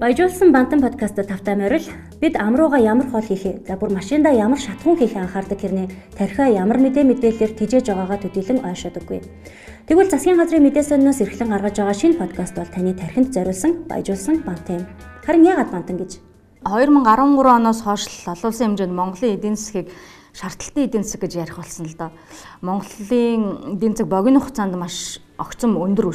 Баяжуулсан 0.00 0.48
бантан 0.50 0.80
подкастт 0.80 1.20
тавтай 1.28 1.56
морил 1.56 1.84
бид 2.22 2.34
амрууга 2.40 2.78
ямар 2.80 3.10
хол 3.12 3.20
хийхээ 3.20 3.68
за 3.68 3.76
бүр 3.76 3.92
машинда 3.92 4.32
ямар 4.32 4.56
шатхуун 4.56 4.96
хийхээ 4.96 5.28
анхаардаг 5.28 5.60
хэрнээ 5.60 6.16
тархиа 6.16 6.48
ямар 6.48 6.80
мэдээ 6.80 7.04
мэдээлэлээр 7.04 7.52
тижээж 7.52 7.92
байгаагаа 7.92 8.16
төдийлөн 8.24 8.64
ойшоодоггүй. 8.64 9.20
Тэгвэл 9.92 10.08
засгийн 10.08 10.40
газрын 10.40 10.64
мэдээ 10.64 10.88
сониноос 10.88 11.20
эрхлэн 11.20 11.52
гаргаж 11.52 11.76
байгаа 11.76 11.96
шинэ 12.00 12.16
подкаст 12.16 12.56
бол 12.56 12.72
таны 12.72 12.96
тархинд 12.96 13.28
зориулсан 13.28 13.84
баяжуулсан 13.92 14.40
бантан 14.40 14.76
юм. 14.80 14.84
Харин 15.20 15.44
яагаад 15.44 15.68
бантан 15.68 15.96
гэж? 16.00 16.16
2013 16.64 17.60
оноос 17.60 17.80
хойш 17.84 18.08
олон 18.24 18.48
улсын 18.48 18.66
хэмжээнд 18.72 18.96
Монголын 18.96 19.36
эдийн 19.36 19.56
засгийг 19.60 19.92
шаардлагатай 20.32 20.84
эдийн 20.86 21.04
засаг 21.04 21.20
гэж 21.26 21.32
ярих 21.36 21.56
болсон 21.56 21.86
л 21.86 21.96
доо. 21.98 22.10
Монголын 22.60 23.74
эдийн 23.76 23.94
засаг 23.96 24.08
богино 24.08 24.40
хугацаанд 24.40 24.74
маш 24.76 25.20
огцом 25.38 25.80
өндөр 25.80 26.12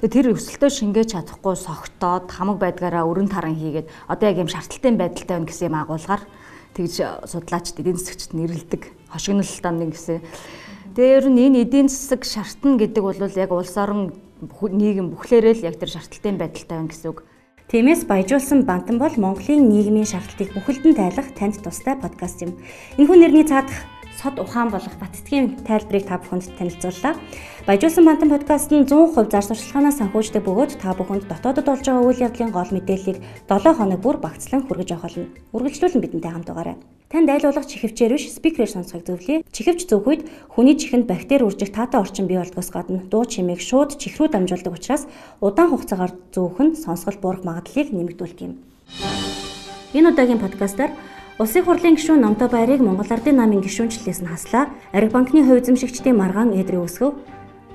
тэгээ 0.00 0.14
тэр 0.14 0.26
өсөлтөө 0.32 0.70
шингээж 0.72 1.14
чадахгүй 1.14 1.54
согтоод 1.56 2.32
хамаг 2.32 2.58
байдгаараа 2.58 3.04
өрн 3.04 3.28
таран 3.28 3.54
хийгээд 3.54 3.90
одоо 4.08 4.26
яг 4.28 4.38
юм 4.40 4.48
шаардлагатай 4.48 4.92
байдалтай 4.96 5.34
байна 5.36 5.48
гэсэн 5.48 5.68
юм 5.68 5.76
агуулгаар 5.76 6.22
тэгж 6.74 6.94
судлаачд 7.28 7.78
эдийн 7.78 7.98
засагчд 8.00 8.32
нэрлдэг 8.34 8.82
хошигнолтой 9.12 9.72
нэг 9.72 9.90
гэсэн. 9.94 10.24
Тэгээ 10.96 11.16
ер 11.18 11.26
нь 11.30 11.42
энэ 11.44 11.62
эдийн 11.62 11.88
засаг 11.92 12.24
шаардна 12.24 12.78
гэдэг 12.80 13.02
бол 13.04 13.18
яг 13.20 13.50
улс 13.52 13.76
орон 13.76 14.16
нийгэм 14.42 15.14
бүхлээрээ 15.14 15.54
л 15.60 15.66
яг 15.68 15.76
тэр 15.78 15.90
шаардлагатай 15.94 16.32
байдалтай 16.34 16.76
байна 16.78 16.90
гэсэн 16.90 17.10
үг. 17.12 17.22
Тиймээс 17.64 18.04
баяжуулсан 18.04 18.68
бантан 18.68 19.00
бол 19.00 19.16
Монголын 19.16 19.72
нийгмийн 19.72 20.04
шаардлагыг 20.04 20.52
бүхэлдэн 20.52 20.94
тайлах 21.00 21.32
танд 21.32 21.56
тустай 21.64 21.96
подкаст 21.96 22.44
юм. 22.44 22.60
Энэхүү 23.00 23.16
нэрний 23.16 23.48
цаадах 23.48 23.88
сод 24.20 24.36
ухаан 24.36 24.68
болох 24.68 24.92
баттгийн 25.00 25.64
тайлбарыг 25.64 26.04
та 26.04 26.20
бүхэнд 26.20 26.60
танилцууллаа. 26.60 27.16
Баяжуулсан 27.64 28.04
бантан 28.04 28.28
подкаст 28.28 28.68
нь 28.68 28.84
100% 28.84 29.32
зар 29.32 29.44
сурталчилгаанаас 29.48 29.96
санхүүждэг 29.96 30.44
бөгөөд 30.44 30.76
та 30.76 30.92
бүхэнд 30.92 31.24
дотоодод 31.24 31.64
болж 31.64 31.84
байгаа 31.88 32.04
үйл 32.04 32.24
явдлын 32.28 32.52
гол 32.52 32.68
мэдээллийг 32.68 33.18
7 33.48 33.80
хоног 33.80 34.00
бүр 34.04 34.16
багцлан 34.20 34.68
хүргэж 34.68 34.88
авах 34.92 35.08
болно. 35.08 35.32
Үргэлжлүүлэн 35.56 36.02
бидэнтэй 36.04 36.32
хамт 36.36 36.48
байгаарай. 36.52 36.76
Танд 37.14 37.30
айлуулах 37.30 37.70
чихвчээр 37.70 38.18
биш 38.18 38.26
спикерээр 38.34 38.74
сонсохыг 38.74 39.06
зөвлөе. 39.06 39.46
Чихвч 39.54 39.86
зөв 39.86 40.02
үед 40.02 40.26
хүний 40.50 40.74
чихэнд 40.74 41.06
бактери 41.06 41.46
үржих 41.46 41.70
таатай 41.70 42.02
орчин 42.02 42.26
бий 42.26 42.42
болдгоос 42.42 42.74
гадна 42.74 43.06
дуу 43.06 43.22
чимээг 43.22 43.62
шууд 43.62 43.94
чих 44.02 44.18
рүү 44.18 44.34
дамжуулдаг 44.34 44.74
учраас 44.74 45.06
удаан 45.38 45.70
хугацаагаар 45.70 46.10
зөөх 46.34 46.58
нь 46.58 46.74
сонсгол 46.74 47.14
буурах 47.22 47.46
магадлалыг 47.46 47.94
нэмэгдүүлдэг 47.94 48.42
юм. 48.50 48.58
Энэ 49.94 50.10
удаагийн 50.10 50.42
подкастаар 50.42 50.90
Улсын 51.38 51.62
хурлын 51.62 51.94
гишүүн 51.94 52.18
Номтой 52.18 52.50
Баярыг 52.50 52.82
Монгол 52.82 53.06
Ардын 53.06 53.38
намын 53.38 53.62
гишүүнчлэлээс 53.62 54.18
нь 54.18 54.30
хаслаа. 54.34 54.74
Ариг 54.90 55.14
банкны 55.14 55.46
хувь 55.46 55.62
эзэмшигчдийн 55.62 56.18
маргаан 56.18 56.50
эдрээ 56.50 56.82
өсгөв. 56.82 57.14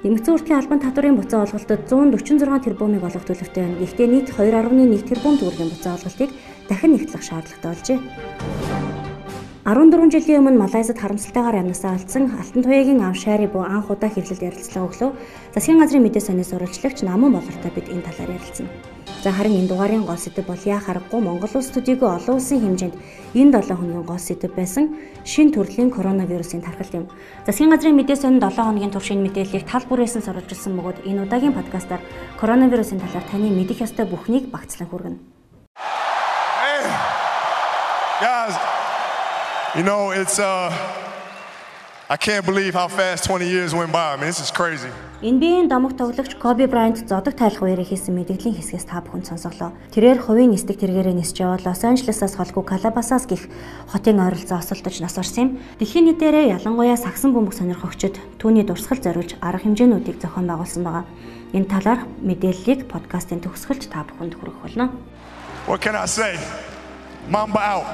Дэмэгцэн 0.03 0.35
үртгийн 0.35 0.59
албан 0.59 0.83
татварын 0.83 1.15
буцаа 1.15 1.47
олголтод 1.47 1.87
146 1.87 2.43
тэрбумыг 2.67 3.03
олох 3.07 3.23
төлөвтэй 3.23 3.63
байна. 3.63 3.79
Гэхдээ 3.79 4.07
нийт 4.07 4.27
2.1 4.35 5.07
тэрбум 5.07 5.39
төгрөгийн 5.39 5.71
буцаа 5.71 5.95
олголтыг 5.95 6.31
дахин 6.67 6.91
нэгтлэх 6.95 7.23
шаардлагатай 7.23 7.71
болжээ. 7.71 9.08
14 9.69 10.09
жилийн 10.09 10.41
өмнө 10.41 10.57
Малайзад 10.65 10.97
харамсалтайгаар 10.97 11.61
амьнасаа 11.61 11.93
алдсан 11.93 12.33
Алтан 12.41 12.65
туяагийн 12.65 13.05
ав 13.05 13.13
Шари 13.13 13.45
буу 13.45 13.61
анх 13.61 13.93
удаа 13.93 14.09
хэвлэлд 14.09 14.41
ярилцлага 14.41 14.89
өглөө. 14.89 15.09
Засгийн 15.53 15.77
газрын 15.77 16.01
мэдээ 16.09 16.25
саний 16.25 16.41
сурвалжлагч 16.41 17.05
Наман 17.05 17.37
болортой 17.37 17.69
бид 17.77 17.85
энэ 17.85 18.01
талаар 18.01 18.33
ярилцсан. 18.33 18.65
За 19.21 19.29
харин 19.29 19.61
энэ 19.61 19.69
дугаарын 19.69 20.09
гол 20.09 20.17
сэдэв 20.17 20.49
бол 20.49 20.63
яа 20.65 20.81
харахгүй 20.81 21.21
Монгол 21.21 21.53
улс 21.53 21.69
төдийгүй 21.69 22.09
олон 22.09 22.41
улсын 22.41 22.65
хэмжээнд 22.65 22.97
энэ 23.37 23.51
7 23.61 23.77
хоногийн 23.77 24.09
гол 24.09 24.17
сэдэв 24.17 24.51
байсан 24.57 24.97
шин 25.21 25.53
төрлийн 25.53 25.93
коронавирусын 25.93 26.65
тархалт 26.65 26.97
юм. 26.97 27.05
Засгийн 27.45 27.69
газрын 27.69 27.93
мэдээ 27.93 28.17
сонин 28.17 28.41
7 28.41 28.49
хоногийн 28.57 28.89
туршийн 28.89 29.21
мэдээллийг 29.21 29.69
тал 29.69 29.85
бүрээсэн 29.85 30.25
сурвалжилсан 30.25 30.73
бөгөөд 30.81 31.05
энэ 31.05 31.29
удаагийн 31.29 31.53
подкастаар 31.53 32.01
коронавирусын 32.41 32.97
талаар 32.97 33.25
таны 33.29 33.53
мэдих 33.53 33.85
ёстой 33.85 34.09
бүхнийг 34.09 34.49
багцлан 34.49 34.89
хүргэнэ. 34.89 35.21
Guys, 38.19 38.51
you 39.75 39.83
know, 39.83 40.11
it's 40.11 40.39
uh 40.39 40.71
I 42.11 42.17
can't 42.17 42.43
believe 42.43 42.73
how 42.73 42.87
fast 42.87 43.25
20 43.25 43.47
years 43.47 43.75
went 43.75 43.91
by. 43.91 44.13
I 44.13 44.15
mean, 44.15 44.25
this 44.25 44.39
is 44.39 44.49
crazy. 44.49 44.89
NBA-ийн 45.21 45.67
домог 45.67 45.93
тоглогч 45.97 46.39
Kobe 46.39 46.65
Bryant 46.65 47.05
зодог 47.05 47.35
тайлах 47.37 47.61
үеэр 47.61 47.85
хийсэн 47.85 48.15
мэдээллийн 48.17 48.55
хэсгээс 48.57 48.89
та 48.89 49.03
бүхэн 49.03 49.29
сонсголоо. 49.29 49.77
Тэрээр 49.93 50.17
хувийн 50.17 50.49
нисдэг 50.49 50.79
тэргээрээ 50.79 51.13
нисж 51.13 51.37
яваад 51.37 51.67
Лос 51.67 51.83
Анжелесаас 51.85 52.33
холгүй 52.33 52.65
Калабасаас 52.65 53.29
гих 53.29 53.45
хотын 53.93 54.17
ойролцоо 54.25 54.57
осолдож 54.57 54.97
нас 55.03 55.19
орсон 55.21 55.43
юм. 55.43 55.49
Дэлхийн 55.77 56.09
нийтээрээ 56.09 56.55
ялангуяа 56.57 56.97
сагсан 56.97 57.35
бөмбөг 57.35 57.53
сонирхогчид 57.53 58.17
түүний 58.41 58.65
дурсгал 58.65 58.97
зориулж 58.97 59.37
арга 59.37 59.69
хэмжээнүүдийг 59.69 60.17
зохион 60.17 60.49
байгуулсан 60.49 60.81
байгаа. 60.81 61.05
Энэ 61.53 61.69
талаар 61.69 62.01
мэдээллийг 62.25 62.89
подкастын 62.89 63.43
төгсгөлд 63.43 63.85
та 63.91 64.07
бүхэнд 64.07 64.33
хүргэх 64.33 64.63
болно. 64.65 64.89
What 65.67 65.83
can 65.83 65.93
I 65.93 66.07
say? 66.07 66.39
Mamba 67.29 67.59
out. 67.59 67.85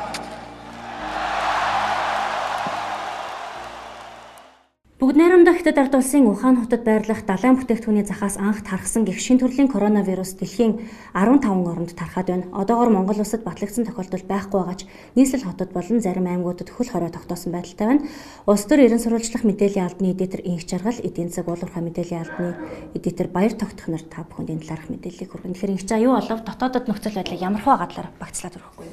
Бүгд 4.95 5.17
найрамдах 5.19 5.59
Хятад 5.59 5.75
ард 5.75 5.95
улсын 5.99 6.23
Ухаан 6.23 6.55
хотод 6.55 6.87
байрлах 6.87 7.27
далайн 7.27 7.59
бүтээгдэхүүний 7.59 8.07
захаас 8.07 8.39
анх 8.39 8.63
тархсан 8.63 9.03
гэх 9.03 9.19
шин 9.19 9.35
төрлийн 9.35 9.67
коронавирус 9.67 10.39
дэлхийн 10.39 10.87
15 11.11 11.51
оронд 11.51 11.91
тархаад 11.99 12.31
байна. 12.31 12.47
Одоогоор 12.55 12.95
Монгол 12.95 13.19
улсад 13.19 13.43
батлагдсан 13.43 13.83
тохиолдол 13.83 14.23
байхгүй 14.23 14.55
байгаач 14.55 14.87
нийслэл 15.19 15.51
хотод 15.51 15.75
болон 15.75 15.99
зарим 15.99 16.31
аймагуудад 16.31 16.71
хөл 16.71 16.87
хорой 16.87 17.11
тогтоосон 17.11 17.51
байдалтай 17.51 17.87
байна. 17.91 18.07
Улс 18.47 18.63
төр 18.63 18.87
ерэн 18.87 19.03
сурвалжлах 19.03 19.43
мэдээллийн 19.43 19.83
албаны 19.83 20.15
эдитер 20.15 20.39
Инх 20.47 20.63
Жаргал, 20.63 20.95
эдийн 21.03 21.27
засаг 21.27 21.51
уулуурхай 21.51 21.83
мэдээллийн 21.83 22.23
албаны 22.23 22.55
эдитер 22.95 23.27
Баяр 23.27 23.51
тогтох 23.51 23.91
нар 23.91 24.03
та 24.07 24.23
бүхэнд 24.23 24.55
энэ 24.55 24.63
талаарх 24.63 24.87
мэдээллийг 24.87 25.27
хүргэнэ. 25.27 25.59
Тэгэхээр 25.59 25.75
Инх 25.75 25.83
за 25.83 25.99
юу 25.99 26.15
болов 26.15 26.39
дотоодод 26.47 26.87
нөхцөл 26.87 27.19
байдлыг 27.19 27.43
ямар 27.43 27.59
хөө 27.67 27.83
гадлаар 27.83 28.15
багцлаад 28.15 28.55
өрөхгүй. 28.63 28.87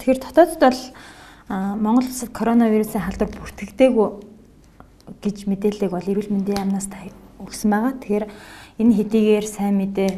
Тэгэхээр 0.00 0.20
дотоодод 0.24 0.64
бол 0.64 0.80
Монгол 1.76 2.08
улсад 2.08 2.32
коронавирусын 2.32 3.04
халдвар 3.04 3.28
бүртгэдэггүй 3.36 4.29
гэж 5.18 5.50
мэдээллийг 5.50 5.90
бол 5.90 6.06
эрүүл 6.06 6.30
мэндийн 6.30 6.60
яамнаас 6.62 6.88
өгсөн 7.42 7.70
байгаа. 7.70 7.92
Тэгэхээр 7.98 8.26
энэ 8.78 8.96
хэдийгээр 8.96 9.46
сайн 9.46 9.74
мэдээ 9.80 10.10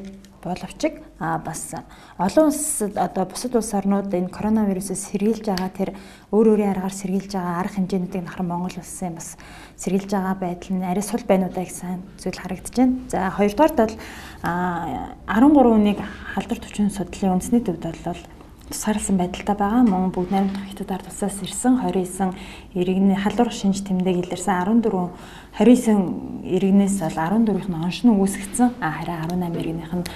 боловч 0.42 0.82
а 1.22 1.38
бас 1.38 1.70
олон 2.18 2.46
улс 2.50 2.82
одоо 2.82 3.24
бусад 3.30 3.54
улс 3.54 3.70
орнууд 3.74 4.10
энэ 4.10 4.34
коронавирусээс 4.34 5.14
сэргийлж 5.14 5.46
байгаа 5.46 5.70
тэр 5.70 5.90
өөр 6.34 6.58
өөрийн 6.58 6.74
аргаар 6.74 6.90
сэргийлж 6.90 7.30
байгаа 7.38 7.62
арга 7.62 7.78
хэмжээнүүдийг 7.78 8.24
нахар 8.26 8.42
Монгол 8.42 8.74
улсын 8.74 9.14
бас 9.14 9.38
сэргийлж 9.78 10.10
байгаа 10.10 10.34
байдал 10.34 10.74
нь 10.74 10.82
арай 10.82 11.04
сул 11.06 11.22
байна 11.22 11.46
уу 11.46 11.54
даа 11.54 11.62
гэсэн 11.62 12.02
зүйл 12.18 12.42
харагдаж 12.42 12.74
байна. 12.74 12.98
За 13.06 13.30
хоёрдугаарт 13.38 13.78
бол 13.78 13.94
13 14.42 15.78
үнийг 15.78 16.00
халдвар 16.34 16.58
төвчөн 16.58 16.90
судлалын 16.90 17.38
үндэсний 17.38 17.62
төвд 17.62 17.86
бол 17.86 18.41
тусгаарласан 18.72 19.16
байдалтай 19.20 19.56
байгаа. 19.56 19.84
Мөн 19.84 20.10
бүгд 20.16 20.32
найрамдах 20.32 20.64
хятад 20.72 20.90
ард 20.96 21.06
тусаас 21.12 21.36
ирсэн 21.44 21.84
29 21.84 22.32
иргэний 22.72 23.16
халдвар 23.20 23.52
шинж 23.52 23.84
тэмдэг 23.84 24.32
илэрсэн 24.32 24.80
14 24.80 25.12
29 25.60 26.48
иргэнээс 26.56 26.96
бол 27.04 27.18
14-ийнх 27.20 27.68
нь 27.68 27.76
онш 27.84 27.98
нь 28.02 28.16
үүсгэсэн. 28.16 28.80
А 28.80 28.90
харин 28.96 29.28
18 29.28 29.60
иргэнийх 29.60 29.92
нь 29.92 30.08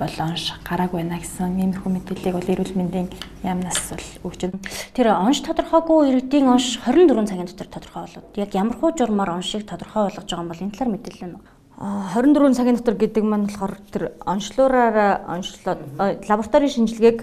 бол 0.00 0.16
онш 0.26 0.58
гарааг 0.66 0.90
байна 0.90 1.22
гэсэн 1.22 1.60
иймэрхүү 1.60 1.90
мэдээллийг 1.92 2.34
бол 2.34 2.50
эрүүл 2.50 2.74
мэндийн 2.74 3.08
яамнаас 3.46 3.94
бол 3.94 4.32
өгч 4.32 4.40
байна. 4.48 4.58
Тэр 4.96 5.06
онш 5.14 5.38
тодорхойгүй 5.46 5.98
иргэдийн 6.10 6.48
онш 6.50 6.80
24 6.82 7.30
цагийн 7.30 7.46
дотор 7.46 7.68
тодорхой 7.68 8.02
болоод 8.08 8.26
яг 8.34 8.50
ямар 8.56 8.76
хуу 8.80 8.90
журмаар 8.96 9.38
оншийг 9.38 9.68
тодорхой 9.68 10.08
болгож 10.08 10.24
байгаа 10.24 10.42
юм 10.42 10.50
бол 10.50 10.64
энэ 10.64 10.72
талаар 10.72 10.92
мэдээлэл 10.96 11.28
нь 11.30 11.38
24 11.80 12.56
цагийн 12.56 12.76
дотор 12.76 12.96
гэдэг 12.96 13.24
маань 13.24 13.46
болохоор 13.48 13.74
тэр 13.92 14.02
онцлуураараа 14.24 15.12
онцлоод 15.36 15.80
лабораторийн 16.28 16.74
шинжилгээг 16.74 17.18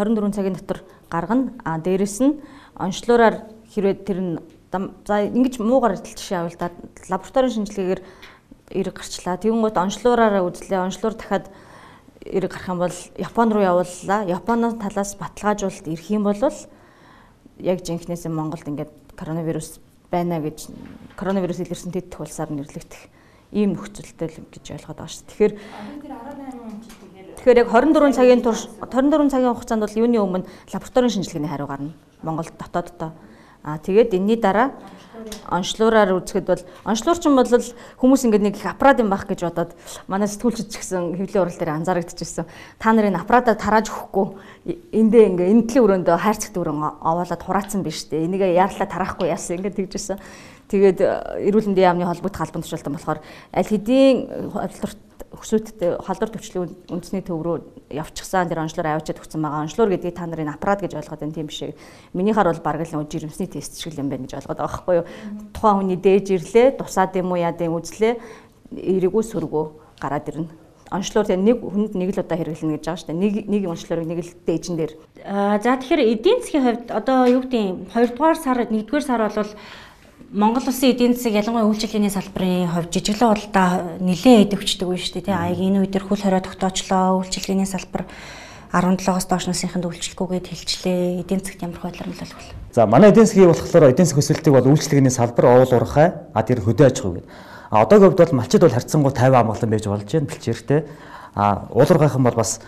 24 0.00 0.32
цагийн 0.32 0.56
дотор 0.56 0.80
гаргана. 1.12 1.52
А 1.64 1.76
дээрэс 1.76 2.24
нь 2.24 2.40
онцлуураар 2.80 3.44
хэрвээ 3.68 3.94
тэр 4.00 4.18
нь 4.24 4.32
за 5.04 5.28
ингэж 5.28 5.60
муугаар 5.60 6.00
жишээ 6.00 6.48
авал 6.48 6.56
лабораторийн 7.12 7.54
шинжилгээгээр 7.60 8.02
эрг 8.80 8.96
гарчлаа. 8.96 9.36
Тэгэнгүүт 9.36 9.76
онцлуураараа 9.76 10.46
үзлээ. 10.46 10.80
Онцлуур 10.80 11.14
дахиад 11.14 11.46
эрг 12.24 12.50
гарах 12.50 12.68
юм 12.68 12.78
бол 12.78 12.96
Японд 13.18 13.52
руу 13.52 13.62
явууллаа. 13.62 14.24
Японы 14.24 14.72
талаас 14.78 15.18
баталгаажуулалт 15.18 15.86
ирэх 15.90 16.08
юм 16.10 16.24
бол 16.24 16.38
яг 17.58 17.78
жинхнээс 17.84 18.24
Монголд 18.30 18.68
ингээд 18.68 18.92
коронавирус 19.16 19.80
байна 20.10 20.40
гэж 20.40 20.70
коронавирус 21.16 21.60
илэрсэн 21.60 21.92
тэтгэх 21.92 22.20
улсаар 22.20 22.50
нэрлэгдэх 22.50 23.02
ийм 23.52 23.74
нөхцөлтэй 23.74 24.30
гэж 24.30 24.64
ойлгоод 24.78 24.98
байгаа 24.98 25.10
шүү. 25.10 25.26
Тэгэхээр 25.26 25.54
тэр 26.00 26.12
18 26.14 26.86
жил 26.86 27.09
Тэгэхээр 27.40 27.64
яг 27.64 27.72
24 27.72 28.12
цагийн 28.12 28.42
турш 28.44 28.68
24 28.84 29.32
цагийн 29.32 29.56
хугацаанд 29.56 29.88
бол 29.88 29.96
юуны 29.96 30.20
өмнө 30.20 30.44
лабораторийн 30.76 31.08
шинжилгээний 31.08 31.48
хариу 31.48 31.72
гарна. 31.72 31.96
Монгол 32.20 32.44
дотооддоо. 32.52 33.16
Аа 33.64 33.80
тэгээд 33.80 34.12
энэний 34.12 34.36
дараа 34.36 34.76
онцлуураар 35.48 36.20
үзэхэд 36.20 36.44
бол 36.44 36.60
онцлуурчин 36.84 37.32
бол 37.32 37.48
хүмүүс 37.48 38.28
ингээд 38.28 38.44
нэг 38.44 38.60
их 38.60 38.68
аппарат 38.68 39.00
юм 39.00 39.08
байх 39.08 39.24
гэж 39.24 39.40
бодоод 39.48 39.72
манай 40.04 40.28
сэтгүүлчд 40.28 40.68
ч 40.68 40.84
гэсэн 40.84 41.16
хэвлэлийн 41.16 41.40
урал 41.40 41.56
дээр 41.56 41.76
анзаарэгдэжсэн. 41.80 42.44
Та 42.76 42.92
нарын 42.92 43.16
аппаратаа 43.16 43.56
тарааж 43.56 43.88
өгөхгүй 43.88 44.92
эндээ 44.92 45.32
ингээ 45.32 45.48
энэ 45.48 45.64
төлөв 45.64 45.84
өрөөндөө 45.88 46.16
хайрцагт 46.20 46.60
өрөн 46.60 47.00
овоолоод 47.00 47.40
хураацсан 47.40 47.80
биш 47.80 48.04
үү? 48.12 48.20
Энийг 48.20 48.44
яарлаа 48.44 48.84
тараахгүй 48.84 49.32
яасан 49.32 49.64
ингээд 49.64 49.80
тэгжсэн. 49.80 50.20
Тэгээд 50.68 51.00
эрүүл 51.48 51.72
мэндийн 51.72 51.88
яамны 51.88 52.04
холбогдох 52.04 52.44
албан 52.44 52.62
тушаалтан 52.62 52.94
болохоор 52.94 53.20
аль 53.52 53.64
хэдийн 53.68 54.28
өсвөттэй 55.40 55.96
халдвар 56.04 56.30
төвчлийн 56.36 56.70
үндэсний 56.92 57.24
төв 57.24 57.40
рүү 57.40 57.56
явчихсан 57.88 58.46
тэр 58.46 58.60
онцлоор 58.60 59.00
аваачаад 59.00 59.20
өгсөн 59.24 59.40
байгаа. 59.40 59.64
Онцлоор 59.64 59.90
гэдгийг 59.90 60.14
та 60.14 60.28
нарын 60.28 60.52
аппарат 60.52 60.84
гэж 60.84 61.00
ойлгоод 61.00 61.20
байна 61.24 61.34
тийм 61.34 61.48
биш 61.48 61.60
ээ. 61.64 61.74
Минийхаар 62.12 62.52
бол 62.52 62.60
бараг 62.60 62.84
л 62.84 63.08
жирэмсний 63.08 63.48
тест 63.48 63.80
шиг 63.80 63.96
юм 63.96 64.12
байна 64.12 64.28
гэж 64.28 64.36
ойлгоод 64.36 64.60
байгаа 64.60 64.68
байхгүй 64.68 64.94
юу. 65.00 65.06
Тухайн 65.56 65.76
хүний 65.80 65.98
дээж 65.98 66.26
ирлээ, 66.36 66.76
тусаад 66.76 67.16
юм 67.16 67.32
уу 67.32 67.40
яа 67.40 67.56
гэм 67.56 67.72
үзлээ, 67.72 68.20
эрэгүү 68.76 69.22
сөргөө 69.24 69.64
гараад 69.98 70.28
ирнэ 70.28 70.48
онцлоор 70.90 71.26
тэгээ 71.26 71.46
нэг 71.46 71.58
хүнд 71.62 71.94
нэг 71.94 72.10
л 72.10 72.18
удаа 72.18 72.38
хэрэглэнэ 72.38 72.74
гэж 72.74 72.82
байгаа 72.82 72.98
шүү 72.98 73.08
дээ. 73.14 73.22
Нэг 73.22 73.34
нэг 73.46 73.62
онцлорыг 73.70 74.06
нэг 74.10 74.18
л 74.26 74.34
дээжин 74.42 74.74
дээр. 74.74 74.92
Аа 75.22 75.62
за 75.62 75.78
тэгэхээр 75.78 76.02
эдийн 76.18 76.38
засгийн 76.42 76.64
хувьд 76.66 76.90
одоо 76.90 77.18
юу 77.30 77.46
гэдэг 77.46 77.94
2 77.94 78.10
дугаар 78.18 78.38
сар 78.38 78.58
1 78.66 78.74
дугаар 78.74 79.04
сар 79.06 79.22
бол 79.22 79.54
Монгол 80.30 80.62
улсын 80.62 80.94
эдийн 80.94 81.18
засаг 81.18 81.34
ялангуяа 81.34 81.66
үйлчлэгээний 81.66 82.14
салбарын 82.14 82.70
хувьд 82.70 82.94
жижиглэн 82.94 83.34
худалдаа 83.34 83.98
нэлээд 83.98 84.54
идэвхждэг 84.54 84.86
үе 84.86 84.94
шүү 84.94 85.26
дээ. 85.26 85.34
Аа 85.34 85.50
энэ 85.50 85.82
үед 85.82 85.98
хөл 85.98 86.22
хорио 86.22 86.38
тогтоочлоо 86.38 87.18
үйлчлэгээний 87.18 87.66
салбар 87.66 88.06
17-оос 88.70 89.26
доош 89.26 89.50
насныханд 89.50 89.90
үйлчлэхгүйгээд 89.90 90.46
хэлчлээ. 90.54 91.26
Эдийн 91.26 91.42
засгт 91.42 91.66
ямар 91.66 91.82
байдлаар 91.82 92.14
нөлөөлөх 92.14 92.38
вэ? 92.46 92.54
За 92.70 92.86
манай 92.86 93.10
эдийн 93.10 93.26
засгийг 93.26 93.50
болохоор 93.50 93.90
эдийн 93.90 94.06
засгийн 94.06 94.22
өсөлтийг 94.22 94.54
бол 94.54 94.70
үйлчлэгээний 94.70 95.10
салбар 95.10 95.46
оол 95.50 95.72
урхай 95.74 96.14
а 96.30 96.40
тэр 96.46 96.62
хөдөө 96.62 96.86
аж 96.86 96.96
ахуй 97.02 97.12
гэдэг. 97.18 97.30
А 97.74 97.82
одоогийн 97.82 98.14
хувьд 98.14 98.22
бол 98.22 98.38
малчид 98.38 98.62
бол 98.62 98.76
харьцангуй 98.78 99.10
50 99.10 99.34
амгалан 99.34 99.70
байж 99.74 99.84
болж 99.90 100.06
байна 100.14 100.30
бэлчээртэй. 100.30 100.80
А 101.34 101.66
уулуургайхан 101.74 102.22
бол 102.22 102.38
бас 102.38 102.62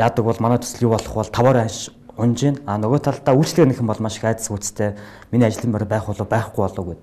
яадаг 0.00 0.24
бол 0.24 0.40
манай 0.40 0.64
төсөл 0.64 0.88
юу 0.88 0.96
болох 0.96 1.12
бол 1.12 1.28
таваар 1.28 1.68
анш 1.68 1.92
унж 2.16 2.40
гин. 2.40 2.56
А 2.66 2.80
нөгөө 2.80 3.00
талдаа 3.04 3.36
үйлчлэг 3.36 3.76
юм 3.76 3.86
бол 3.86 4.00
маш 4.00 4.16
их 4.18 4.24
айдас 4.24 4.50
үүстэй. 4.50 4.96
Миний 5.30 5.46
ажлын 5.46 5.72
байр 5.72 5.84
байх 5.84 6.06
болов 6.06 6.28
байхгүй 6.28 6.62
болов 6.64 6.86
гэд. 6.88 7.02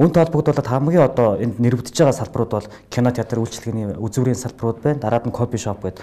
Үүнтэй 0.00 0.20
холбогдуулаад 0.24 0.68
хамгийн 0.68 1.04
одоо 1.04 1.36
энд 1.40 1.60
нэрвдэж 1.60 1.96
байгаа 1.96 2.16
салбарууд 2.16 2.52
бол 2.52 2.68
кино 2.88 3.10
театр 3.10 3.40
үйлчлэгээний 3.40 3.96
үзүүрийн 4.00 4.38
салбарууд 4.38 4.78
байна. 4.80 5.00
Дараад 5.00 5.26
нь 5.28 5.32
кофе 5.32 5.58
шоп 5.58 5.84
гэд. 5.84 6.00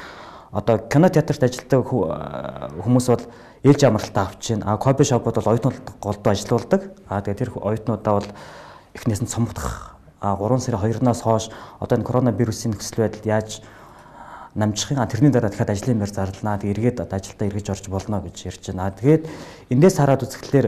Одоо 0.52 0.78
кино 0.90 1.10
театрт 1.10 1.44
ажилладаг 1.44 1.86
хүмүүс 1.86 3.08
бол 3.10 3.26
ээлж 3.64 3.82
амралтаа 3.86 4.26
авч 4.30 4.54
байна. 4.54 4.74
А 4.74 4.78
кофе 4.78 5.04
шопууд 5.04 5.36
бол 5.42 5.52
оюутнууд 5.54 5.78
голдоо 6.02 6.32
ажиллаулдаг. 6.34 6.82
А 7.10 7.22
тэгээд 7.22 7.42
тэр 7.42 7.52
оюутнуудаа 7.58 8.14
бол 8.22 8.30
эхнээс 8.94 9.22
нь 9.22 9.32
цомгдох 9.32 9.98
3 10.22 10.60
сарын 10.60 10.82
2-наас 10.82 11.22
хойш 11.22 11.50
одоо 11.80 11.98
энэ 11.98 12.08
коронавирусын 12.08 12.74
нөхцөл 12.74 13.06
байдал 13.06 13.26
яаж 13.26 13.62
намжихын 14.58 15.06
тэрний 15.06 15.32
дараа 15.32 15.50
дахиад 15.50 15.70
ажлын 15.70 16.02
байр 16.02 16.10
зарлана. 16.10 16.58
Тэг 16.58 16.74
эргээд 16.74 17.02
одоо 17.06 17.18
ажилдаа 17.22 17.48
эргэж 17.48 17.70
орж 17.70 17.86
болно 17.88 18.22
гэж 18.22 18.50
ярьж 18.50 18.74
байна. 18.74 18.90
Тэгээд 18.90 19.24
эндээс 19.70 19.98
хараад 20.02 20.26
үзэхлээр 20.26 20.68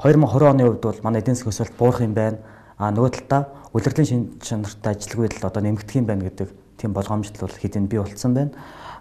2020 0.00 0.48
оны 0.48 0.64
хувьд 0.64 0.82
бол 0.82 1.00
манай 1.04 1.20
эдийн 1.20 1.36
засгийн 1.36 1.52
өсөлт 1.52 1.76
буурах 1.76 2.00
юм 2.00 2.16
байна. 2.16 2.40
А 2.80 2.88
нөгөө 2.88 3.28
талдаа 3.28 4.04
шин 4.04 4.40
чанартай 4.40 4.96
ажилгүй 4.96 5.28
байдал 5.28 5.48
одоо 5.52 5.62
нэмэгдэх 5.62 5.96
юм 6.00 6.06
байна 6.08 6.24
гэдэг 6.24 6.48
тийм 6.80 6.92
болгоомжтой 6.96 7.44
бол 7.44 7.60
хэдийн 7.60 7.86
бий 7.88 8.00
болцсон 8.00 8.32
байна. 8.32 8.52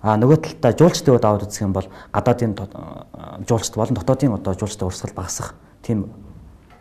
А 0.03 0.19
нөгөө 0.19 0.59
талдаа 0.59 0.71
жуулчдын 0.75 1.15
хувьд 1.15 1.25
аваад 1.25 1.47
үзэх 1.47 1.63
юм 1.63 1.73
бол 1.73 1.87
гадаадын 2.11 2.55
жуулчд 3.47 3.75
болон 3.75 3.95
дотоодын 3.95 4.35
одоо 4.35 4.53
жуулчдын 4.55 4.87
урсгал 4.87 5.15
багасах 5.15 5.55
тийм 5.81 6.11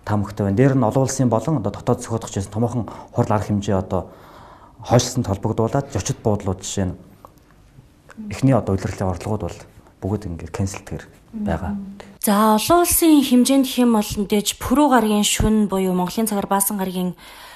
таамагтай 0.04 0.46
байна. 0.46 0.58
Дээр 0.58 0.74
нь 0.74 0.86
олон 0.86 1.06
улсын 1.06 1.30
болон 1.30 1.58
одоо 1.58 1.72
дотоод 1.72 2.02
зохиодох 2.02 2.30
гэсэн 2.30 2.52
томоохон 2.52 2.86
хурал 3.14 3.32
арга 3.34 3.46
хэмжээ 3.46 3.78
одоо 3.78 4.10
хойшлсонд 4.82 5.26
холбогдуулаад 5.26 5.90
зочид 5.90 6.18
буудлууд 6.22 6.60
жишээ 6.62 6.86
нь 6.92 6.94
эхний 8.30 8.54
одоо 8.54 8.74
удирдлагын 8.74 9.14
орлогууд 9.14 9.42
бол 9.48 9.58
бүгд 10.02 10.28
ингээд 10.28 10.52
канселдгэр 10.52 11.04
байгаа. 11.32 11.76
За 12.24 12.56
олон 12.56 12.84
улсын 12.84 13.20
хэмжээнд 13.20 13.66
хэм 13.68 13.90
бол 13.92 14.10
мэдээж 14.24 14.56
Пүрүү 14.60 14.86
гарагийн 14.92 15.26
шүн 15.26 15.68
буюу 15.68 15.92
Монголын 15.92 16.28
цагаар 16.28 16.48
баасан 16.48 16.78
гарагийн 16.78 17.12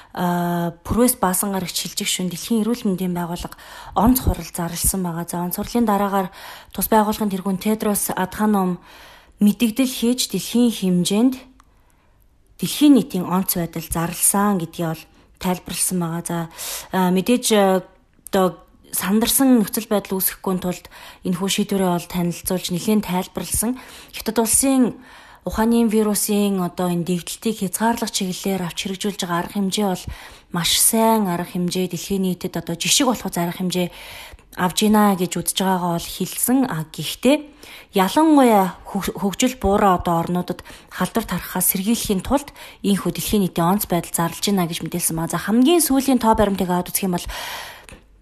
Пүрвэс 0.09 1.21
баасан 1.21 1.53
гарагч 1.53 1.85
шилжих 1.85 2.09
шүн 2.09 2.33
дэлхийн 2.33 2.65
эрүүл 2.65 2.85
мэндийн 2.85 3.13
байгууллага 3.13 3.57
онц 3.93 4.19
хурал 4.25 4.49
зарласан 4.49 5.05
байгаа. 5.05 5.25
За 5.29 5.41
онц 5.45 5.55
хурлын 5.57 5.85
дараагаар 5.85 6.33
тус 6.73 6.89
байгууллагын 6.89 7.29
тэргүүн 7.29 7.61
Тедрос 7.61 8.09
Адханом 8.17 8.81
мэдэгдэл 9.37 9.85
хийж 9.85 10.33
дэлхийн 10.33 10.73
хэмжээнд 10.73 11.35
дэлхийн 12.57 12.93
нийтийн 12.97 13.25
онц 13.29 13.55
байдал 13.55 13.85
зарласан 13.85 14.57
гэдгийг 14.57 14.89
бол 14.91 15.03
тайлбарлсан 15.39 15.97
байгаа. 16.01 16.21
За 16.91 17.09
мэдээж 17.13 17.45
одоо 18.33 18.68
сандарсан 18.91 19.59
нөхцөл 19.59 19.87
байдал 19.89 20.17
үүсэхгүй 20.19 20.55
тулд 20.59 20.85
энэ 21.25 21.37
хүү 21.37 21.49
шийдвэрээ 21.49 21.91
бол 21.93 22.07
танилцуулж 22.09 22.65
нэлийн 22.73 23.01
тайлбарлсан. 23.05 23.77
Хятад 24.13 24.37
улсын 24.39 24.99
ухааны 25.45 25.87
вирусын 25.87 26.59
одоо 26.61 26.91
энэ 26.91 27.07
дэгдэлтийг 27.07 27.63
хязгаарлах 27.63 28.11
чиглэлээр 28.11 28.65
авч 28.67 28.77
хэрэгжүүлж 28.85 29.19
байгаа 29.23 29.39
арга 29.39 29.55
хэмжээ 29.57 29.87
бол 29.87 30.05
маш 30.51 30.71
сайн 30.77 31.25
арга 31.31 31.49
хэмжээ 31.55 31.87
дэлхийн 31.89 32.23
нийтэд 32.27 32.59
одоо 32.59 32.75
жишг 32.75 33.07
болох 33.07 33.25
арга 33.25 33.55
хэмжээ 33.55 33.87
авж 34.57 34.77
гинэ 34.81 35.15
гэж 35.15 35.31
үзэж 35.39 35.57
байгаагаа 35.61 35.93
бол 35.95 36.09
хэлсэн. 36.09 36.59
А 36.67 36.83
гэхдээ 36.91 37.37
ялангуяа 37.93 38.75
хөгжил 38.83 39.55
буураа 39.61 40.01
одоо 40.01 40.19
орнуудад 40.19 40.65
халдвар 40.89 41.25
тархахаас 41.25 41.69
сэргийлэхийн 41.71 42.25
тулд 42.25 42.49
ийхүү 42.81 43.11
дэлхийн 43.13 43.45
нийтийн 43.45 43.79
онц 43.79 43.85
байдал 43.85 44.11
зарлж 44.11 44.41
гинэ 44.41 44.67
гэж 44.67 44.83
мэдээлсэн 44.83 45.15
маа. 45.15 45.29
За 45.29 45.37
хамгийн 45.37 45.79
сүүлийн 45.79 46.19
тоо 46.19 46.33
баримтыг 46.33 46.67
аваад 46.67 46.89
үзэх 46.91 47.05
юм 47.05 47.15
бол 47.15 47.27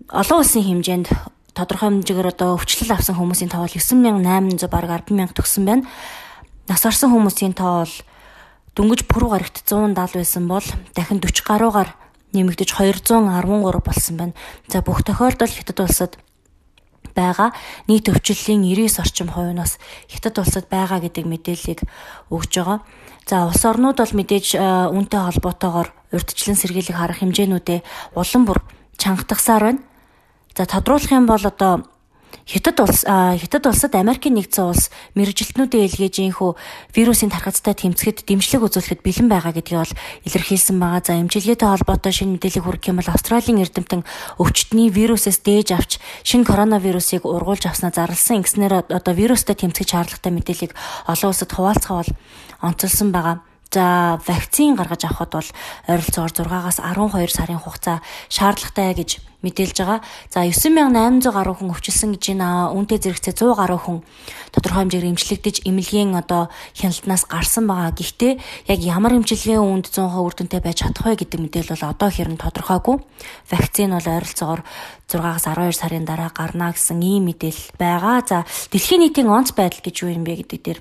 олон 0.07 0.39
улсын 0.39 0.63
хэмжээнд 0.63 1.12
тодорхой 1.51 1.92
хэмжээгээр 1.92 2.31
одоо 2.31 2.56
өвчлөл 2.56 2.95
авсан 2.95 3.19
хүмүүсийн 3.19 3.51
тоо 3.51 3.68
бол 3.68 3.75
9800 3.75 4.71
бараг 4.71 5.04
100000 5.04 5.36
төгсөн 5.36 5.63
байна. 5.68 5.83
Нас 6.71 6.80
орсон 6.88 7.12
хүмүүсийн 7.12 7.51
тоо 7.51 7.83
бол 7.83 7.95
дөнгөж 8.80 9.04
пүрүү 9.04 9.30
гарагт 9.36 9.68
170 9.68 10.15
байсан 10.15 10.48
бол 10.48 10.63
дахин 10.95 11.19
40 11.19 11.44
гаруйгаар 11.44 11.92
нэмэгдэж 12.31 12.69
213 12.71 13.83
болсон 13.83 14.15
байна. 14.15 14.33
За 14.71 14.80
бүх 14.80 15.04
тохиолдолд 15.04 15.51
хятад 15.51 15.83
улсад 15.83 16.15
байгаа 17.12 17.51
нийт 17.92 18.07
өвчлөлийн 18.07 18.63
99 18.63 19.03
орчим 19.03 19.27
бас 19.60 19.75
хятад 20.07 20.39
улсад 20.39 20.71
байгаа 20.71 21.03
гэдэг 21.03 21.27
мэдээллийг 21.27 21.83
өгж 22.31 22.53
байгаа. 22.63 22.80
За 23.27 23.44
улс 23.44 23.60
орнууд 23.60 24.00
бол 24.00 24.13
мэдээж 24.24 24.56
үүнтэй 24.56 25.19
холбоотойгоор 25.19 25.92
урьдчилан 26.15 26.56
сэргийлэх 26.56 26.95
харах 26.95 27.19
хэмжээнүүдээ 27.19 28.15
улам 28.15 28.44
бүр 28.48 28.63
чангатгасаар 28.95 29.63
байна. 29.68 29.97
За 30.57 30.65
тодруулах 30.65 31.12
юм 31.12 31.27
бол 31.30 31.38
одоо 31.38 31.86
Хятад 32.48 32.80
улс 32.80 33.06
Хятад 33.06 33.68
улсад 33.68 33.94
Америкийн 33.94 34.42
нэгдсэн 34.42 34.65
улс 34.65 34.89
мэрэгжилтнүүдээ 35.13 35.86
илгээж 35.86 36.15
инхүү 36.33 36.57
вирусын 36.98 37.30
тархацтай 37.30 37.77
тэмцэхэд 37.77 38.25
дэмжлэг 38.25 38.65
үзүүлэхэд 38.65 39.06
бэлэн 39.06 39.30
байгаа 39.30 39.54
гэдгийг 39.54 39.86
бол 39.86 39.94
илэрхийлсэн 40.25 40.81
байгаа. 40.81 41.04
За 41.06 41.13
эмчилгээтэй 41.21 41.69
холбоотой 41.69 42.09
шинэ 42.09 42.42
мэдээлэл 42.42 42.65
хүргэх 42.65 42.89
юм 42.89 42.98
бол 42.98 43.13
Австралийн 43.13 43.62
эрдэмтэн 43.62 44.01
өвчтний 44.42 44.89
вирусээс 44.89 45.45
дээж 45.45 45.77
авч 45.77 45.92
шинэ 46.25 46.48
коронавирусыг 46.50 47.21
ургуулж 47.21 47.69
авснаа 47.69 47.94
зарласан. 47.94 48.42
Ингэснээр 48.42 48.89
одоо 48.89 49.13
вирустай 49.13 49.53
тэмцэх 49.53 49.86
шаардлагатай 49.91 50.34
мэдээллийг 50.34 50.74
олон 51.05 51.29
улсад 51.29 51.53
хуваалцгаа 51.53 52.01
бол 52.01 52.12
онцолсон 52.65 53.13
байгаа. 53.13 53.46
За 53.71 54.19
вакцин 54.27 54.75
гаргаж 54.75 55.03
авахд 55.03 55.31
бол 55.36 55.50
ойролцоогоор 55.91 56.31
6-аас 56.31 56.79
12 56.79 57.36
сарын 57.36 57.59
хугацаа 57.59 58.00
шаардлагатай 58.31 58.95
гэж 58.95 59.19
мэдээлж 59.43 59.77
байгаа. 59.77 60.01
За 60.31 60.41
9800 60.47 61.36
гаруй 61.36 61.55
хүн 61.55 61.71
өвчлсөн 61.75 62.15
гэж 62.15 62.24
байна. 62.33 62.74
Үүнтэй 62.74 62.97
зэрэгцээ 62.97 63.36
100 63.38 63.59
гаруй 63.59 63.77
хүн 63.77 63.97
тодорхой 64.50 64.81
хэмжээгээр 64.88 65.12
эмчилэгдэж 65.13 65.55
эмнэлгийн 65.69 66.15
одоо 66.17 66.50
хяналтнаас 66.74 67.24
гарсан 67.29 67.69
байгаа. 67.69 67.93
Гэхдээ 67.93 68.33
яг 68.71 68.79
ямар 68.81 69.13
эмчилгээний 69.19 69.62
үүнд 69.62 69.93
100% 69.93 70.25
үр 70.25 70.33
дүнтэй 70.33 70.62
байж 70.63 70.81
чадах 70.81 71.05
вэ 71.05 71.21
гэдэг 71.21 71.39
мэдээлэл 71.43 71.74
бол 71.77 71.91
одоо 71.93 72.09
хэрэн 72.09 72.41
тодорхойгүй. 72.41 72.97
Вакцин 73.51 73.93
бол 73.93 74.07
ойролцоогоор 74.09 74.62
6-аас 75.05 75.45
12 75.45 75.75
сарын 75.75 76.05
дараа 76.07 76.31
гарна 76.33 76.74
гэсэн 76.74 76.97
ийм 77.03 77.29
мэдээлэл 77.29 77.77
байгаа. 77.77 78.25
За 78.25 78.38
дэлхийн 78.74 79.05
нийтийн 79.05 79.29
онц 79.29 79.53
байдал 79.53 79.86
гэж 79.86 79.95
юу 80.01 80.12
юм 80.17 80.25
бэ 80.25 80.41
гэдэг 80.41 80.62
дээр 80.65 80.79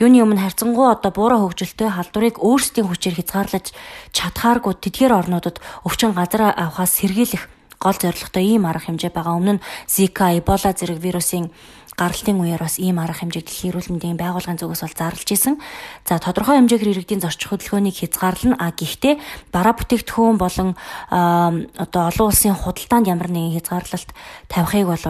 Юуны 0.00 0.22
өмнө 0.24 0.42
харьцангуй 0.42 0.86
одоо 0.92 1.10
буураа 1.10 1.40
хөгжилтэй 1.44 1.90
халдварыг 1.92 2.42
өөрсдийн 2.42 2.88
хүчээр 2.88 3.18
хязгаарлаж 3.20 3.72
чадхааргүй 4.12 4.74
тэдгээр 4.80 5.12
орнуудад 5.14 5.62
өвчин 5.84 6.12
газар 6.16 6.52
авахаас 6.54 6.96
сэргийлэх 7.00 7.48
гол 7.80 7.96
зорилготой 7.96 8.44
ийм 8.44 8.66
арга 8.66 8.88
хэмжээ 8.88 9.12
байгаа. 9.12 9.36
Өмнө 9.36 9.60
нь 9.60 9.64
Zika, 9.86 10.32
Ebola 10.32 10.72
зэрэг 10.72 10.98
вирусын 11.00 11.52
гаралтын 11.96 12.40
үеэр 12.40 12.60
бас 12.60 12.76
ийм 12.76 13.00
арга 13.00 13.24
хэмжээг 13.24 13.48
дэлхийн 13.48 13.70
эрүүл 13.72 13.90
мэндийн 13.96 14.20
байгууллагын 14.20 14.60
зүгээс 14.60 14.84
бол 14.84 15.00
зарлж 15.00 15.28
исэн. 15.32 15.56
За 16.04 16.20
тодорхой 16.20 16.60
хэмжээгээр 16.60 16.92
иргэдийн 16.92 17.24
зорчих 17.24 17.48
хөдөлгөөнийг 17.52 17.96
хязгаарлана. 17.96 18.60
А 18.60 18.72
гэхдээ 18.76 19.16
бараа 19.48 19.74
бүтээгдэхүүн 19.80 20.36
болон 20.36 20.76
одоо 21.08 22.02
олон 22.12 22.26
улсын 22.28 22.52
худалдаанд 22.52 23.08
ямар 23.08 23.32
нэгэн 23.32 23.56
хязгаарлалт 23.60 24.10
тавихыг 24.52 24.88
бол 24.92 25.04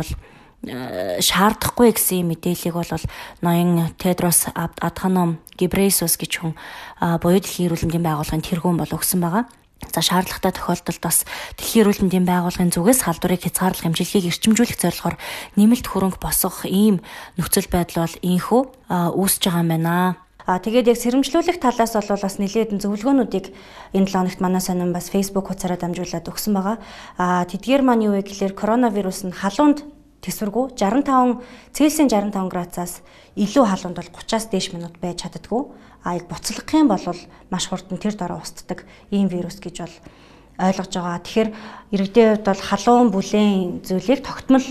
шаардахгүй 0.65 1.93
гэсэн 1.95 2.27
мэдээллийг 2.27 2.75
бол 2.75 2.93
ноён 3.45 3.93
Тедрос 4.01 4.49
Адханом 4.55 5.39
Гибрейсус 5.59 6.17
гэж 6.17 6.33
хүн 6.43 6.53
буюу 7.21 7.39
дэлхийн 7.39 7.71
эрүүл 7.71 7.85
мэндийн 7.87 8.07
байгууллагын 8.07 8.47
тэргүүн 8.47 8.81
бол 8.81 8.97
өгсөн 8.97 9.21
байгаа. 9.21 9.45
За 9.93 10.01
шаардлагатай 10.01 10.57
тохиолдолд 10.57 11.01
бас 11.05 11.29
дэлхийн 11.61 11.85
эрүүл 11.87 12.03
мэндийн 12.09 12.27
байгууллагын 12.27 12.73
зүгээс 12.73 13.05
халдварыг 13.05 13.45
хязгаарлах 13.45 13.85
хэмжээлгийг 13.85 14.33
эрчимжүүлэх 14.33 14.81
зорилгоор 14.81 15.17
нэмэлт 15.61 15.87
хөрөнгө 15.87 16.19
босгох 16.19 16.65
ийм 16.65 17.05
нөхцөл 17.37 17.69
байдал 17.69 18.09
бол 18.09 18.17
ийхүү 18.25 18.63
үүсэж 18.89 19.43
байгаа 19.45 19.63
юм 19.63 19.71
байна. 19.71 20.17
Аа 20.47 20.63
тэгээд 20.63 20.95
яг 20.95 20.99
сэрэмжлүүлэх 21.03 21.59
талаас 21.59 21.93
бол 21.93 22.23
бас 22.23 22.39
нэлээд 22.39 22.79
зөвлөгөөнүүдийг 22.79 23.47
энэ 23.99 24.07
7 24.07 24.15
хоногт 24.15 24.41
манай 24.41 24.63
сонин 24.63 24.95
бас 24.95 25.11
Facebook 25.11 25.51
хуудасаараа 25.51 25.77
дамжуулаад 25.77 26.31
өгсөн 26.31 26.53
байгаа. 26.55 26.77
Аа 27.19 27.45
тэдгээр 27.51 27.83
маань 27.83 28.07
юу 28.07 28.15
вэ 28.15 28.23
гэхээр 28.23 28.55
коронавирус 28.55 29.27
нь 29.27 29.35
халуунд 29.35 29.83
тэсвэргүй 30.25 30.77
65 30.77 31.43
Цельсийн 31.73 32.09
65 32.09 32.53
градусаас 32.53 33.03
илүү 33.37 33.65
халуунд 33.69 33.97
бол 34.01 34.11
30-аас 34.15 34.47
дээш 34.49 34.73
минут 34.73 34.97
байж 35.01 35.25
чаддгүй. 35.25 35.69
А 36.07 36.17
яг 36.17 36.31
буцлах 36.31 36.69
юм 36.73 36.89
бол 36.89 37.03
маш 37.51 37.65
хурдан 37.69 37.99
тэр 37.99 38.15
дороо 38.17 38.41
устдаг 38.41 38.87
ийм 39.11 39.29
вирус 39.29 39.61
гэж 39.61 39.77
бол 39.85 39.97
ойлгож 40.59 40.93
байгаа. 40.95 41.21
Тэгэхээр 41.21 41.51
иргэдийн 41.93 42.29
хувьд 42.41 42.47
бол 42.49 42.63
халуун 42.63 43.09
бүлээн 43.13 43.85
зүйлийг 43.85 44.25
тогтмол 44.25 44.67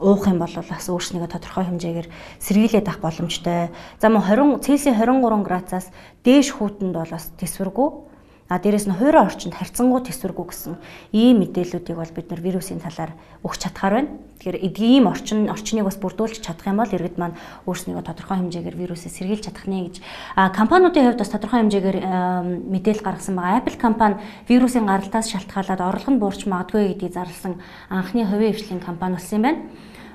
уух 0.00 0.26
юм 0.26 0.38
бол 0.40 0.52
бас 0.52 0.86
өөрснийгөө 0.88 1.30
тодорхой 1.30 1.64
хэмжээгээр 1.68 2.08
сэргийлээд 2.40 2.88
авах 2.88 3.00
боломжтой. 3.04 3.68
За 4.00 4.08
мөн 4.08 4.24
20 4.24 4.64
Цельсийн 4.64 4.96
23 4.96 5.44
градусаас 5.44 5.92
дээш 6.24 6.56
хүүтэнд 6.56 6.96
бол 6.96 7.12
бас 7.12 7.32
тэсвэргүй 7.36 8.09
А 8.50 8.58
дээрэс 8.58 8.90
нь 8.90 8.98
хуурай 8.98 9.22
орчинд 9.30 9.54
харьцангуй 9.54 10.02
төсвөргүй 10.02 10.46
гэсэн 10.50 10.74
ийм 11.14 11.38
мэдээллүүдийг 11.38 11.94
бол 11.94 12.10
бид 12.10 12.34
нар 12.34 12.42
вирусын 12.42 12.82
талаар 12.82 13.14
өгч 13.46 13.62
чадхаар 13.62 13.94
байна. 13.94 14.10
Тэгэхээр 14.42 14.58
эдгийн 14.66 15.06
орчин 15.06 15.46
орчныг 15.46 15.86
бас 15.86 15.94
бүрдүүлж 16.02 16.42
чадах 16.42 16.66
юм 16.66 16.82
бол 16.82 16.90
иргэд 16.90 17.14
маань 17.14 17.38
өөрснийгөө 17.70 18.02
тодорхой 18.02 18.42
хэмжээгээр 18.42 18.74
вирусыг 18.74 19.14
сэргийлж 19.14 19.46
чадах 19.46 19.70
нэ 19.70 19.86
гэж 19.86 19.96
а 20.34 20.50
компаниудын 20.50 21.14
хувьд 21.14 21.22
бас 21.22 21.30
тодорхой 21.30 21.62
хэмжээгээр 21.62 21.98
мэдээлэл 22.74 23.06
гаргасан 23.06 23.38
байгаа. 23.38 23.62
Apple 23.62 23.78
компани 23.78 24.18
вирусын 24.50 24.90
гаралтаас 24.90 25.30
шалтгаалаад 25.30 25.78
орлого 25.78 26.10
нь 26.10 26.18
буурч 26.18 26.50
магадгүй 26.50 26.90
гэдгийг 26.98 27.14
зарласан 27.14 27.62
анхны 27.86 28.26
хувийн 28.26 28.50
хвшлийн 28.50 28.82
компани 28.82 29.14
болсон 29.14 29.38
юм 29.38 29.44
байна. 29.46 29.60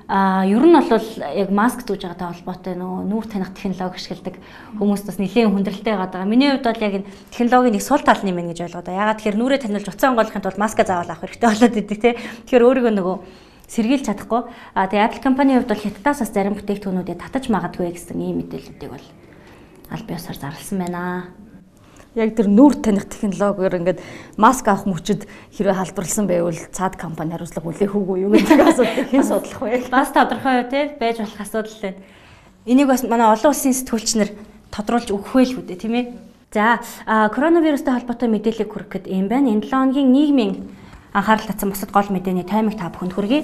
А 0.07 0.45
ер 0.45 0.62
нь 0.62 0.77
бол 0.77 1.01
яг 1.33 1.50
маск 1.50 1.81
зүүж 1.81 2.05
байгаатай 2.05 2.29
холбоотой 2.29 2.75
нөгөө 2.77 3.09
нүүр 3.09 3.25
таних 3.25 3.57
технологи 3.57 3.97
ашигладаг 3.97 4.38
хүмүүс 4.77 5.01
бас 5.01 5.17
нэлээд 5.17 5.50
хүндрэлтэй 5.50 5.97
байгаа. 5.97 6.29
Миний 6.29 6.53
хувьд 6.53 6.69
бол 6.69 6.85
яг 6.85 6.93
энэ 7.01 7.09
технологийн 7.33 7.74
нэг 7.74 7.81
сул 7.81 8.05
тал 8.05 8.21
нэм 8.21 8.38
гэж 8.38 8.69
ойлгоо 8.69 8.85
да. 8.85 8.93
Ягаад 8.93 9.17
тэгэхээр 9.17 9.39
нүрээ 9.41 9.59
танилж 9.65 9.89
уцаа 9.89 10.13
онгойлохын 10.13 10.45
тулд 10.45 10.62
маска 10.62 10.85
заавал 10.85 11.09
авах 11.09 11.25
хэрэгтэй 11.25 11.50
болоод 11.50 11.81
идэг 11.81 11.97
те. 11.97 12.09
Тэгэхээр 12.45 12.65
өөрийгөө 12.69 12.93
нөгөө 12.93 13.15
сэргийлж 13.65 14.05
чадахгүй. 14.05 14.41
А 14.77 14.85
тэгээ 14.85 15.05
Apple 15.09 15.25
компанийн 15.25 15.57
хувьд 15.65 15.74
бол 15.74 15.85
хятадаас 15.89 16.21
бас 16.21 16.29
зарим 16.29 16.53
бүтээгдэхүүнүүдэд 16.53 17.21
татаж 17.25 17.50
магадгүй 17.50 17.89
гэсэн 17.97 18.21
ийм 18.21 18.45
мэдээллүүдийг 18.45 18.91
бол 18.93 19.07
аль 19.89 20.05
биесаар 20.05 20.38
зарласан 20.38 20.85
байна 20.85 21.33
яг 22.15 22.31
тэр 22.36 22.48
нүүр 22.48 22.79
таних 22.79 23.12
технологиор 23.12 23.75
ингээд 23.75 24.00
маск 24.39 24.67
авах 24.72 24.88
мөчөд 24.88 25.27
хэрвээ 25.51 25.75
халдварлсан 25.75 26.25
байвал 26.31 26.55
цаад 26.72 26.95
компани 26.95 27.36
хариуцлага 27.36 27.67
үлээх 27.67 27.91
үгүй 27.91 28.24
юу 28.24 28.31
гэдэг 28.31 28.60
асуудал 28.63 29.12
хэн 29.12 29.24
судлах 29.27 29.60
вэ? 29.60 29.91
Бас 29.91 30.15
тодорхой 30.15 30.63
тий 30.72 30.95
байж 30.95 31.19
болох 31.19 31.39
асуудал 31.43 31.75
байна. 31.84 32.00
Энийг 32.65 32.88
бас 32.88 33.03
манай 33.03 33.27
олон 33.27 33.51
улсын 33.51 33.75
сэтгүүлчнэр 33.75 34.31
тодруулж 34.72 35.12
өгөх 35.12 35.36
вэ 35.36 35.43
л 35.43 35.55
үү 35.60 35.75
тийм 35.75 35.93
ээ. 36.00 36.05
За 36.55 36.79
коронавирустай 37.03 38.00
холбоотой 38.00 38.31
мэдээлэл 38.31 38.72
хүргэхэд 38.72 39.12
юм 39.12 39.27
байна. 39.27 39.51
Энэ 39.51 39.67
7 39.67 39.75
хоногийн 39.75 40.10
нийгмийн 40.15 40.53
анхаарал 41.12 41.51
татсан 41.51 41.75
бусад 41.75 41.91
гол 41.91 42.07
мэдээний 42.15 42.48
таймыг 42.48 42.79
та 42.79 42.88
бүхэнд 42.95 43.12
хүргэе. 43.12 43.43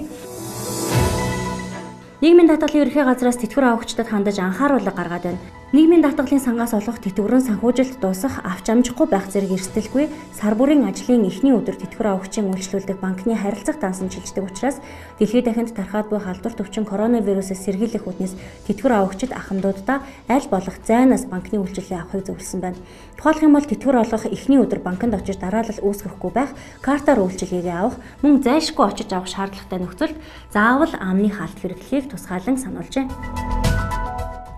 Нийгмийн 2.24 2.48
даатгалын 2.48 2.88
ерөнхий 2.88 3.04
газраас 3.04 3.36
тэтгэвэр 3.36 3.76
авахчдад 3.76 4.08
хандаж 4.08 4.40
анхааруулга 4.40 4.96
гаргаад 4.96 5.24
байна. 5.28 5.61
Нийгмийн 5.72 6.04
даатгалын 6.04 6.36
сангаас 6.36 6.76
олох 6.76 7.00
тэтгэврэн 7.00 7.48
санхүүжилт 7.48 7.96
дуусах 7.96 8.44
авч 8.44 8.68
амжихгүй 8.68 9.08
байх 9.08 9.32
зэрэг 9.32 9.56
эрсдэлгүй 9.56 10.04
сар 10.36 10.52
бүрийн 10.52 10.84
ажлын 10.84 11.24
эхний 11.24 11.56
өдөр 11.56 11.80
тэтгэвэр 11.80 12.12
авахчийн 12.12 12.52
үйлчлүүлдэг 12.52 13.00
банкны 13.00 13.32
харилцах 13.32 13.80
дансан 13.80 14.12
шилждэг 14.12 14.52
учраас 14.52 14.84
дэлхийд 15.16 15.48
дахинд 15.48 15.72
тархаад 15.72 16.12
буй 16.12 16.20
халдвар 16.20 16.52
төвчин 16.60 16.84
коронавирусээс 16.84 17.64
сэргийлэх 17.64 18.04
үтнээс 18.04 18.36
тэтгэвэр 18.68 19.00
авахчид 19.00 19.32
ахмадуудаа 19.32 20.04
аль 20.28 20.48
болох 20.52 20.76
зайнаас 20.84 21.24
банкны 21.24 21.56
үйлчлэлээ 21.64 22.04
авахыг 22.04 22.28
зөвлөсөн 22.28 22.60
байна. 22.60 22.76
Тухайлх 23.16 23.40
юм 23.40 23.56
бол 23.56 23.64
тэтгэвэр 23.64 24.04
олох 24.04 24.28
эхний 24.28 24.60
өдөр 24.60 24.84
банкнд 24.84 25.16
очиж 25.16 25.40
дараалал 25.40 25.80
үүсгэхгүй 25.80 26.30
байх, 26.36 26.52
картаар 26.84 27.24
үйлчлэгээ 27.24 27.72
авах, 27.72 27.96
мөн 28.20 28.44
зайлшгүй 28.44 28.84
очиж 28.92 29.08
авах 29.16 29.32
шаардлагатай 29.32 29.80
нөхцөлд 29.80 30.20
заавал 30.52 30.92
амны 31.00 31.32
хаалт 31.32 31.56
хэрэглэхийг 31.64 32.12
тусгаалan 32.12 32.60
сануулжээ. 32.60 33.08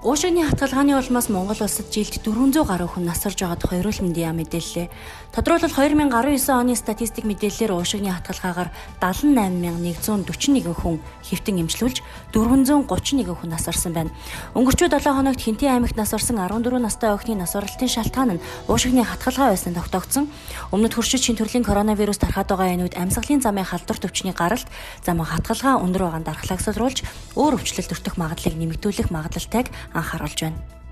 Уушигны 0.05 0.45
хатгалгааны 0.45 1.01
улмаас 1.01 1.31
Монгол 1.33 1.57
улсад 1.65 1.89
жилд 1.89 2.21
400 2.21 2.69
гаруй 2.69 2.89
хүн 2.93 3.09
насарж 3.09 3.41
байгаа 3.41 3.57
тухай 3.57 3.81
эрүүл 3.81 4.05
мэндийн 4.05 4.37
яам 4.37 4.37
мэдээллээ. 4.37 4.93
Тодорхойлбол 5.35 5.75
2019 5.75 6.55
оны 6.55 6.79
статистик 6.79 7.27
мэдээллээр 7.27 7.75
уушигны 7.75 8.15
хатгалгаагаар 8.15 8.71
78141 9.03 10.71
хүн 10.79 11.03
хэвтэн 11.27 11.59
эмчлүүлж 11.67 12.07
431 12.31 13.35
хүн 13.35 13.51
насарсан 13.51 13.91
байна. 13.99 14.15
Өнгөрчөө 14.55 14.95
7 14.95 15.11
хоногт 15.11 15.43
Хинтээ 15.43 15.75
аймагт 15.75 15.99
насарсан 15.99 16.39
14 16.39 16.79
настай 16.79 17.11
охины 17.11 17.43
нас 17.43 17.59
оролтын 17.59 17.91
шалтгаан 17.91 18.39
нь 18.39 18.45
уушигны 18.71 19.03
хатгалгаа 19.03 19.51
байсан 19.51 19.75
тогтоогдсон. 19.75 20.31
Өмнөд 20.71 20.95
хөршид 20.95 21.27
шин 21.27 21.35
төрлийн 21.35 21.67
коронавирус 21.67 22.23
тархаад 22.23 22.55
байгаа 22.55 22.79
энүүд 22.79 22.95
амьсгалын 22.95 23.43
замын 23.43 23.67
халдвар 23.67 23.99
төвчний 23.99 24.39
гаралт 24.39 24.71
зам 25.03 25.19
хатгалгаа 25.19 25.83
өндөр 25.83 26.15
байгаа 26.15 26.31
дархлаагсруулж 26.31 27.03
өөр 27.35 27.59
өвчлөлт 27.59 27.91
өртөх 27.91 28.15
магадлалыг 28.23 28.55
нэмэгдүүлэх 28.55 29.11
магадлалтайг 29.11 29.67
анхааруулж 29.99 30.47
байна. 30.47 30.84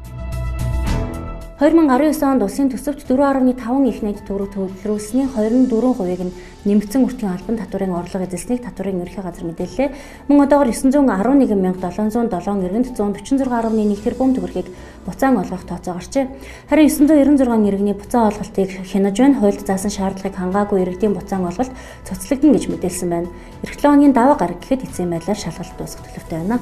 2019 1.62 2.26
онд 2.26 2.42
улсын 2.42 2.66
төсөвт 2.74 3.04
4.5 3.06 3.86
их 3.86 4.02
найд 4.02 4.18
төгрөг 4.26 4.50
төлөвлөрүүлсний 4.50 5.30
24%-ийг 5.30 6.22
нь 6.26 6.34
нэмэгдсэн 6.66 7.06
өртгийн 7.06 7.30
албан 7.38 7.54
татварын 7.54 7.94
орлого 7.94 8.26
эзэлснийг 8.26 8.66
татварын 8.66 8.98
ерөнхий 8.98 9.22
газар 9.22 9.46
мэдээллээ. 9.46 9.94
Мөн 10.26 10.42
одоогор 10.42 10.74
911707 10.74 12.66
иргэнд 12.66 12.98
146.1 12.98 13.94
тэрбум 14.02 14.34
төгрөгийг 14.34 14.74
буцаан 15.06 15.38
олгох 15.38 15.62
тооцоо 15.62 16.02
гарчээ. 16.02 16.34
Харин 16.66 16.90
996 16.90 17.70
иргэний 17.70 17.94
буцаан 17.94 18.34
олголтыг 18.34 18.82
хянаж 18.82 19.14
байна. 19.22 19.38
Хуульд 19.38 19.62
заасан 19.62 19.94
шаардлагыг 19.94 20.34
хангаагүй 20.34 20.82
иргэдийн 20.82 21.14
буцаан 21.14 21.46
олголт 21.46 21.70
цуцлагдана 22.10 22.58
гэж 22.58 22.74
мэдээлсэн 22.74 23.06
байна. 23.06 23.30
Эх 23.62 23.78
7 23.78 23.86
хоногийн 23.86 24.10
даваа 24.10 24.34
гараг 24.34 24.58
гэхэд 24.58 24.90
эцсийн 24.90 25.14
байдлаар 25.14 25.38
шалгалт 25.38 25.78
дуусгах 25.78 26.10
төлөвтэй 26.10 26.42
байна. 26.42 26.58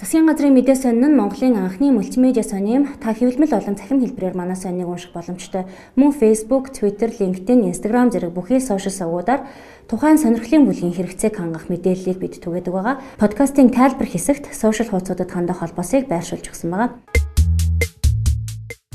Засгийн 0.00 0.24
газрын 0.24 0.56
мэдээ 0.56 0.80
сонин 0.80 1.12
нь 1.12 1.18
Монголын 1.20 1.60
анхны 1.60 1.92
мультимедиа 1.92 2.40
сонин 2.40 2.88
та 3.04 3.12
хэвлэмэл 3.12 3.52
болон 3.52 3.76
цахим 3.76 4.00
хэлбэрээр 4.00 4.32
манай 4.32 4.56
сониныг 4.56 4.88
унших 4.88 5.12
боломжтой. 5.12 5.68
Мөн 5.92 6.16
Facebook, 6.16 6.72
Twitter, 6.72 7.12
LinkedIn, 7.12 7.68
Instagram 7.68 8.08
зэрэг 8.08 8.32
бүхий 8.32 8.64
сошиал 8.64 8.96
сувгуудаар 8.96 9.44
тухайн 9.92 10.16
сонирхлын 10.16 10.64
бүлгийн 10.64 10.96
хэрэгцээг 10.96 11.36
хангах 11.36 11.68
мэдээллийг 11.68 12.16
бид 12.16 12.40
түгээдэг 12.40 12.72
байгаа. 12.72 12.96
Подкастын 13.20 13.68
тайлбар 13.68 14.08
хэсэгт 14.08 14.48
сошиал 14.56 14.88
хуудасуудад 14.88 15.28
хандах 15.28 15.60
холбоосыг 15.60 16.08
байршуулж 16.08 16.48
өгсөн 16.48 16.72
байгаа. 16.72 17.19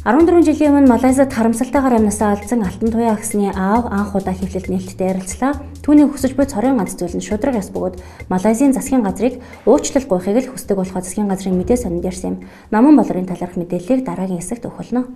14 0.05 0.45
жилийн 0.45 0.77
өмнө 0.77 0.93
Малайзад 0.93 1.33
харамсалтайгаар 1.33 1.97
амнасаа 1.97 2.37
алдсан 2.37 2.61
Алтан 2.61 2.93
туяа 2.93 3.17
агсны 3.17 3.49
аав 3.49 3.89
анх 3.89 4.13
удаа 4.13 4.37
хэвлэлд 4.37 4.69
нээлттэй 4.69 5.17
ярилцлаа. 5.17 5.57
Түүний 5.81 6.05
хүсэж 6.05 6.37
буй 6.37 6.45
цорын 6.45 6.77
ганц 6.77 6.93
зүйл 6.93 7.17
нь 7.17 7.25
шудраг 7.25 7.57
яс 7.57 7.73
бөгөөд 7.73 8.29
Малайзийн 8.29 8.69
засгийн 8.69 9.01
газрыг 9.01 9.41
уучлал 9.65 10.05
гуйхыг 10.05 10.45
л 10.45 10.53
хүсдэг 10.53 10.77
болохоо 10.77 11.01
засгийн 11.01 11.25
газрын 11.25 11.57
мэдээ 11.57 11.89
сонинд 11.89 12.05
ярьсан 12.05 12.37
юм. 12.37 12.45
Наман 12.69 13.01
болрын 13.01 13.25
талаарх 13.25 13.57
мэдээллийг 13.57 14.05
дараагийн 14.05 14.45
хэсэгт 14.45 14.69
өгүүлнэ. 14.69 15.09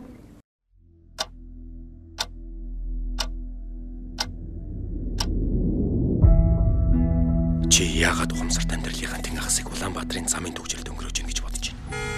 Чи 7.69 7.86
яагаад 7.93 8.34
ухамсарт 8.34 8.74
амьдралынхаа 8.74 9.22
тэн 9.22 9.38
хасыг 9.38 9.69
Улаанбаатарын 9.69 10.25
замын 10.25 10.58
төвчрэлд 10.58 10.89
өнгөрөөж 10.89 11.17
ийн 11.22 11.29
гэж 11.29 11.39
бодож 11.46 11.65
байна? 11.77 12.10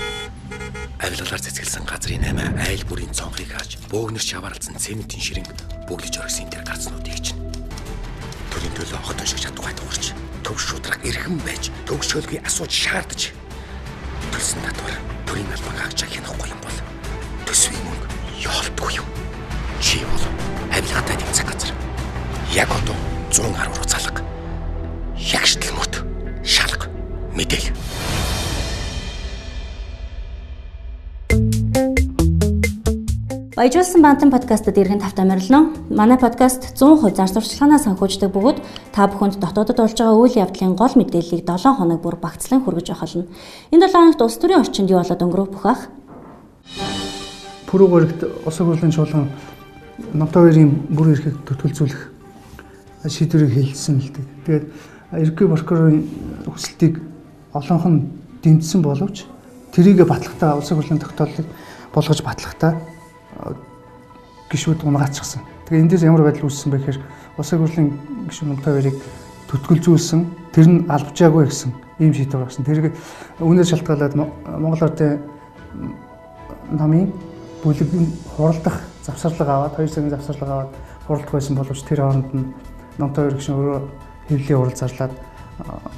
Авилгалаар 1.11 1.43
цэцгэлсэн 1.43 1.83
газрын 1.83 2.23
8 2.23 2.71
айл 2.71 2.87
бүрийн 2.87 3.11
цонхыг 3.11 3.51
хааж 3.51 3.75
бөөгнөр 3.91 4.23
шаваарлцсан 4.23 4.79
цементийн 4.79 5.19
ширэнг 5.19 5.51
бүглэж 5.83 6.23
оргисын 6.23 6.47
тэр 6.47 6.63
гарцнуудыг 6.63 7.19
чинь. 7.19 7.35
Төрийн 8.47 8.71
төлөө 8.79 8.95
хот 9.03 9.19
шиг 9.27 9.43
чадахгүй 9.43 9.75
дуурч 9.75 10.15
төв 10.39 10.55
шудраг 10.55 11.03
эрхэм 11.03 11.35
байж 11.43 11.67
төгсгөлгүй 11.83 12.39
асууж 12.47 12.71
шаардаж 12.71 13.35
төлсөн 14.31 14.63
татвар 14.63 14.95
төрийн 15.27 15.51
албан 15.51 15.75
хаагч 15.83 15.99
хянахгүй 15.99 16.47
юм 16.47 16.59
бол 16.63 16.77
төсвийн 17.43 17.83
мөнгө 17.83 18.07
ёолтгүй 18.47 19.03
юм. 19.03 19.07
Чи 19.83 19.99
бол 20.07 20.23
авилгатай 20.71 21.19
тэмцэх 21.19 21.43
газар. 21.43 21.75
Яг 22.55 22.71
одоо 22.71 22.95
110 23.35 23.51
руу 23.67 23.83
залга. 23.83 24.23
Ягштал 25.19 25.75
мөт 25.75 26.07
шалга 26.47 26.87
мэдээл. 27.35 27.75
Баяжуулсан 33.51 34.01
бантан 34.01 34.31
подкастад 34.31 34.77
иргэн 34.77 35.03
тавтай 35.03 35.25
морилно. 35.27 35.75
Манай 35.89 36.17
подкаст 36.17 36.71
100% 36.71 37.19
зар 37.19 37.27
сурталчилгаанаас 37.27 37.83
санхүүждэг 37.83 38.31
бөгөөд 38.31 38.63
та 38.95 39.11
бүхэнд 39.11 39.43
дотоодод 39.43 39.75
болж 39.75 39.97
байгаа 39.99 40.15
үйл 40.15 40.39
явдлын 40.39 40.79
гол 40.79 40.95
мэдээллийг 40.95 41.43
7 41.43 41.75
хоног 41.75 41.99
бүр 41.99 42.15
багцлан 42.15 42.63
хүргэж 42.63 42.95
явах 42.95 43.03
болно. 43.03 43.27
Энэ 43.75 43.91
7 43.91 43.91
хоногт 43.91 44.21
улс 44.23 44.37
төрийн 44.39 44.63
орчинд 44.63 44.87
юу 44.87 45.03
болоод 45.03 45.23
өнгөрөх 45.27 45.51
бүх 45.51 45.65
ах? 45.67 45.81
Пүрэв 47.67 47.89
горигт 47.91 48.23
усаг 48.47 48.71
хурлын 48.71 48.95
чуулган 48.95 49.27
Номтой 50.15 50.47
хоёрын 50.47 50.71
бүр 50.87 51.11
эрхийг 51.11 51.35
төлөвлөзүүлэх 51.43 52.03
шийдвэрийг 53.03 53.51
хэлсэн 53.51 53.99
л 53.99 54.11
дээ. 54.15 54.25
Тэгээд 54.47 54.65
ерөнхий 55.27 55.47
прокурорын 55.51 55.99
хүсэлтийг 56.47 57.03
олонх 57.51 57.83
нь 57.83 57.99
дэмжсэн 58.47 58.79
боловч 58.79 59.27
тэрийг 59.75 60.07
батлахтаа 60.07 60.55
улсын 60.55 60.79
хурлын 60.79 61.03
тогтоолыг 61.03 61.47
болгож 61.91 62.23
батлахтаа 62.23 62.79
гişүүд 64.51 64.83
унгаачихсан. 64.83 65.41
Тэгээ 65.67 65.83
эндээс 65.87 66.03
ямар 66.03 66.27
байдал 66.27 66.47
үүссэн 66.47 66.71
бэ 66.71 66.77
гэхээр 66.83 66.99
улсын 67.37 67.59
хурлын 67.59 67.87
гişүүд 68.27 68.47
Номтой 68.51 68.73
хоёрыг 68.75 68.97
төтгөлзүүлсэн 69.47 70.21
тэр 70.51 70.67
нь 70.67 70.85
албажаагүй 70.91 71.45
гэсэн 71.47 71.71
ийм 71.99 72.13
шийдвэр 72.13 72.43
гаргасан. 72.43 72.65
Тэрийг 72.67 72.95
үүнээс 73.39 73.71
шалтгаалаад 73.71 74.15
Монгол 74.15 74.83
Ардын 74.83 75.23
намын 76.71 77.11
бүлэгний 77.63 78.07
хуралдах 78.35 78.83
завсарлага 79.03 79.71
аваад 79.71 79.79
2 79.79 79.87
цагийн 79.87 80.11
завсарлага 80.11 80.51
аваад 80.51 80.71
хуралдах 81.07 81.31
байсан 81.31 81.55
боловч 81.55 81.81
тэр 81.87 82.03
хооронд 82.03 82.31
нь 82.35 82.53
Номтой 82.99 83.31
хоёр 83.31 83.35
гişүн 83.39 83.55
өөрөө 83.55 83.79
хэвлэлийн 84.27 84.59
урал 84.59 84.75
зарлаад 84.75 85.13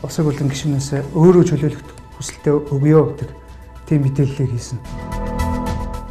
улсын 0.03 0.25
хурлын 0.25 0.49
гишүүнээс 0.49 0.89
өөрөө 1.13 1.43
чөлөөлөх 1.49 1.83
хүсэлтэд 2.17 2.69
өгөө 2.73 3.03
гэдэг 3.17 3.29
тийм 3.87 4.01
мэдээллийг 4.05 4.49
хийсэн. 4.51 5.22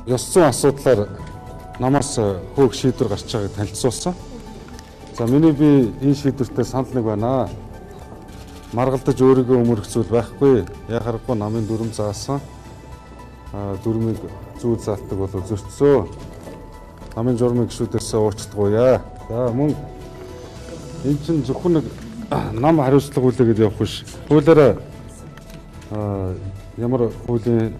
Ёс 0.06 0.24
зүйн 0.32 0.48
асуудлаар 0.50 1.06
намаас 1.78 2.18
хөөх 2.56 2.74
шийдвэр 2.74 3.08
гарч 3.08 3.32
байгааг 3.32 3.52
танилцуулсан. 3.54 4.14
За 5.16 5.26
миний 5.26 5.52
би 5.52 5.94
энэ 6.02 6.14
шийдвэртээ 6.14 6.64
санал 6.64 6.90
нэг 6.94 7.04
байна. 7.04 7.48
Маргалдаж 8.72 9.20
өөрийгөө 9.22 9.62
өмөрөх 9.62 9.86
зүйл 9.86 10.10
байхгүй. 10.10 10.66
Яхахгүй 10.88 11.36
намын 11.38 11.66
дүрм 11.66 11.92
заасан. 11.94 12.40
Дүрмийг 13.84 14.18
зүйл 14.58 14.80
заалтдаг 14.82 15.18
бол 15.18 15.30
зөрчсөө. 15.30 16.08
Намын 17.14 17.38
журмын 17.38 17.70
гişүүдээс 17.70 18.14
уучлахгүй. 18.18 18.98
За 19.30 19.52
мөн 19.54 19.76
энэ 21.04 21.18
чинь 21.26 21.44
зөвхөн 21.46 21.78
нэг 21.78 21.86
нам 22.58 22.82
хариуцлага 22.82 23.30
хүлээгээд 23.30 23.62
явах 23.62 23.78
биш. 23.78 24.02
Хуулиараа 24.26 24.76
ямар 26.76 27.10
хуулийн 27.26 27.74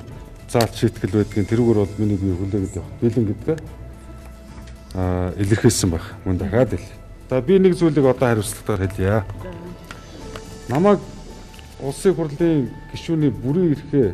заалт 0.53 0.77
шийтгэл 0.77 1.17
байдгийг 1.25 1.49
тэрүүгээр 1.49 1.79
бол 1.81 1.95
миний 1.97 2.19
бие 2.21 2.37
хүлээгээд 2.37 2.77
явах. 2.77 2.93
Бэлэн 3.01 3.27
гэдгээ 3.33 3.59
а 4.95 5.33
илэрхийлсэн 5.41 5.91
баг. 5.91 6.05
Мөн 6.25 6.37
дахиад 6.37 6.77
ил. 6.77 6.87
За 7.31 7.41
би 7.41 7.59
нэг 7.59 7.73
зүйлийг 7.73 8.05
одоо 8.05 8.29
хариуцлагатаар 8.29 8.81
хэлье. 8.85 9.25
Намайг 10.69 11.01
улсын 11.81 12.15
хурлын 12.15 12.69
гишүүний 12.93 13.33
бүрийн 13.33 13.73
эрхээ 13.73 14.13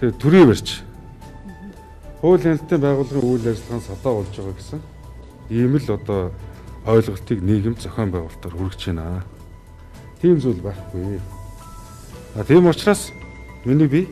тэр 0.00 0.12
төрийн 0.18 0.50
барьж 0.50 0.82
хууль 2.20 2.42
хяналтын 2.42 2.82
байгууллагын 2.82 3.30
үйл 3.30 3.46
ажиллагаанд 3.46 3.86
садаа 3.86 4.12
болж 4.18 4.34
байгаа 4.34 4.56
гэсэн 4.58 4.80
ийм 5.50 5.78
л 5.78 5.90
одоо 5.94 6.20
ойлголтыг 6.86 7.38
нийгэм 7.38 7.78
зохион 7.78 8.10
байгуулалтаар 8.10 8.54
хүргэж 8.58 8.82
байна. 8.90 9.22
Тийм 10.20 10.42
зүйл 10.42 10.58
байхгүй. 10.58 11.20
А 12.34 12.42
тийм 12.42 12.66
учраас 12.66 13.12
миний 13.64 13.86
би 13.86 14.08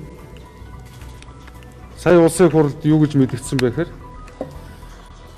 сая 2.07 2.23
улсын 2.23 2.51
хурлд 2.55 2.87
юу 2.87 3.03
гэж 3.03 3.19
мэдгдсэн 3.19 3.59
бэ 3.59 3.75
гэхээр 3.75 3.91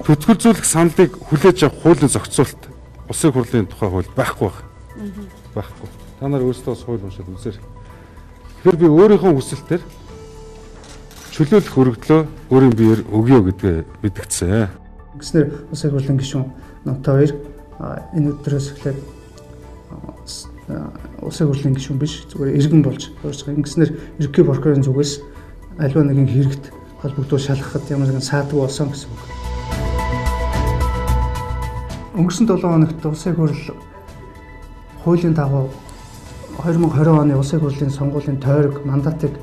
төтгөлзүүлэх 0.05 0.69
саналыг 0.69 1.17
хүлээж 1.17 1.65
авах 1.65 1.81
хуулийн 1.81 2.13
зохицуулалт 2.13 2.63
улсын 3.09 3.33
хурлын 3.33 3.65
тухай 3.73 3.89
хууль 3.89 4.11
байхгүй 4.13 4.53
байна. 4.53 5.25
Байхгүй. 5.57 5.89
Та 6.21 6.29
нар 6.29 6.45
өөрсдөө 6.45 6.77
хууль 6.77 7.09
уншаад 7.09 7.33
үзээрэй. 7.33 7.65
Тэгэхээр 8.61 8.81
би 8.85 8.85
өөрийнхөө 8.85 9.33
хүсэлтээр 9.33 9.83
чөлөөлөх 11.33 11.79
өргөдлөө 11.81 12.21
өөрийн 12.53 12.77
биеэр 12.77 13.01
өгье 13.17 13.41
гэдгээ 13.49 13.77
мэдгдсэн. 14.05 14.69
Гэснээр 15.17 15.73
улсын 15.73 15.89
хурлын 15.89 16.21
гишүүн 16.21 16.47
Номтой 16.85 17.17
хоёр 17.17 17.33
энэ 18.13 18.37
өдрөөс 18.37 18.77
эхлээд 18.77 19.01
улсын 21.25 21.49
хурлын 21.49 21.81
гишүүн 21.81 21.97
биш 21.97 22.29
зүгээр 22.29 22.61
иргэн 22.61 22.85
болж 22.85 23.09
өөрч 23.25 23.41
байгаа. 23.49 23.57
Ингэснээр 23.57 23.91
ерөнхий 24.21 24.45
прокурорын 24.45 24.85
зүгээс 24.85 25.38
аливаа 25.79 26.05
нэгэн 26.11 26.27
хэрэгт 26.27 26.65
холбогдуулж 26.99 27.47
шалгахад 27.47 27.87
ямар 27.91 28.11
нэгэн 28.11 28.27
саадгүй 28.27 28.59
болсон 28.67 28.91
гэсэн 28.91 29.11
үг. 29.15 29.23
Өнгөрсөн 32.19 32.47
7 32.51 32.67
хоногт 32.67 33.07
улсын 33.07 33.35
хурл 33.39 33.63
хуулийн 35.05 35.35
дагуу 35.39 35.71
2020 36.59 37.23
оны 37.23 37.39
улсын 37.39 37.61
хурлын 37.63 37.95
сонгуулийн 37.95 38.43
тойрог 38.43 38.83
мандатыг 38.85 39.39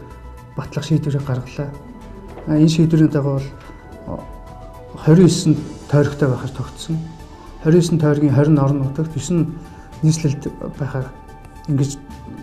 батлах 0.58 0.84
шийдвэрийг 0.84 1.24
гаргалаа. 1.24 1.72
Энэ 2.52 2.68
шийдвэрийн 2.68 3.16
дагуу 3.16 3.40
бол 3.40 4.20
29 5.08 5.56
тойрогтой 5.88 6.28
байхаар 6.28 6.52
тогтсон. 6.52 7.00
29 7.64 8.02
тойргийн 8.02 8.36
20 8.36 8.60
орон 8.60 8.84
нутагт 8.84 9.16
9 9.16 9.48
нийслэлд 10.04 10.52
байхаар 10.76 11.08
ингэж 11.72 11.96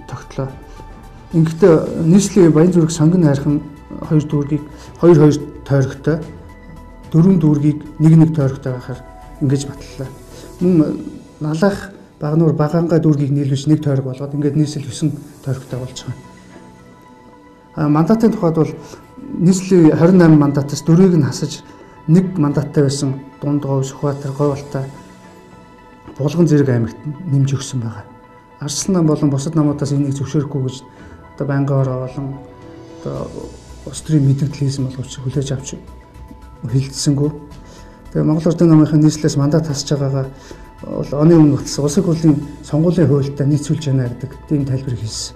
тогтлоо. 0.09 0.49
Ингээд 1.37 2.09
нийслэлийн 2.09 2.53
баян 2.53 2.73
зүрх 2.73 2.91
сонгон 2.91 3.25
хайрхан 3.29 3.61
хоёр 4.09 4.25
дүүргийг 4.25 4.63
2 5.01 5.15
2 5.15 5.65
тойрогтой 5.69 6.19
дөрвөн 7.13 7.39
дүүргийг 7.39 7.79
нэг 7.99 8.15
нэг 8.17 8.31
тойрогтой 8.37 8.73
байхаар 8.73 9.01
ингэж 9.41 9.63
батллаа 9.67 10.09
мөн 10.61 11.01
налах 11.41 11.93
багнуур 12.21 12.53
багаангаа 12.55 12.99
дүүргийг 13.03 13.33
нийлүүлж 13.35 13.67
нэг 13.67 13.83
тойрог 13.83 14.07
болгоод 14.07 14.35
ингээд 14.35 14.57
нийслэл 14.57 14.87
9 14.87 15.11
тойрогтой 15.45 15.79
болж 15.79 15.99
байгаа. 16.07 16.19
А 17.75 17.89
мандатын 17.89 18.33
тухайд 18.33 18.55
бол 18.55 18.73
нийслэлийн 19.39 19.97
28 19.97 20.39
мандатаас 20.39 20.83
дөрвийг 20.87 21.17
нь 21.19 21.27
хасаж 21.27 21.63
нэг 22.07 22.39
мандаттай 22.39 22.85
байсан 22.85 23.15
Дундгов, 23.43 23.87
Сүхбаатар, 23.87 24.31
Говьалтай 24.39 24.85
Булган 26.19 26.47
зэрэг 26.47 26.69
аймагт 26.69 26.99
нэмж 27.27 27.55
өгсөн 27.59 27.81
байгаа. 27.83 28.05
Арслан 28.61 28.95
нам 28.95 29.07
болон 29.07 29.31
бусад 29.31 29.55
намуудаас 29.57 29.93
энийг 29.93 30.15
зөвшөөрөхгүй 30.15 30.63
гэж 30.63 30.77
одоо 31.35 31.47
байнгаар 31.47 31.89
болон 32.07 32.27
одоо 33.03 33.27
улс 33.87 34.01
төрийн 34.03 34.27
мэдээлэл 34.27 34.59
хийсэн 34.59 34.87
боловч 34.87 35.19
хүлээж 35.19 35.49
авч 35.53 35.69
хилцсэнгүү. 36.71 37.31
Тэгээ 38.13 38.27
Монгол 38.27 38.47
Улсын 38.47 38.69
намынхын 38.69 39.03
нийслэлээс 39.03 39.37
мандат 39.37 39.67
хасж 39.67 39.89
байгаагаа 39.91 40.27
бол 40.83 41.11
оны 41.19 41.35
өмнө 41.35 41.57
батлсан 41.59 41.85
улсын 41.85 42.05
хурлын 42.05 42.37
сонгуулийн 42.63 43.09
хуультай 43.09 43.47
нийцүүлж 43.47 43.85
байна 43.91 44.09
гэдэг 44.09 44.31
тийм 44.49 44.65
тайлбар 44.67 44.95
хийсэн. 44.95 45.35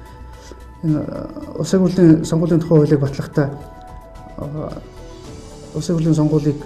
Энэ 0.85 1.01
улсын 1.59 1.81
хурлын 1.81 2.25
сонгуулийн 2.25 2.61
тухай 2.61 2.79
хуулийг 2.79 3.01
батлахдаа 3.01 3.47
улсын 5.75 5.97
хурлын 5.97 6.15
сонгуулийг 6.15 6.59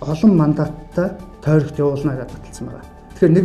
олон 0.00 0.32
мандаттай 0.36 1.14
тойрогт 1.42 1.78
явуулна 1.78 2.16
гэж 2.18 2.30
баталсан 2.34 2.66
байна. 2.66 2.88
Тэгэхээр 3.14 3.34
нэг 3.34 3.44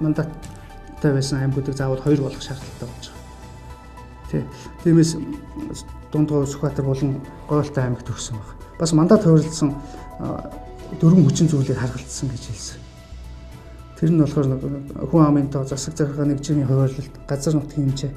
мандаттай 0.00 1.10
байсан 1.12 1.40
аймагуудыг 1.40 1.74
заавал 1.74 2.02
хоёр 2.02 2.20
болгох 2.20 2.42
шаардлагатай 2.42 2.88
болж 2.88 3.06
байгаа. 3.10 3.20
Тий. 4.30 4.42
Тиймээс 4.84 5.16
дундгой 6.12 6.46
Сүхбаатар 6.46 6.84
болон 6.84 7.20
Говьалтай 7.48 7.84
аймагт 7.84 8.06
төгсөн 8.06 8.36
байна. 8.36 8.54
Бас 8.78 8.92
мандат 8.92 9.24
хувирлсан 9.24 9.74
дөрвөн 11.00 11.24
хүчин 11.24 11.48
зүйлийг 11.48 11.78
харгалцсан 11.78 12.28
гэж 12.30 12.44
хэлсэн. 12.50 12.78
Тэр 14.00 14.10
нь 14.10 14.20
болохоор 14.20 14.48
хүн 15.10 15.24
амын 15.24 15.50
тоо, 15.50 15.64
засаг 15.64 15.96
захиргааны 15.96 16.34
нэгжийн 16.34 16.66
хуваарлалт, 16.66 17.14
газар 17.28 17.54
нутгийн 17.54 17.92
хэмжээ, 17.92 18.12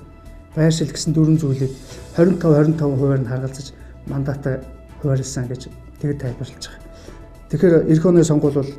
байршил 0.56 0.92
гэсэн 0.92 1.14
дөрвөн 1.14 1.38
зүйлийг 1.38 1.72
25 2.16 2.40
25 2.40 2.98
хувиар 2.98 3.22
нь 3.22 3.30
харгалзаж 3.30 3.74
мандатаа 4.08 4.64
хуваарлсан 5.02 5.48
гэж 5.48 5.68
тэгэд 6.00 6.22
тайлбарлаж 6.22 6.64
байгаа. 6.66 6.82
Тэгэхээр 7.52 7.76
эх 7.92 8.06
оны 8.06 8.24
сонгуул 8.24 8.64
бол 8.64 8.72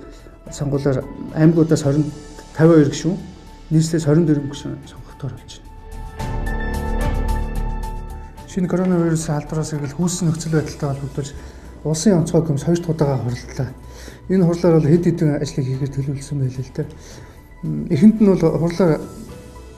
сонгуулиар 0.50 1.05
аймагуудаас 1.37 1.85
20 1.85 2.09
52 2.57 2.90
гишүүн, 2.90 3.18
нийслэлээс 3.70 4.07
24 4.07 4.50
гишүүн 4.50 4.79
сонгогдоор 4.88 5.35
болж 5.37 5.53
байна. 5.59 5.63
Шинэ 8.54 8.70
коронавирус 8.70 9.26
халдвараас 9.26 9.74
эргэл 9.74 9.98
хүүсэн 9.98 10.30
нөхцөл 10.30 10.54
байдалтай 10.54 10.86
холбогдож 10.94 11.34
улсын 11.82 12.22
онцгой 12.22 12.46
комисс 12.46 12.62
хоёр 12.62 12.78
дахь 12.78 12.94
удаага 12.94 13.26
хурлаа. 13.26 13.68
Энэ 14.30 14.46
хурлаар 14.46 14.74
бол 14.78 14.90
хэд 14.94 15.04
хэдэн 15.10 15.42
ажлыг 15.42 15.66
хийхээр 15.66 15.90
төлөвлөсөн 15.90 16.38
байлээ 16.38 16.62
л 16.62 16.74
дээ. 16.78 16.86
Эхэнд 17.90 18.16
нь 18.22 18.30
бол 18.30 18.38
хурлаар 18.38 19.02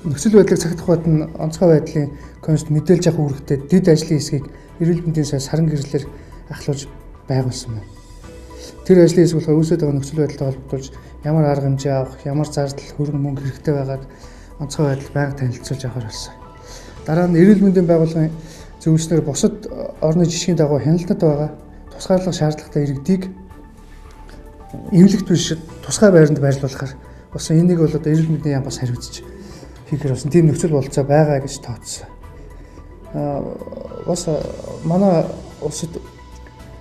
нөхцөл 0.04 0.36
байдлыг 0.36 0.60
цагтах 0.60 0.88
батн 0.92 1.24
онцгой 1.40 1.68
байдлын 1.72 2.12
комиссд 2.44 2.68
мэдээлж 2.68 3.04
авах 3.08 3.24
үүрэгтэй 3.24 3.58
дэд 3.64 3.86
ажлын 3.88 4.20
хэсгийг 4.20 4.44
эрүүл 4.84 5.04
мэндийн 5.08 5.24
сайд 5.24 5.40
саран 5.48 5.72
гэрлэлээр 5.72 6.04
ахлуулж 6.52 6.84
байгуулсан 7.32 7.80
байна. 7.80 7.88
Тэр 8.84 9.08
ажлын 9.08 9.24
хэсэг 9.24 9.40
болохоор 9.40 9.56
үүсэж 9.56 9.80
байгаа 9.80 9.96
нөхцөл 9.96 10.20
байдалтай 10.20 10.46
холбогдуулж 10.52 10.86
ямар 11.24 11.44
арга 11.48 11.64
хэмжээ 11.64 11.94
авах, 11.96 12.20
ямар 12.28 12.48
зардал 12.52 12.92
хөрөнгө 12.92 13.24
мөнгө 13.24 13.40
хэрэгтэй 13.40 13.72
байгааг 13.72 14.02
онцгой 14.60 14.84
байдал 14.84 15.16
байнга 15.16 15.40
танилцуулж 15.40 15.82
авахар 15.88 16.12
болсон. 16.12 16.34
Дараа 17.06 17.26
нь 17.30 17.40
эрүүл 17.40 17.64
мэндийн 17.64 17.88
байгууллагын 17.88 18.34
зөвлөснөр 18.87 19.22
бусад 19.27 19.66
орны 20.01 20.31
жишгийн 20.31 20.57
дагуу 20.57 20.79
хяналтад 20.79 21.18
байгаа 21.18 21.51
тусгаарлах 21.90 22.35
шаардлагатай 22.38 22.83
иргэдийг 22.87 23.22
эмнэлэгт 24.94 25.27
биш 25.27 25.59
тусгай 25.83 26.11
байранд 26.14 26.38
байрлуулахаар 26.38 26.94
бас 27.35 27.51
энийг 27.51 27.83
бол 27.83 27.90
одоо 27.90 28.12
эрүүл 28.12 28.31
мэндийн 28.31 28.62
яам 28.62 28.64
бас 28.64 28.79
хариуцж 28.79 29.27
хийхээр 29.90 30.14
бас 30.14 30.22
тийм 30.22 30.46
нөхцөл 30.46 30.79
болцоо 30.79 31.05
байгаа 31.05 31.42
гэж 31.42 31.55
тооцсон. 31.66 32.07
Аа 33.14 33.42
бас 34.07 34.22
манай 34.85 35.27
улсад 35.62 35.99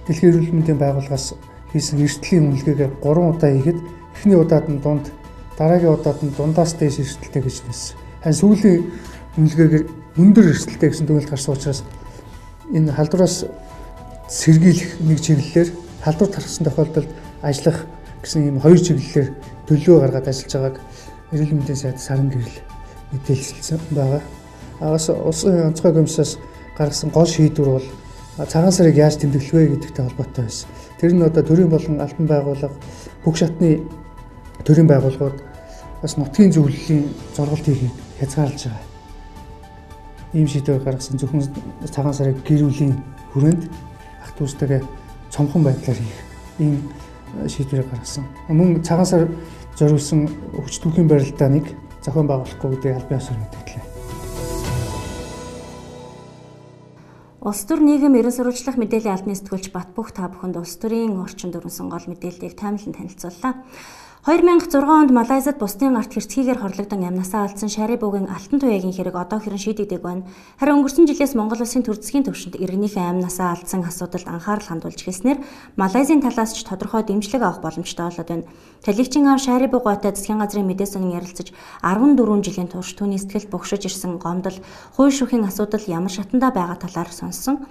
дэлхийн 0.05 0.29
эрүүл 0.29 0.53
мэндийн 0.61 0.77
байгууллагаас 0.77 1.33
хийсэн 1.73 2.05
эрсдлийн 2.05 2.53
үнэлгээгээ 2.53 2.89
3 3.01 3.33
удаа 3.33 3.49
хийхэд 3.49 3.79
эхний 4.13 4.37
удаад 4.37 4.69
нь 4.69 4.77
дунд 4.77 5.09
дараагийн 5.57 5.97
удаад 5.97 6.21
нь 6.21 6.33
дундаас 6.37 6.77
дээш 6.77 7.01
эрсдэлтэй 7.01 7.41
гэж 7.41 7.55
хэлсэн. 7.65 7.97
Харин 8.21 8.37
сүүлийн 8.37 8.81
үнэлгээгээр 9.37 10.04
өндөр 10.15 10.47
эрсдэлтэй 10.55 10.89
гэсэн 10.89 11.07
төгөлд 11.07 11.29
гарсан 11.29 11.55
учраас 11.55 11.83
энэ 12.71 12.95
халдвараас 12.95 13.43
сэргийлэх 14.31 15.03
нэг 15.03 15.19
чиглэлээр 15.19 15.69
халдвар 16.03 16.29
тархсан 16.31 16.63
тохиолдолд 16.63 17.09
ажиллах 17.43 17.83
гэсэн 18.23 18.47
ийм 18.47 18.57
хоёр 18.63 18.79
чиглэлээр 18.79 19.29
төлөө 19.67 19.97
гаргаад 19.99 20.31
ажиллаж 20.31 20.53
байгааг 20.55 20.77
эрүүл 21.35 21.55
мэндийн 21.59 21.79
сайд 21.83 21.99
саран 21.99 22.31
гэрэл 22.31 22.63
мэдээлсэн 23.11 23.79
байгаа. 23.91 24.23
Агаас 24.79 25.09
улсын 25.11 25.67
онцгой 25.67 25.93
комиссаас 25.93 26.39
гаргасан 26.77 27.09
гол 27.11 27.27
шийдвэр 27.27 27.69
бол 27.75 27.87
цагаан 28.47 28.71
сарыг 28.71 28.95
яаж 28.95 29.19
тэмдэглэх 29.19 29.51
вэ 29.51 29.67
гэдэгтэй 29.75 30.03
холбоотой 30.05 30.43
байсан. 30.47 30.69
Тэр 30.99 31.11
нь 31.11 31.27
одоо 31.27 31.43
төрийн 31.43 31.69
болон 31.69 31.99
албан 31.99 32.27
байгууллага 32.27 32.75
бүх 33.23 33.35
шатны 33.35 33.83
төрийн 34.63 34.87
байгууллагууд 34.87 35.37
бас 36.01 36.17
нутгийн 36.17 36.55
зөвлөлийн 36.55 37.03
зорголт 37.35 37.65
хийхийг 37.67 37.91
хязгаарлаж 38.19 38.63
байгаа. 38.63 38.94
Ийм 40.35 40.51
шийдвэр 40.51 40.83
гаргасан 40.83 41.15
зөвхөн 41.15 41.47
цагаан 41.87 42.11
сарыг 42.11 42.43
гэрүүлийн 42.43 42.91
хүрээнд 43.31 43.71
ах 44.19 44.31
дүүстэйгээ 44.35 44.83
цомхон 45.31 45.63
байдлаар 45.63 45.95
хийх 45.95 46.19
ийм 46.59 46.75
шийдвэрийг 47.47 47.87
гаргасан. 47.87 48.27
Мөн 48.51 48.83
цагаан 48.83 49.07
сар 49.07 49.23
зориулсан 49.79 50.27
хүч 50.59 50.83
түүхийн 50.83 51.07
барилдаа 51.07 51.47
нэг 51.47 51.71
зохион 52.03 52.27
байгуулахгүй 52.27 52.69
гэдгийг 52.75 52.99
албан 52.99 53.19
ёсоор 53.23 53.39
мэдээлээ. 53.39 53.83
Улс 57.45 57.61
төр 57.63 57.79
нийгэм 57.79 58.19
ерөн 58.19 58.35
сурвалжлах 58.35 58.75
мэдээллийн 58.75 59.15
албаны 59.15 59.39
сэтгүүлч 59.39 59.71
Батбүх 59.71 60.11
та 60.11 60.27
бүхэнд 60.27 60.59
улс 60.59 60.75
төрийн 60.81 61.15
орчин 61.15 61.55
дөрвөн 61.55 61.87
гол 61.87 62.11
мэдээллийг 62.11 62.59
таймлан 62.59 62.91
танилцууллаа. 62.91 63.53
2006 64.25 64.81
онд 64.89 65.13
Малайзад 65.13 65.61
бусдын 65.61 65.93
гарт 65.93 66.17
хэрцгийгээр 66.17 66.57
хорлогдсон 66.57 67.05
амнасаа 67.05 67.45
алдсан 67.45 67.69
Шарибуугийн 67.69 68.25
алтан 68.25 68.57
туяагийн 68.57 68.89
хэрэг 68.97 69.13
одоо 69.13 69.37
хэрэн 69.37 69.61
шийдэгдэг 69.61 70.01
байна. 70.01 70.25
Харин 70.57 70.81
өнгөрсөн 70.81 71.05
жилээс 71.05 71.37
Монгол 71.37 71.61
улсын 71.61 71.85
төрөлцгийн 71.85 72.25
төвшөнд 72.25 72.57
иргэнийхээ 72.57 73.05
амнасаа 73.05 73.53
алдсан 73.53 73.85
асуудалд 73.85 74.25
анхаарал 74.25 74.65
хандуулж 74.65 74.97
хэлснээр 74.97 75.45
Малайзийн 75.77 76.25
талаас 76.25 76.57
ч 76.57 76.65
тодорхой 76.65 77.05
дэмжлэг 77.05 77.45
авах 77.45 77.61
боломжтой 77.61 78.09
болоод 78.09 78.29
байна. 78.33 78.49
Талигчин 78.81 79.29
аав 79.29 79.45
Шарибуу 79.45 79.85
гоотой 79.85 80.17
засгийн 80.17 80.41
газрын 80.41 80.65
мэдээс 80.73 80.97
өнөн 80.97 81.21
ярилцаж 81.21 81.53
14 81.85 82.41
жилийн 82.41 82.69
турш 82.73 82.97
түүний 82.97 83.21
сэтгэл 83.21 83.53
богшож 83.53 83.85
ирсэн 83.85 84.17
гомдол, 84.17 84.57
хууль 84.97 85.13
шүүхийн 85.13 85.45
асуудал 85.45 85.85
ямар 85.85 86.09
шатандаа 86.09 86.49
байгаа 86.49 86.81
талаар 86.81 87.13
сонссон. 87.13 87.69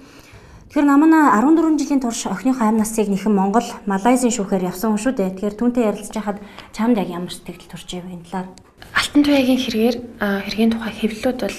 Тэгэхээр 0.75 0.91
намна 0.91 1.31
14 1.39 1.79
жилийн 1.79 2.03
турш 2.03 2.27
охиныхоо 2.27 2.67
амь 2.67 2.83
насыг 2.83 3.07
нэхэн 3.07 3.31
Монгол, 3.31 3.63
Малайзийн 3.87 4.35
шүүхээр 4.35 4.75
явсан 4.75 4.91
хүн 4.91 5.03
шүү 5.07 5.15
дээ. 5.15 5.31
Тэгэхээр 5.39 5.55
түүнтэй 5.55 5.87
ярилцж 5.87 6.15
хахад 6.19 6.43
чамд 6.75 6.99
яг 6.99 7.15
ямар 7.15 7.31
сэтгэл 7.31 7.71
төрж 7.71 7.87
байв 7.95 8.11
энэ 8.11 8.27
талаар? 8.27 8.51
Алтан 8.91 9.23
туяагийн 9.23 9.63
хэрэгээр 9.63 9.97
хэргийн 10.19 10.73
тухай 10.75 10.93
хэвлэлүүд 10.99 11.39
бол 11.47 11.59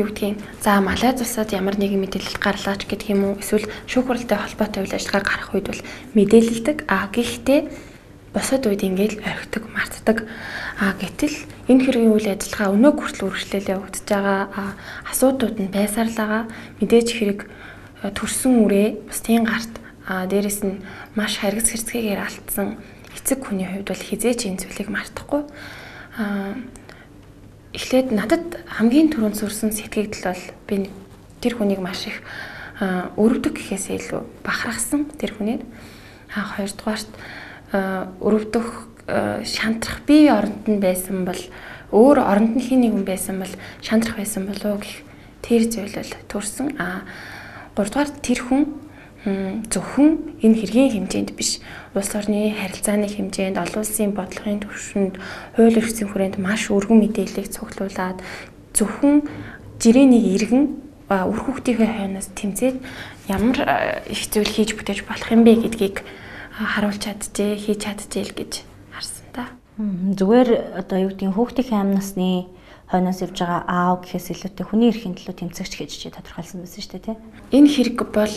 юу 0.00 0.06
гэдгийг 0.08 0.40
за 0.64 0.80
Малайз 0.80 1.20
улсад 1.20 1.52
ямар 1.52 1.76
нэгэн 1.76 2.00
мэдээлэл 2.00 2.40
гарлаач 2.40 2.88
гэдэг 2.88 3.12
юм 3.12 3.20
уу 3.20 3.34
эсвэл 3.36 3.68
шүүхрэлтэй 3.84 4.38
холбоотой 4.40 4.80
үйл 4.80 4.96
ажиллагаа 4.96 5.24
гарах 5.28 5.52
үед 5.52 5.68
бол 5.68 5.82
мэдээлэлдэг. 6.16 6.88
А 6.88 7.12
гэхдээ 7.12 7.60
бусад 8.32 8.64
үед 8.64 8.80
ингээл 8.80 9.20
орхидог, 9.28 9.68
мартдаг. 9.76 10.24
А 10.80 10.96
гэтэл 10.96 11.36
энэ 11.68 11.84
хэргийн 11.84 12.16
үйл 12.16 12.32
ажиллагаа 12.32 12.72
өнөө 12.80 12.92
хүртэл 12.96 13.28
үргэлжлэлээ 13.28 13.76
явагдаж 13.76 14.06
байгаа. 14.08 14.72
Асуудууд 15.12 15.60
нь 15.60 15.68
байсаарлага 15.68 16.48
мэдээж 16.80 17.08
хэрэг 17.12 17.40
төрсөн 18.10 18.66
үрээ 18.66 19.06
бусдын 19.06 19.46
гарт. 19.46 19.74
А 20.02 20.26
дээрэс 20.26 20.66
нь 20.66 20.82
маш 21.14 21.38
харгас 21.38 21.70
хэрцгийгээр 21.70 22.18
алдсан 22.26 22.82
эцэг 23.14 23.46
хүний 23.46 23.70
хувьд 23.70 23.94
бол 23.94 24.02
хизээч 24.02 24.50
энэ 24.50 24.60
зүйлийг 24.66 24.90
мартахгүй. 24.90 25.46
А 26.18 26.58
эхлээд 27.72 28.10
надад 28.10 28.58
хамгийн 28.66 29.14
түрүүнд 29.14 29.38
сүрсэн 29.38 29.70
сэтгэгдэл 29.70 30.26
бол 30.26 30.44
би 30.66 30.76
тэр 31.40 31.54
хүнийг 31.56 31.80
маш 31.80 32.10
их 32.10 32.20
өрөвдөг 32.82 33.56
гэхээсээ 33.56 33.96
илүү 33.96 34.22
бахархсан 34.44 35.08
тэр 35.16 35.32
хүнээр 35.38 35.62
а 36.34 36.58
хоёрдугаарт 36.58 37.10
өрөвдөх 38.20 38.66
шантрах 39.46 40.04
би 40.04 40.28
оронд 40.28 40.68
нь 40.68 40.82
байсан 40.82 41.24
бол 41.24 41.38
өөр 41.92 42.18
оронд 42.20 42.60
нь 42.60 42.64
хин 42.64 42.84
нэгэн 42.84 43.04
байсан 43.08 43.40
бол 43.40 43.54
шантрах 43.80 44.20
байсан 44.20 44.48
болов 44.48 44.84
гэх 44.84 45.00
тэр 45.40 45.62
зүйл 45.68 45.96
бол 45.96 46.12
төрсөн 46.28 46.76
а 46.76 47.08
3 47.76 47.88
дугаар 47.88 48.10
тэр 48.20 48.40
хүн 48.44 48.62
зөвхөн 49.70 50.42
энэ 50.42 50.58
хэргийн 50.58 50.90
хэмжээнд 51.06 51.30
биш 51.38 51.62
улс 51.94 52.10
орны 52.18 52.50
харилцааны 52.58 53.06
хэмжээнд 53.06 53.54
олон 53.54 53.80
улсын 53.86 54.10
бодлогын 54.18 54.66
түвшинд 54.66 55.14
хууль 55.54 55.78
эрхцэн 55.78 56.10
хүрээнд 56.10 56.36
маш 56.42 56.74
өргөн 56.74 56.98
мэдээллийг 56.98 57.46
цуглуулад 57.54 58.18
зөвхөн 58.74 59.22
жирээний 59.78 60.34
иргэн 60.34 60.64
үр 61.06 61.38
хүүхдийнхээ 61.38 61.90
хойноос 62.02 62.28
тэмцээд 62.34 62.76
ямар 63.30 63.58
их 64.10 64.22
зүйл 64.26 64.50
хийж 64.50 64.74
бүтээж 64.74 65.06
болох 65.06 65.30
юм 65.30 65.46
бэ 65.46 65.70
гэдгийг 65.70 66.02
харуулж 66.50 66.98
чаджээ 66.98 67.52
хийж 67.62 67.78
чаджээ 67.84 68.24
л 68.26 68.34
гэж 68.34 68.52
харсан 68.90 69.26
та. 69.30 69.54
Зүгээр 69.78 70.82
одоо 70.82 70.98
юу 70.98 71.10
гэдгийг 71.14 71.36
хүүхдийн 71.36 71.78
амь 71.78 71.94
насны 71.94 72.50
хойноос 72.92 73.24
явж 73.24 73.36
байгаа 73.40 73.64
аав 73.64 74.04
гэхээс 74.04 74.28
илүүтэй 74.36 74.66
хүний 74.68 74.92
эрхийн 74.92 75.16
төлөө 75.16 75.36
тэмцэгч 75.40 75.72
гэж 75.80 75.90
чи 75.96 76.12
тодорхойлсон 76.12 76.60
байсан 76.60 76.80
шүү 76.84 76.92
дээ 76.92 77.06
тий. 77.08 77.16
Энэ 77.56 77.72
хэрэг 77.72 77.98
бол 78.12 78.36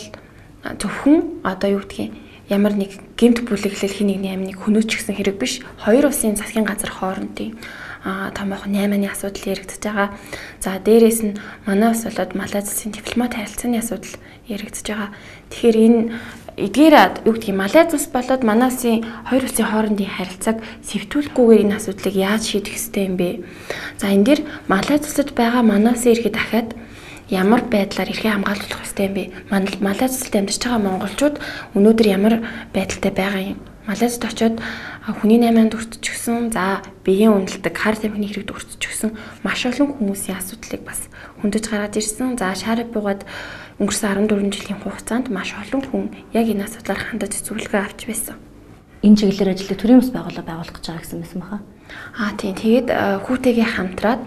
зөвхөн 0.80 1.44
одоо 1.44 1.68
юу 1.76 1.84
гэдгийг 1.84 2.16
ямар 2.48 2.74
нэг 2.74 2.96
гемт 3.18 3.44
бүлэглэл 3.44 3.92
хин 3.92 4.08
нэгний 4.10 4.32
амныг 4.34 4.58
хөнөөч 4.62 4.90
гэсэн 4.96 5.14
хэрэг 5.18 5.36
биш. 5.38 5.62
Хоёр 5.82 6.08
улсын 6.08 6.38
засгийн 6.38 6.64
газар 6.64 6.90
хоорондын 6.90 7.58
а 8.06 8.30
томоохон 8.30 8.70
8-ны 8.70 9.10
асуудал 9.10 9.50
яригдж 9.50 9.82
байгаа. 9.82 10.14
За 10.62 10.78
дээрэс 10.78 11.20
нь 11.26 11.38
манай 11.66 11.90
ус 11.90 12.06
болоод 12.06 12.38
Малайз 12.38 12.70
улсын 12.70 12.94
дипломат 12.94 13.34
харилцааны 13.34 13.82
асуудал 13.82 14.14
яригдж 14.46 14.86
байгаа. 14.86 15.10
Тэгэхээр 15.50 15.76
энэ 15.76 16.00
эдгээр 16.56 17.28
юу 17.28 17.36
гэдгийг 17.36 17.52
Малайз 17.52 17.92
улс 17.92 18.08
болоод 18.08 18.40
манай 18.40 18.72
улсын 18.72 19.04
хоёр 19.28 19.44
улсын 19.44 19.68
хоорондын 19.68 20.08
харилцааг 20.08 20.64
сэвтүүлэхгүйгээр 20.88 21.64
энэ 21.68 21.76
асуудлыг 21.76 22.16
яаж 22.16 22.42
шийдэх 22.48 22.80
ёстой 22.80 23.04
юм 23.12 23.16
бэ? 23.20 23.44
За 24.00 24.08
энэ 24.08 24.24
дэр 24.24 24.40
Малайз 24.64 25.04
улсад 25.04 25.36
байгаа 25.36 25.60
манай 25.60 25.92
улсын 25.92 26.16
иргэд 26.16 26.32
дахиад 26.32 26.68
ямар 27.28 27.60
байдлаар 27.68 28.08
эрхээ 28.08 28.32
хамгаалуулах 28.32 28.88
ёстой 28.88 29.04
юм 29.04 29.14
бэ? 29.20 29.24
Малайз 29.84 30.12
улсад 30.16 30.32
амьдарч 30.32 30.60
байгаа 30.64 30.80
монголчууд 30.80 31.36
өнөөдөр 31.76 32.06
ямар 32.08 32.34
байдалтай 32.72 33.12
байгаа 33.12 33.42
юм? 33.52 33.60
Малайзд 33.86 34.26
очиод 34.26 34.58
хүний 35.22 35.38
8-нд 35.38 35.78
өртчихсөн, 35.78 36.50
за 36.50 36.82
биеийн 37.06 37.38
үнэлдэг, 37.38 37.70
хар 37.70 37.94
тамхины 37.94 38.26
хэрэгд 38.26 38.50
өртчихсөн 38.50 39.14
маш 39.46 39.62
олон 39.62 39.94
хүмүүсийн 39.94 40.42
асуудлыг 40.42 40.82
бас 40.82 41.06
хөндөж 41.38 41.70
гараад 41.70 41.94
ирсэн. 41.94 42.34
За 42.34 42.50
шаарап 42.50 42.90
буугаад 42.90 43.22
өнгөрсөн 43.78 44.26
14 44.26 44.50
жилийн 44.50 44.82
хугацаанд 44.82 45.30
маш 45.30 45.54
олон 45.54 45.86
хүн 45.86 46.04
яг 46.34 46.50
энэ 46.50 46.66
асуудлаар 46.66 46.98
хандаж 46.98 47.38
зөвлөгөө 47.46 47.78
авч 47.86 48.10
байсан. 48.10 48.34
Энэ 49.06 49.22
чиглэлээр 49.22 49.54
ажиллах 49.54 49.78
төрийн 49.78 50.02
бас 50.02 50.10
байгууллага 50.10 50.50
байгуулах 50.50 50.74
гэж 50.74 50.86
байгаа 50.90 51.02
гэсэн 51.06 51.20
мэт 51.22 51.34
баха. 51.38 51.58
Аа 52.18 52.34
тийм. 52.34 52.54
Тэгээд 52.58 52.88
хүүтэйгээ 53.22 53.68
хамтраад 53.70 54.22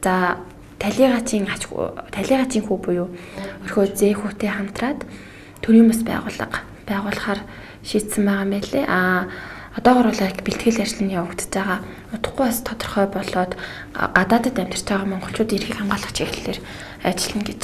за 0.00 0.40
талигачийн 0.80 1.44
ач 1.52 1.68
талигачийн 2.08 2.64
хүү 2.64 2.78
буюу 2.80 3.12
өрхөө 3.68 3.84
зээ 4.00 4.16
хүүтэй 4.16 4.48
хамтраад 4.48 5.04
төрийн 5.60 5.92
бас 5.92 6.00
байгууллага 6.00 6.64
байгуулахаар 6.88 7.40
шийдсэн 7.84 8.24
байгаа 8.24 8.44
юм 8.44 8.52
байлээ. 8.56 8.84
Аа 8.88 9.28
одоогор 9.76 10.06
бол 10.10 10.22
бэлтгэл 10.44 10.82
ажил 10.82 11.02
нь 11.04 11.14
явагдаж 11.14 11.50
байгаа. 11.50 11.78
Удахгүй 12.14 12.46
бас 12.46 12.60
тодорхой 12.62 13.06
болоод 13.10 13.52
гадаадд 13.94 14.58
амьдарч 14.58 14.86
байгаа 14.86 15.08
монголчууд 15.10 15.50
эрхийг 15.52 15.78
хамгаалах 15.78 16.12
чиглэлээр 16.14 16.58
ажиллана 17.02 17.44
гэж 17.44 17.62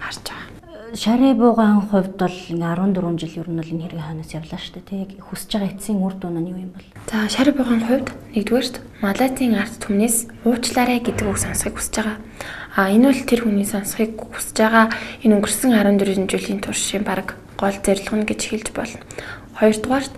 харж 0.00 0.24
байгаа. 0.24 0.48
Шарэ 0.90 1.38
буугаан 1.38 1.86
хувьд 1.86 2.18
бол 2.18 2.36
14 2.50 3.14
жил 3.20 3.46
ер 3.46 3.48
нь 3.52 3.58
бол 3.60 3.70
энэ 3.70 3.84
хэрэг 3.86 4.02
ханаас 4.02 4.34
явлаа 4.34 4.58
шүү 4.58 4.74
дээ. 4.82 5.06
Тэг 5.06 5.22
хүсэж 5.22 5.50
байгаа 5.54 5.70
эцсийн 5.70 6.02
үр 6.02 6.14
дүн 6.18 6.36
нь 6.42 6.50
юу 6.50 6.58
юм 6.66 6.72
бол? 6.74 6.88
За 7.06 7.30
шарэ 7.30 7.54
буугаан 7.54 7.86
хувьд 7.86 8.08
нэгдүгээрт 8.34 8.76
Малайзийн 8.98 9.54
ард 9.54 9.74
түмнээс 9.78 10.16
уучлаарай 10.42 10.98
гэдэг 10.98 11.30
үг 11.30 11.38
сонсохыг 11.38 11.78
хүсэж 11.78 11.94
байгаа. 11.94 12.18
А 12.74 12.90
энэ 12.90 13.06
бол 13.06 13.22
тэр 13.22 13.40
хүний 13.46 13.68
сонсохыг 13.70 14.18
хүсэж 14.18 14.56
байгаа 14.58 14.86
энэ 15.22 15.34
өнгөрсөн 15.38 15.70
14 15.78 16.26
жилийн 16.26 16.58
туршийн 16.58 17.06
баг 17.06 17.38
гол 17.54 17.76
нь 17.76 18.26
гэж 18.26 18.40
хэлж 18.50 18.68
болно. 18.74 18.98
Хоёрдугаарт 19.60 20.14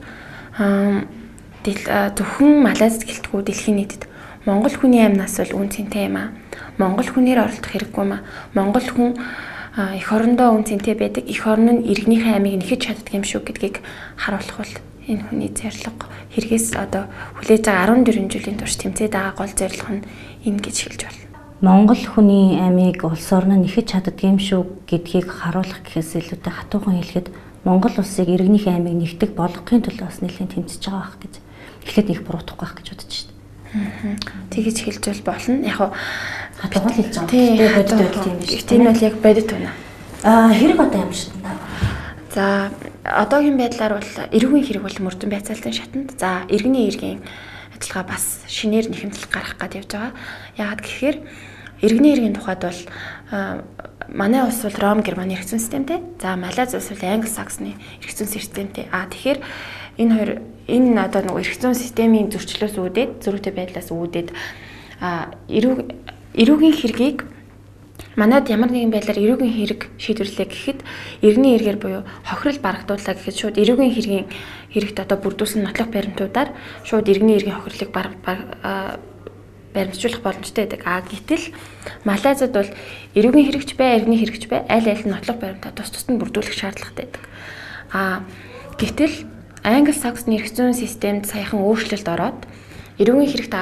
зөвхөн 1.66 2.62
Малайзд 2.62 3.02
гэлтгүү 3.02 3.40
дэлхийн 3.42 3.76
нийтэд 3.82 4.02
Монгол 4.46 4.74
хүний 4.74 5.02
амнаас 5.02 5.38
бол 5.38 5.66
үн 5.66 5.70
цэнтэй 5.70 6.06
юм 6.06 6.16
аа. 6.18 6.30
Монгол 6.78 7.06
хүнээр 7.10 7.42
оролдох 7.42 7.70
хэрэггүй 7.70 8.02
юм 8.02 8.12
аа. 8.18 8.26
Монгол 8.54 8.86
хүн 8.86 9.18
эх 9.98 10.08
орондоо 10.10 10.54
үн 10.54 10.66
цэнтэй 10.66 10.94
байдаг. 10.98 11.26
Эх 11.30 11.46
орн 11.46 11.82
нь 11.82 11.86
иргэнийхээ 11.86 12.38
амийг 12.38 12.62
нэхэж 12.62 12.80
чаддаг 12.90 13.14
юм 13.14 13.22
шүү 13.22 13.42
гэдгийг 13.46 13.82
харуулах 14.18 14.58
бол 14.62 14.74
энэ 15.06 15.22
хүний 15.26 15.50
зорилго 15.50 16.06
хэрэгээс 16.34 16.78
одоо 16.78 17.10
хүлээж 17.38 17.62
байгаа 17.66 18.02
14 18.02 18.30
жилийн 18.30 18.58
турш 18.58 18.74
тэмцээд 18.78 19.14
байгаа 19.14 19.34
гол 19.38 19.54
зорилго 19.54 19.90
нь 19.94 20.06
энэ 20.46 20.62
гэж 20.62 20.76
хэлж 20.86 21.00
байна. 21.06 21.22
Монгол 21.62 22.02
хүний 22.02 22.58
амийг 22.58 23.06
улс 23.06 23.30
орн 23.30 23.58
нь 23.58 23.62
нэхэж 23.62 23.86
чаддаг 23.94 24.18
юм 24.22 24.38
шүү 24.42 24.86
гэдгийг 24.90 25.30
харуулах 25.30 25.86
гэхээс 25.86 26.18
илүүтэй 26.18 26.50
хатуухан 26.50 26.98
хэлэхэд 26.98 27.28
Монгол 27.62 27.94
улсыг 27.98 28.26
иргэнийхээ 28.26 28.74
амийг 28.74 28.98
нэгтгэх 28.98 29.38
болгохын 29.38 29.86
төлөө 29.86 30.06
бас 30.10 30.18
нэлээд 30.18 30.50
тэмцэж 30.58 30.82
байгаа 30.82 31.06
байх 31.06 31.16
гэж. 31.22 31.34
Эхлээд 31.86 32.08
их 32.10 32.20
буруутгах 32.26 32.58
байх 32.58 32.74
гэж 32.82 32.86
бодож 32.90 33.12
байна. 33.72 34.18
Тэгэж 34.50 34.76
хэлж 34.82 35.04
бол 35.06 35.22
болно. 35.30 35.62
Яг 35.62 35.78
хатуухан 36.58 36.92
хэлж 36.92 37.14
байгаа. 37.22 37.30
Тийм 37.30 37.56
бодит 37.56 37.94
байдал 37.94 38.24
тийм 38.26 38.36
биш. 38.42 38.52
Энэ 38.66 38.86
бол 38.90 39.02
яг 39.06 39.14
бодит 39.22 39.48
байна. 39.48 39.70
Аа 40.22 40.50
хэрэг 40.50 40.78
одоо 40.82 41.00
ямар 41.06 41.14
шатнд 41.14 41.46
аа? 41.46 41.58
За 42.34 42.44
одоогийн 43.06 43.56
байдлаар 43.56 43.94
бол 43.98 44.10
эрүүгийн 44.34 44.66
хэрэг 44.66 44.82
бол 44.82 44.98
мөрдөн 45.06 45.30
байцаалтын 45.30 45.72
шатанд. 45.72 46.10
За 46.18 46.42
иргэний 46.50 46.90
иргэн 46.90 47.22
ажиллагаа 47.78 48.14
бас 48.14 48.42
шинээр 48.46 48.90
нэхэмжил 48.90 49.26
гаргах 49.30 49.58
гээд 49.58 49.78
явж 49.82 49.90
байгаа. 49.94 50.12
Яагаад 50.58 50.82
гэхээр 50.82 51.16
иргэний 51.82 52.12
иргэн 52.14 52.36
тухайд 52.38 52.62
бол 52.62 52.80
манай 54.08 54.42
улс 54.42 54.62
бол 54.62 54.78
Ром 54.80 55.02
Германы 55.02 55.36
зүйн 55.36 55.60
системтэй. 55.60 56.00
За 56.20 56.36
Малайз 56.36 56.74
улс 56.74 56.88
бол 56.88 57.08
Англи 57.08 57.28
Саксны 57.28 57.74
зүйн 58.00 58.28
системтэй. 58.28 58.88
А 58.90 59.06
тэгэхээр 59.06 59.38
энэ 59.98 60.14
хоёр 60.14 60.30
энэ 60.68 61.04
одоо 61.04 61.38
эрх 61.38 61.54
зүйн 61.58 61.74
системийн 61.74 62.30
зөрчлөөс 62.30 62.78
үүдээд 62.78 63.10
зөрүүтэй 63.22 63.52
байдлаас 63.52 63.90
үүдээд 63.90 64.32
а 65.02 65.34
эрүүг 65.50 65.78
эрүүгийн 66.38 66.76
хэргийг 66.78 67.18
манад 68.16 68.48
ямар 68.48 68.70
нэгэн 68.70 68.92
байдлаар 68.92 69.18
эрүүгийн 69.18 69.52
хэрэг 69.52 69.80
шийдвэрлэлээ 69.98 70.48
гэхэд 70.48 70.80
иргэний 71.24 71.56
эргээр 71.56 71.78
буюу 71.80 72.02
хохирол 72.24 72.60
барагдууллаа 72.60 73.14
гэхэд 73.16 73.36
шууд 73.36 73.56
эрүүгийн 73.60 73.92
хэргийн 73.92 74.26
хэрэгт 74.72 74.98
одоо 75.04 75.18
бүрдүүлсэн 75.20 75.64
нотлох 75.64 75.88
баримтуудаар 75.92 76.52
шууд 76.84 77.08
иргэний 77.08 77.36
эргийн 77.40 77.56
хохирлыг 77.56 77.90
баримтжуулах 79.74 80.22
боломжтой 80.22 80.64
байдаг. 80.68 80.82
А 80.84 81.02
гэтэл 81.02 81.52
Малайзад 82.04 82.52
бол 82.52 82.70
эрүүгийн 83.16 83.46
хэрэгч 83.48 83.70
бай, 83.76 83.98
иргэний 83.98 84.20
хэрэгч 84.20 84.46
бай, 84.48 84.62
аль 84.68 84.88
аль 84.88 85.04
нь 85.04 85.12
нотлох 85.12 85.40
баримтаа 85.40 85.72
тус 85.72 85.90
тусад 85.90 86.12
нь 86.12 86.20
бүрдүүлэх 86.20 86.54
шаардлагатай 86.54 87.08
байдаг. 87.08 87.24
А 87.92 88.22
гэтэл 88.78 89.26
Англи 89.64 89.94
Саксны 89.94 90.36
эрх 90.36 90.50
зүйн 90.50 90.74
системд 90.74 91.30
саяхан 91.30 91.62
өөрчлөлт 91.62 92.08
ороод 92.08 92.40
эрүүгийн 92.98 93.30
хэрэгт 93.30 93.54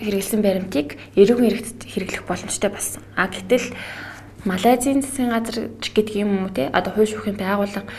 хэрэгэлсэн 0.00 0.40
баримтыг 0.40 0.96
эрүүгийн 1.18 1.50
хэрэгт 1.50 1.80
хэрэглэх 1.84 2.24
боломжтой 2.24 2.70
болсон. 2.70 3.02
А 3.18 3.26
гэтэл 3.26 3.74
Малайзийн 4.46 5.02
засгийн 5.02 5.34
газар 5.34 5.66
гэдэг 5.82 6.14
юм 6.14 6.46
уу 6.46 6.54
те 6.54 6.70
одоо 6.70 6.94
хууль 6.94 7.10
шүүхийн 7.10 7.42
байгууллага 7.42 7.90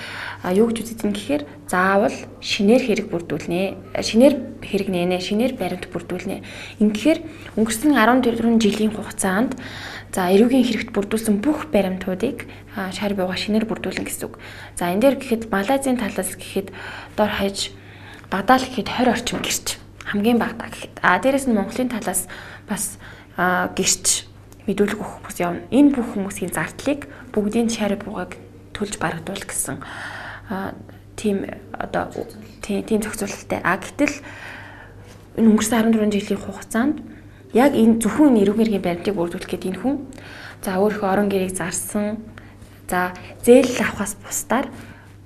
юу 0.47 0.71
гэж 0.71 0.87
үздэг 0.87 1.03
юм 1.03 1.11
гэхээр 1.11 1.43
заавал 1.67 2.15
шинээр 2.39 2.83
хэрэг 2.87 3.07
бүрдүүлнэ. 3.11 3.91
Шинээр 3.99 4.63
хэрэг 4.63 4.87
нээнэ, 4.87 5.19
шинээр 5.19 5.59
баримт 5.59 5.91
бүрдүүлнэ. 5.91 6.79
Ингэхээр 6.79 7.19
өнгөрсөн 7.59 7.91
14 7.91 8.55
жилийн 8.63 8.95
хугацаанд 8.95 9.59
за 10.15 10.31
эрүүгийн 10.31 10.63
хэрэгт 10.63 10.91
бүрдүүлсэн 10.95 11.43
бүх 11.43 11.67
баримтуудыг 11.75 12.47
шар 12.95 13.13
бууга 13.19 13.35
шинээр 13.35 13.67
бүрдүүлнэ 13.67 14.07
гэсэн 14.07 14.31
үг. 14.31 14.39
За 14.79 14.87
энэ 14.87 15.03
дээр 15.03 15.15
гэхэд 15.19 15.51
Малайзийн 15.51 15.99
талаас 15.99 16.39
гэхэд 16.39 16.71
дор 17.19 17.29
хаяж 17.35 17.75
Багдал 18.31 18.63
гэхэд 18.63 18.87
20 18.95 19.11
орчим 19.11 19.43
гэрч 19.43 19.67
хамгийн 20.07 20.39
багтаа 20.39 20.71
гэхэд. 20.71 21.03
А 21.03 21.19
дээрэс 21.19 21.51
нь 21.51 21.57
Монголын 21.57 21.91
талаас 21.91 22.31
бас 22.63 22.95
гэрч 23.35 24.29
мэдүүлэг 24.71 24.97
өгөх 25.01 25.13
хүмүүс 25.19 25.37
явна. 25.41 25.65
Энэ 25.73 25.93
бүх 25.93 26.13
хүмүүсийн 26.15 26.53
зардлыг 26.53 27.09
бүгдийн 27.33 27.69
шар 27.73 27.97
буугаг 27.97 28.37
төлж 28.73 29.01
барагдуул 29.01 29.43
гэсэн 29.43 29.81
тийм 31.15 31.45
одоо 31.73 32.09
тийм 32.61 32.83
тийм 32.83 32.99
зохицуулалттай. 33.01 33.61
А 33.63 33.77
гэтэл 33.77 34.15
энэ 35.37 35.49
өнгөрсөн 35.49 35.93
14 35.93 36.15
жилийн 36.15 36.41
хугацаанд 36.41 36.97
яг 37.53 37.73
энэ 37.73 37.99
зөвхөн 38.01 38.33
энэ 38.33 38.41
эрүүг 38.43 38.57
мэргийн 38.59 38.83
баримтыг 38.85 39.15
бүрдүүлэх 39.15 39.49
гэдэг 39.49 39.69
энэ 39.73 39.81
хүн 39.81 39.95
за 40.63 40.77
өөрийнхөө 40.81 41.09
орон 41.09 41.29
гэрийг 41.29 41.53
зарсан 41.55 42.19
за 42.89 43.13
зээл 43.45 43.79
авахаас 43.79 44.17
бусдаар 44.19 44.67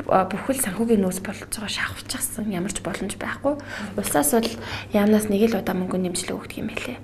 бүхэл 0.03 0.59
санхүүгийн 0.59 0.99
нөөц 0.99 1.23
болж 1.23 1.47
байгаа 1.47 1.71
шахавчихсан 1.71 2.51
ямар 2.51 2.75
ч 2.75 2.83
боломж 2.83 3.15
байхгүй. 3.15 3.55
Улсаас 3.95 4.35
бол 4.35 4.51
яамнаас 4.91 5.31
нэг 5.31 5.47
л 5.47 5.59
удаа 5.63 5.75
мөнгө 5.75 5.95
нэмжлэг 5.95 6.35
өгдөг 6.35 6.59
юм 6.59 6.67
байлээ. 6.67 6.99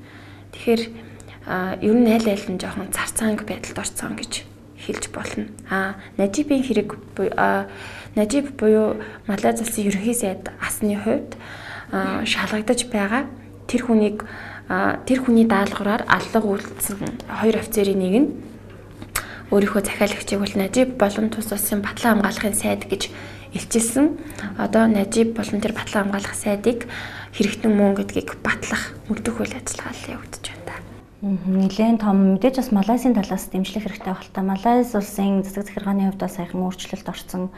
Тэгэхээр 0.51 0.82
ер 1.79 1.95
нь 1.95 2.12
аль 2.12 2.27
аль 2.27 2.47
нь 2.51 2.60
жоохон 2.60 2.91
царцаанг 2.91 3.47
байдалд 3.47 3.79
орцсон 3.79 4.19
гэж 4.19 4.43
хэлж 4.89 5.13
болно. 5.13 5.45
А 5.69 5.95
Нажибийн 6.17 6.65
хэрэг 6.65 6.97
Нажиб 8.17 8.58
буюу 8.58 8.97
Малайз 9.30 9.62
улсын 9.62 9.86
ерөнхий 9.86 10.17
сайд 10.17 10.49
асны 10.58 10.97
хувьд 10.97 11.38
шалгагдаж 12.25 12.89
байгаа 12.89 13.30
тэр 13.69 13.86
хүнийг 13.86 14.25
тэр 15.06 15.19
хүний 15.21 15.45
даалгавраар 15.45 16.10
аллаг 16.10 16.43
үйлдсэн 16.45 17.21
хоёр 17.30 17.62
офицерын 17.62 18.02
нэг 18.02 18.15
нь 18.17 18.30
өөрийнхөө 19.54 19.82
захиалагчийг 19.86 20.41
бол 20.41 20.56
Нажиб 20.58 20.89
болон 20.97 21.30
тус 21.30 21.49
улсын 21.54 21.82
батлан 21.82 22.21
хамгаалахын 22.21 22.54
сайд 22.54 22.86
гэж 22.86 23.10
илчилсэн. 23.54 24.17
Одоо 24.58 24.86
Нажиб 24.86 25.34
болон 25.34 25.62
тэр 25.62 25.73
батлан 25.73 26.10
хамгаалах 26.10 26.36
сайдыг 26.38 26.86
хэрэгтэн 27.34 27.73
мөн 27.73 27.97
гэдгийг 27.97 28.38
батлах 28.45 28.93
мөрдөх 29.10 29.41
үйл 29.41 29.58
ажиллагаа 29.58 29.93
явагдаж 30.06 30.43
байна. 30.54 30.59
Нилээн 31.19 31.99
том 31.99 32.39
мэдээж 32.39 32.63
бас 32.63 32.71
Малайзийн 32.71 33.12
талаас 33.12 33.51
дэмжлэх 33.51 33.84
хэрэгтэй 33.84 34.15
та. 34.32 34.39
Малайз 34.39 34.95
улсын 34.95 35.43
засаг 35.43 35.67
захиргааны 35.67 36.08
хувьд 36.08 36.23
бас 36.23 36.39
саяхан 36.39 36.63
өөрчлөлт 36.63 37.12
орсон. 37.12 37.51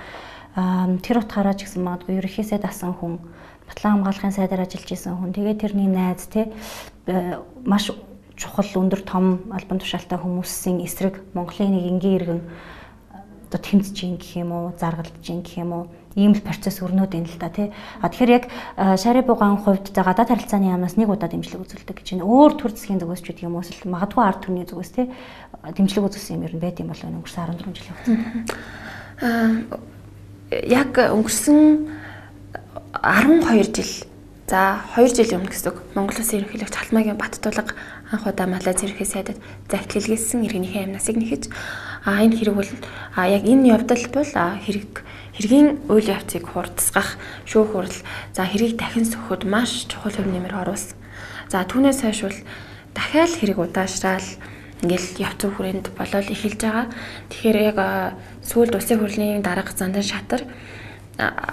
Тэр 1.06 1.22
утгаараа 1.22 1.54
ч 1.54 1.70
гэсэн 1.70 1.86
магадгүй 1.86 2.18
ерөнхийсээ 2.18 2.58
дасан 2.58 2.98
хүн 2.98 3.22
батлан 3.70 4.02
хамгаалахын 4.02 4.34
сайдаар 4.34 4.66
ажиллаж 4.66 4.90
исэн 4.90 5.14
хүн. 5.14 5.30
Тэгээд 5.38 5.62
тэрний 5.62 5.86
найз 5.86 6.26
те 6.26 6.50
маш 7.62 7.94
чухал 8.34 8.66
өндөр 8.82 9.06
том 9.06 9.54
албан 9.54 9.78
тушаалтай 9.78 10.18
хүмүүсийн 10.18 10.82
эсрэг 10.82 11.22
Монголын 11.38 11.78
нэг 11.78 11.86
энгийн 11.86 12.18
иргэн 12.18 12.42
одоо 13.46 13.62
тэмцэж 13.62 13.98
ийн 14.02 14.18
гэх 14.18 14.42
юм 14.42 14.58
уу, 14.58 14.74
заргалдаж 14.82 15.22
ийн 15.30 15.46
гэх 15.46 15.62
юм 15.62 15.72
уу 15.78 15.84
ийм 16.16 16.36
л 16.36 16.44
процесс 16.44 16.82
өрнөд 16.82 17.16
юм 17.16 17.26
л 17.26 17.40
та 17.40 17.50
тий. 17.50 17.72
А 18.02 18.10
тэгэхээр 18.10 18.36
яг 18.36 18.46
шари 19.00 19.22
бугаан 19.24 19.62
хувьд 19.62 19.96
за 19.96 20.04
гадаад 20.04 20.32
харилцааны 20.32 20.72
яамнаас 20.72 20.96
нэг 21.00 21.10
удаа 21.10 21.30
дэмжлэг 21.32 21.64
үзүүлдэг 21.64 21.98
гэж 22.02 22.08
байна. 22.20 22.28
Өөр 22.28 22.52
төр 22.60 22.72
засгийн 22.76 23.00
зүгээс 23.00 23.22
ч 23.24 23.28
гэдэг 23.32 23.48
юм 23.48 23.56
уу 23.56 23.64
эсвэл 23.64 23.92
магадгүй 23.92 24.24
ард 24.24 24.42
түмний 24.44 24.68
зүгээс 24.68 24.92
тий 24.92 25.08
дэмжлэг 25.64 26.06
үзүүлсэн 26.08 26.36
юм 26.40 26.46
ер 26.48 26.54
нь 26.56 26.64
байт 26.64 26.82
юм 26.84 26.92
болов 26.92 27.08
өнгөрсөн 27.08 27.44
14 27.48 27.76
жилийн 27.78 27.96
хугацаанд. 27.96 28.50
Аа 29.22 29.92
яг 30.52 30.92
өнгөрсөн 31.00 31.60
12 33.00 33.72
жил 33.72 34.12
За 34.52 34.84
2 35.00 35.16
жилийн 35.16 35.40
өмнө 35.40 35.56
гэсэн 35.56 35.80
Монгол 35.96 36.20
Улсын 36.20 36.44
ерөнхийлөгч 36.44 36.76
Халтмаагийн 36.76 37.16
Баттулга 37.16 37.72
анх 38.12 38.28
удаа 38.28 38.48
Малайз 38.52 38.84
ерөнхий 38.84 39.08
сайдад 39.08 39.40
загт 39.72 39.96
хэлгээсэн 39.96 40.44
иргэнийхээ 40.44 40.92
амнасыг 40.92 41.16
нэхэж 41.16 41.48
а 42.04 42.20
энэ 42.20 42.36
хэрэг 42.36 42.56
бол 42.60 42.72
а 43.16 43.32
яг 43.32 43.48
энэ 43.48 43.72
явдал 43.72 44.04
бол 44.12 44.28
хэрэг 44.28 45.08
хэргийн 45.36 45.88
үйл 45.88 46.08
явцыг 46.12 46.44
хурдсгах 46.48 47.16
шүүх 47.48 47.72
хурал 47.72 47.98
за 48.36 48.42
хэрийг 48.44 48.76
дахин 48.76 49.08
сөхөхөд 49.08 49.48
маш 49.48 49.88
чухал 49.88 50.12
хөв 50.12 50.28
нэмэр 50.28 50.66
оруулсан. 50.66 50.98
За 51.52 51.64
түүнээс 51.64 52.04
хойш 52.04 52.20
бол 52.28 52.40
дахиад 52.96 53.32
хэрэг 53.36 53.60
удаашраал 53.60 54.28
ингээл 54.84 55.24
явц 55.24 55.42
хүрээнд 55.46 55.94
болол 55.96 56.28
эхэлж 56.28 56.60
байгаа. 56.60 56.88
Тэгэхээр 57.30 57.58
яг 57.72 57.78
сүүлд 58.44 58.76
улсын 58.76 59.00
хурлын 59.00 59.46
дарга 59.46 59.72
зандан 59.72 60.04
шатар 60.04 60.44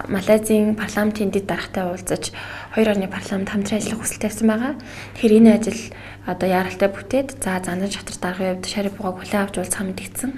Малайзийн 0.08 0.78
парламентын 0.80 1.28
дэд 1.28 1.44
даргатай 1.44 1.84
уулзаж 1.84 2.32
хоёр 2.72 2.88
орны 2.96 3.04
парламент 3.10 3.52
хамтран 3.52 3.76
ажиллах 3.82 4.00
хүсэл 4.00 4.22
тавьсан 4.22 4.48
байгаа. 4.48 4.74
Тэгэхээр 5.18 5.36
энэ 5.44 5.54
ажил 5.60 5.80
одоо 6.24 6.48
яаралтай 6.48 6.88
бүтээд 6.88 7.28
за 7.42 7.60
зандан 7.60 7.92
шатар 7.92 8.16
даргын 8.16 8.48
хувьд 8.56 8.64
шари 8.64 8.88
бугааг 8.88 9.16
хүлээн 9.20 9.44
авч 9.44 9.54
уулзах 9.60 9.84
мэдгдсэн. 9.84 10.30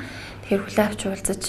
Тэгэхээр 0.42 0.62
хүлээн 0.66 0.88
авч 0.90 1.00
уулзаж 1.06 1.42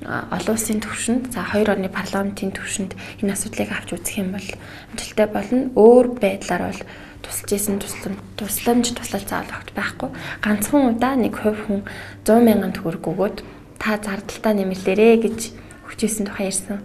олон 0.00 0.56
улсын 0.56 0.80
төвшөнд 0.80 1.28
за 1.36 1.44
хоёр 1.44 1.76
орны 1.76 1.92
парламентын 1.92 2.56
төвшөнд 2.56 2.96
энэ 3.20 3.36
асуудлыг 3.36 3.68
авч 3.68 3.92
үзэх 3.92 4.16
юм 4.24 4.32
бол 4.32 4.48
амжилттай 4.96 5.28
болно. 5.28 5.68
Өөр 5.76 6.16
байдлаар 6.16 6.72
бол 6.72 6.82
тусалж 7.20 7.50
исэн 7.52 7.76
туслам 7.76 8.16
тусламж 8.40 8.96
туслалц 8.96 9.28
заавал 9.28 9.60
огт 9.60 9.76
байхгүй. 9.76 10.08
Ганцхан 10.40 10.96
удаа 10.96 11.14
нэг 11.20 11.36
хувь 11.36 11.60
хүн 11.68 11.84
100 12.24 12.48
мянган 12.48 12.72
төгрөг 12.72 13.04
өгөөд 13.12 13.36
та 13.76 14.00
зардалтаа 14.00 14.56
нэмэлээрэ 14.56 15.20
гэж 15.20 15.38
хүчээсэн 15.84 16.32
тухай 16.32 16.48
ярьсан. 16.48 16.80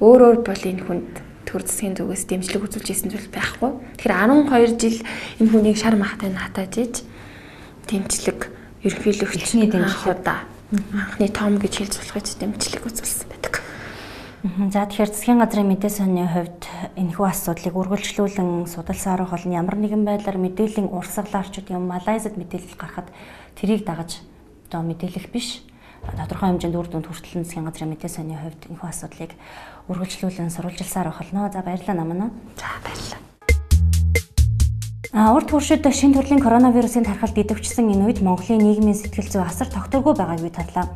Өөр 0.00 0.20
өөр 0.24 0.38
бол 0.40 0.62
энэ 0.64 0.80
хүнд 0.80 1.12
төр 1.44 1.60
засгийн 1.60 1.92
зүгээс 1.92 2.24
дэмжлэг 2.24 2.64
үзүүлж 2.64 2.88
исэн 2.88 3.12
зүйл 3.12 3.28
байхгүй. 3.36 4.00
Тэгэхээр 4.00 4.48
12 4.48 4.80
жил 4.80 4.98
энэ 5.44 5.50
хүнийг 5.52 5.76
шар 5.76 6.00
махтай 6.00 6.32
натааж 6.32 6.72
иж 6.80 6.94
дэмжлэг 7.84 8.48
ерөнхийлөгчний 8.80 9.68
дэмжлэг 9.68 10.08
удаа 10.08 10.55
анхны 10.72 11.28
том 11.30 11.58
гэж 11.62 11.72
хэлж 11.78 11.94
болох 11.98 12.16
гэж 12.18 12.28
дэмжлэг 12.42 12.82
үзүүлсэн 12.86 13.28
байдаг. 13.30 13.54
За 14.70 14.86
тэгэхээр 14.86 15.10
засгийн 15.10 15.40
газрын 15.42 15.66
мэдээ 15.70 15.90
сонины 15.90 16.26
хувьд 16.30 16.62
энэхүү 16.94 17.26
асуудлыг 17.26 17.74
үргэлжлүүлэн 17.74 18.70
судалсаар 18.70 19.26
бол 19.26 19.44
ямар 19.46 19.74
нэгэн 19.78 20.06
байдлаар 20.06 20.38
мэдээллийн 20.38 20.90
урсгалаарч 20.90 21.62
гэдэг 21.62 21.74
юм 21.74 21.90
Малайзад 21.90 22.38
мэдээлэл 22.38 22.78
гарахад 22.78 23.10
тэрийг 23.58 23.82
дагаж 23.82 24.22
одоо 24.70 24.86
мэдээлэх 24.86 25.30
биш 25.34 25.66
тодорхой 26.14 26.54
хэмжээнд 26.54 26.78
үр 26.78 26.86
дүнд 26.86 27.10
хүртэл 27.10 27.42
засгийн 27.42 27.66
газрын 27.66 27.90
мэдээ 27.90 28.10
сонины 28.10 28.38
хувьд 28.38 28.62
энэхүү 28.70 28.86
асуудлыг 28.90 29.32
үргэлжлүүлэн 29.90 30.54
сурвалжилсаар 30.54 31.10
болно. 31.10 31.50
За 31.50 31.62
баярлалаа 31.66 31.96
намна. 31.98 32.30
За 32.54 32.70
баярлалаа. 32.86 33.35
Урд 35.16 35.48
туршид 35.48 35.80
шин 35.96 36.12
төрлийн 36.12 36.44
коронавирусын 36.44 37.08
тархалт 37.08 37.40
идэвчсэн 37.40 37.88
энэ 37.88 38.04
үед 38.04 38.20
Монголын 38.20 38.60
нийгмийн 38.60 38.92
сэтгэл 38.92 39.32
зүй 39.32 39.40
асар 39.48 39.64
тогтворгүй 39.72 40.12
байгааг 40.12 40.44
би 40.44 40.52
тарлаа. 40.52 40.92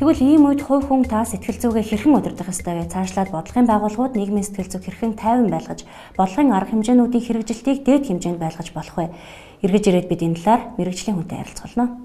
Тэгвэл 0.00 0.24
ийм 0.24 0.48
үед 0.48 0.64
хувь 0.64 0.88
хүн 0.88 1.04
та 1.04 1.28
сэтгэл 1.28 1.76
зүгээ 1.76 1.84
хэрхэн 1.84 2.16
удирдах 2.16 2.48
ёстой 2.48 2.80
вэ? 2.80 2.88
Цаашлаад 2.88 3.28
бодлогын 3.28 3.68
байгууллагууд 3.68 4.16
нийгмийн 4.16 4.48
сэтгэл 4.48 4.72
зүг 4.72 4.88
хэрхэн 4.88 5.12
тайван 5.12 5.52
байлгаж, 5.52 5.84
бодлогын 6.16 6.56
арга 6.56 6.72
хэмжээнүүдийн 6.72 7.20
хэрэгжилтийг 7.20 7.78
дээд 7.84 8.08
хэмжээнд 8.08 8.40
байлгаж 8.40 8.72
болох 8.72 8.96
вэ? 8.96 9.12
Эргэж 9.60 9.84
ирээд 9.92 10.08
бид 10.08 10.24
энэ 10.24 10.40
талаар 10.40 10.62
мэрэгжлийн 10.80 11.20
хүнтэй 11.20 11.44
ярилцголно. 11.44 12.00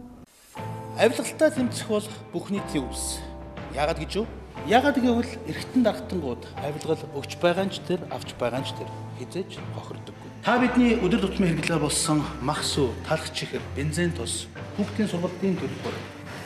авилгалтай 0.99 1.49
тэмцэх 1.55 1.87
бол 1.87 2.07
бүх 2.35 2.51
нийтийн 2.51 2.83
үс. 2.83 3.23
Яагаад 3.71 4.03
гэж 4.03 4.11
юу? 4.19 4.27
Яагаад 4.67 4.99
гэвэл 4.99 5.31
эргэтэн 5.47 5.87
даргатангууд 5.87 6.43
авилгал 6.59 6.99
өгч 7.15 7.39
байгаа 7.39 7.71
ч 7.71 7.79
тэр 7.87 8.03
авч 8.11 8.35
байгаа 8.35 8.59
ч 8.59 8.75
тэр 8.75 8.91
хизээж 9.23 9.55
хохирдоггүй. 9.71 10.24
Та 10.45 10.59
бидний 10.61 10.93
өдөр 11.01 11.25
тутмын 11.25 11.57
хэрэглээ 11.57 11.81
болсон 11.81 12.21
мах 12.45 12.61
сүү, 12.61 12.93
талх 13.09 13.33
чихэр, 13.33 13.65
бензин 13.73 14.13
тус, 14.13 14.45
хүүхдийн 14.77 15.09
сургалтын 15.09 15.57
төлбөр, 15.57 15.95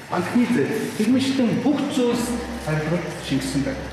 банкны 0.08 0.48
зээл, 0.56 0.72
хэмжлэн 0.96 1.60
бүх 1.60 1.76
зүйлс 1.92 2.32
авилгалд 2.64 3.04
шингэсэн 3.28 3.68
байна. 3.68 3.84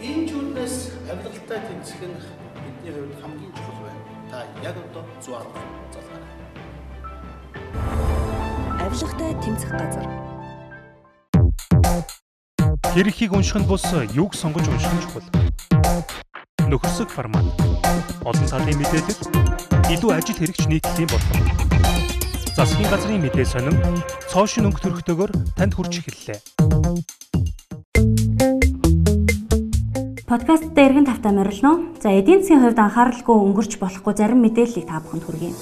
Энэ 0.00 0.32
зүйлээс 0.32 0.96
авилгалтай 1.12 1.60
тэмцэх 1.60 2.00
нь 2.08 2.16
бидний 2.56 2.88
хувьд 2.96 3.20
хамгийн 3.20 3.52
чухал 3.52 3.84
байна. 3.84 4.00
Та 4.32 4.48
яг 4.64 4.80
одоо 4.80 5.04
110 5.20 5.44
залгаарай. 5.92 6.32
Авилгатай 8.80 9.32
тэмцэх 9.44 9.70
газар. 9.76 10.08
Хэрхийг 12.96 13.36
унших 13.36 13.60
нь 13.60 13.68
бус 13.68 13.84
юуг 14.16 14.32
сонгож 14.32 14.64
унших 14.72 14.88
нь 14.88 15.04
чухал. 15.04 16.23
Нөхөрсөг 16.74 17.06
формат. 17.06 17.46
Олон 18.26 18.48
салын 18.50 18.74
мэдээлэл, 18.74 19.94
илүү 19.94 20.10
ажил 20.10 20.34
хэрэгч 20.42 20.66
нийтлэлийн 20.66 21.06
бодлого. 21.06 21.46
Засгийн 22.50 22.90
газрын 22.90 23.22
мэдээ 23.22 23.46
сонин 23.46 23.78
цоошин 24.26 24.66
өнгө 24.66 24.82
төрхтөөр 24.82 25.30
танд 25.54 25.70
хүрч 25.70 26.02
эхэллээ. 26.02 26.38
Подкаст 30.26 30.74
дээр 30.74 30.98
эргэн 30.98 31.06
тавтаа 31.06 31.30
морилно. 31.30 31.94
За 32.02 32.10
эдийн 32.10 32.42
засгийн 32.42 32.66
хувьд 32.66 32.82
анхааралгүй 32.82 33.36
өнгөрч 33.38 33.78
болохгүй 33.78 34.12
зарим 34.18 34.42
мэдээллийг 34.42 34.90
та 34.90 34.98
бүхэнд 34.98 35.30
хүргэе. 35.30 35.54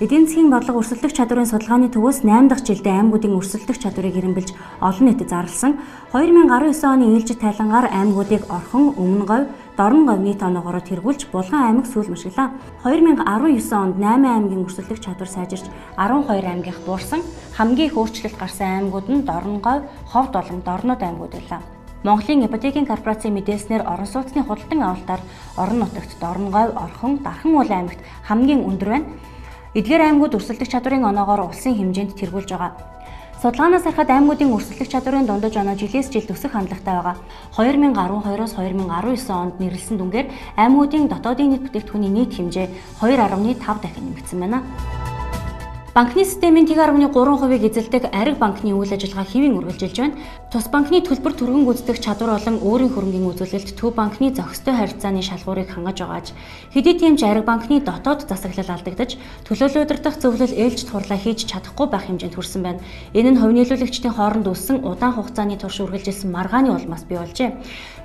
Эдийн 0.00 0.24
засгийн 0.24 0.48
бодлого 0.48 0.80
өрсөлдөх 0.80 1.12
чадварын 1.12 1.44
судалгааны 1.44 1.92
төвөөс 1.92 2.24
8 2.24 2.48
дахь 2.48 2.64
жилдээ 2.64 2.88
аймагуудын 2.96 3.36
өрсөлдөх 3.36 3.76
чадварыг 3.76 4.16
ирэмбэлж 4.16 4.56
олон 4.80 5.04
нийтэд 5.04 5.28
зарласан 5.28 5.76
2019 6.16 6.88
оны 6.88 7.04
ээлжид 7.20 7.44
тайлангаар 7.44 7.92
аймагуудыг 7.92 8.48
Орхон, 8.48 8.96
Өмнө 8.96 9.24
говь, 9.28 9.46
Дорн 9.80 10.04
говь 10.04 10.20
нийт 10.20 10.42
оноогоор 10.44 10.84
тэргүүлж 10.84 11.32
Булган 11.32 11.64
аймаг 11.72 11.88
сүүл 11.88 12.12
мушглаа. 12.12 12.52
2019 12.84 13.72
онд 13.72 13.96
8 13.96 14.28
аймгийн 14.28 14.68
өрсөлдөх 14.68 15.00
чадвар 15.00 15.24
сайжирч 15.32 15.72
12 15.96 16.28
аймгийнх 16.36 16.84
буурсан. 16.84 17.24
Хамгийн 17.56 17.88
их 17.88 17.96
өөрчлөлт 17.96 18.36
гарсан 18.36 18.92
аймагуд 18.92 19.08
нь 19.08 19.24
Дорн 19.24 19.56
говь, 19.64 19.88
Ховд 20.12 20.36
болон 20.36 20.60
Дорнод 20.60 21.00
аймагуд 21.00 21.32
байлаа. 21.32 21.64
Монголын 22.04 22.44
ипотекийн 22.44 22.84
корпорацийн 22.84 23.32
мэдээснээр 23.32 23.88
орон 23.88 24.04
сууцны 24.04 24.44
худалдан 24.44 24.84
авалтаар 24.84 25.22
орон 25.56 25.78
нутагт 25.80 26.12
Дорн 26.20 26.52
говь, 26.52 26.76
Орхон, 26.76 27.24
Дархан 27.24 27.56
уул 27.56 27.72
аймагт 27.72 28.04
хамгийн 28.28 28.60
өндөр 28.68 28.88
байна. 28.92 29.08
Эдгээр 29.72 30.12
аймагуд 30.12 30.36
өрсөлдөх 30.36 30.68
чадварын 30.68 31.08
оноогоор 31.08 31.48
улсын 31.48 31.72
хэмжээнд 31.72 32.20
тэргүүлж 32.20 32.52
байгаа. 32.52 32.99
Судалгаанаас 33.40 33.84
харахад 33.88 34.10
аймагуудын 34.12 34.52
өрсөлдөх 34.52 34.88
чадварын 34.92 35.24
дундаж 35.24 35.56
оноо 35.56 35.72
жилээс 35.72 36.12
жил 36.12 36.28
өсөх 36.28 36.52
хандлагатай 36.52 36.92
байгаа. 36.92 37.16
2012-оос 37.56 38.52
2019 38.52 39.32
онд 39.32 39.56
нэрлсэн 39.56 39.96
дүнгээр 39.96 40.28
аймагуудын 40.60 41.08
дотоодын 41.08 41.48
нийт 41.48 41.64
бүтээгдэхүүний 41.64 42.12
нийт 42.12 42.36
хэмжээ 42.36 42.68
2.5 43.00 43.80
дахин 43.80 44.04
нэмэгдсэн 44.12 44.38
байна. 44.44 44.60
Банкны 46.00 46.24
системийн 46.24 46.64
1.3%-ийг 46.64 47.60
эзэлдэг 47.68 48.08
Ариг 48.16 48.40
банкны 48.40 48.72
үйл 48.72 48.88
ажиллагаа 48.88 49.28
хэвийн 49.28 49.60
үргэлжилж 49.60 49.96
байна. 50.00 50.16
Тус 50.48 50.64
банкны 50.72 51.04
төлбөр 51.04 51.36
түргэн 51.36 51.68
гүйцэтгэх 51.68 52.00
чадвар 52.00 52.40
болон 52.40 52.56
өөрийн 52.64 52.92
хөрөнгийн 52.96 53.28
үзүүлэлт 53.28 53.76
Төв 53.76 53.92
банкны 53.92 54.32
зохистой 54.32 54.80
харилцааны 54.80 55.20
шалгуурыг 55.20 55.68
хангаж 55.68 56.00
байгааж 56.00 56.32
хэдий 56.72 56.96
тийм 56.96 57.20
ч 57.20 57.28
Ариг 57.28 57.44
банкны 57.44 57.84
дотоод 57.84 58.24
засаглал 58.24 58.80
алдагдаж 58.80 59.20
төлөөлөл 59.44 59.84
удирдах 59.84 60.16
зөвлөл 60.16 60.56
ээлж 60.56 60.88
турлаа 60.88 61.20
хийж 61.20 61.44
чадахгүй 61.44 61.86
байх 61.92 62.08
хэмжээнд 62.08 62.32
хүрсэн 62.32 62.62
байна. 62.64 62.80
Энэ 63.12 63.36
нь 63.36 63.40
хувь 63.44 63.52
нийлүүлэгчдийн 63.52 64.16
хооронд 64.16 64.48
үссэн 64.48 64.80
удаан 64.80 65.20
хугацааны 65.20 65.60
турш 65.60 65.84
үргэлжилсэн 65.84 66.32
маргааны 66.32 66.72
улмаас 66.72 67.04
бий 67.04 67.20
болжээ. 67.20 67.52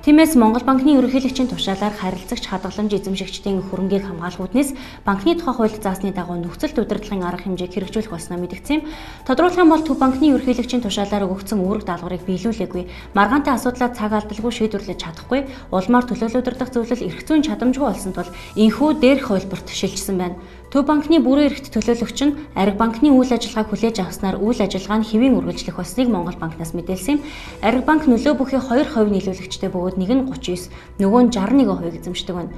Тиймээс 0.06 0.38
Монгол 0.38 0.62
банкны 0.62 1.02
ерөнхийлөгчийн 1.02 1.50
тушаалаар 1.50 1.98
харилцагч 1.98 2.46
хадгаламж 2.46 2.94
эзэмшигчдийн 2.94 3.65
хөрөнгийг 3.65 4.06
хамгаалах 4.06 4.38
үүднээс 4.38 4.78
банкны 5.02 5.34
тухай 5.34 5.54
хуульд 5.58 5.82
заасны 5.82 6.13
дагуу 6.13 6.38
нөхцөлт 6.38 6.78
удирдлагын 6.78 7.26
арга 7.26 7.50
хэмжээг 7.50 7.74
хэрэгжүүлэх 7.74 8.13
болсноо 8.13 8.38
мэдгдсэн 8.38 8.86
юм. 8.86 8.88
Тодруулах 9.26 9.58
юм 9.58 9.74
бол 9.74 9.82
Төв 9.82 9.98
банкны 9.98 10.30
ерөнхийлөгчийн 10.30 10.86
тушаалаар 10.86 11.26
өгөгдсөн 11.26 11.58
үүрэг 11.58 11.89
даалгаврыг 11.89 12.22
биелүүлээгүй. 12.22 13.18
Маргаантай 13.18 13.58
асуудлаа 13.58 13.89
цаг 13.98 14.13
алдалгүй 14.13 14.54
шийдвэрлэж 14.54 15.00
чадахгүй. 15.02 15.50
Улмаар 15.74 16.06
төлөөлөл 16.06 16.38
удирдах 16.38 16.70
зөвлөл 16.70 17.02
эрх 17.02 17.26
зүйн 17.26 17.41
чадамжгүй 17.41 17.89
болсон 17.89 18.13
тул 18.13 18.30
энхүү 18.54 18.89
дээрх 19.02 19.26
хөлбөрт 19.34 19.74
шилжсэн 19.74 20.22
байна. 20.22 20.38
Төв 20.76 20.84
банкны 20.84 21.22
бүрэн 21.24 21.48
эрхт 21.48 21.72
төлөөлөгч 21.72 22.20
нь 22.28 22.36
Ариг 22.52 22.76
банкны 22.76 23.08
үйл 23.08 23.32
ажиллагааг 23.32 23.72
хүлээж 23.72 24.04
авснаар 24.04 24.36
үйл 24.44 24.60
ажиллагаа 24.60 25.00
нь 25.00 25.08
хэвийн 25.08 25.40
үргэлжлэх 25.40 25.80
болсныг 25.80 26.12
Монгол 26.12 26.36
банкнаас 26.36 26.76
мэдээлсэн 26.76 27.16
юм. 27.16 27.24
Ариг 27.64 27.88
банк 27.88 28.04
нөлөө 28.12 28.36
бүхий 28.36 28.60
2% 28.60 29.08
нийлүүлэгчтэй 29.08 29.72
бөгөөд 29.72 29.96
нэг 29.96 30.12
нь 30.12 30.28
39, 30.28 30.68
нөгөө 31.00 31.22
нь 31.24 31.32
61% 31.32 31.96
эзэмшдэг 31.96 32.36
байна. 32.36 32.52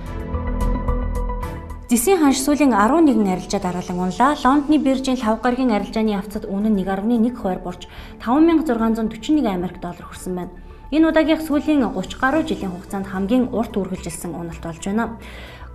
Зэсийн 1.94 2.18
ханш 2.18 2.42
сүүлийн 2.42 2.74
11 2.74 3.22
арилжаа 3.22 3.62
дараалан 3.62 4.02
унлаа. 4.10 4.34
Лондоны 4.34 4.82
биржийн 4.82 5.22
5 5.22 5.38
гарагийн 5.38 5.78
арилжааны 5.78 6.18
явцад 6.18 6.50
үнэ 6.50 6.74
нь 6.74 6.82
1.1 6.82 7.38
хувиар 7.38 7.62
бурч 7.62 7.86
5641 8.26 9.46
Америк 9.46 9.78
доллар 9.78 10.10
хүрсэн 10.10 10.34
байна. 10.34 10.58
Энэ 10.88 11.12
удаагийнх 11.12 11.44
сүүлийн 11.44 11.84
30 11.84 12.16
гаруй 12.16 12.48
жилийн 12.48 12.72
хугацаанд 12.72 13.12
хамгийн 13.12 13.52
урт 13.52 13.76
үргэлжилсэн 13.76 14.32
уналт 14.40 14.64
болж 14.64 14.80
байна. 14.88 15.20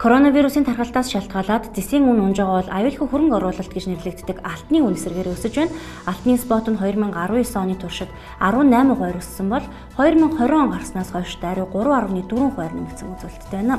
Коронавирусын 0.03 0.67
тархалтаас 0.67 1.15
шалтгаалаад 1.15 1.79
зэсийн 1.79 2.03
үн 2.03 2.19
унж 2.27 2.43
байгаа 2.43 2.59
бол 2.59 2.75
аюулгүй 2.75 3.07
хөрөнгө 3.07 3.38
оруулалт 3.38 3.71
гэж 3.71 3.87
нэрлэгддэг 3.87 4.43
алтны 4.43 4.83
үн 4.83 4.99
эсрэгээр 4.99 5.31
өсөж 5.31 5.55
байна. 5.55 5.79
Алтны 6.11 6.35
спот 6.43 6.67
нь 6.67 6.75
2019 6.75 7.55
оны 7.55 7.79
туршид 7.79 8.11
18 8.43 8.99
хувиар 8.99 9.23
өссөн 9.23 9.47
бол 9.47 9.62
2020 9.95 10.59
он 10.59 10.75
гарснаас 10.75 11.15
хойш 11.15 11.38
даруй 11.38 11.71
3.4 11.71 12.35
хувиар 12.35 12.75
нэмэгдсэн 12.75 13.15
үзүүлэлттэй 13.15 13.62
байна. 13.62 13.79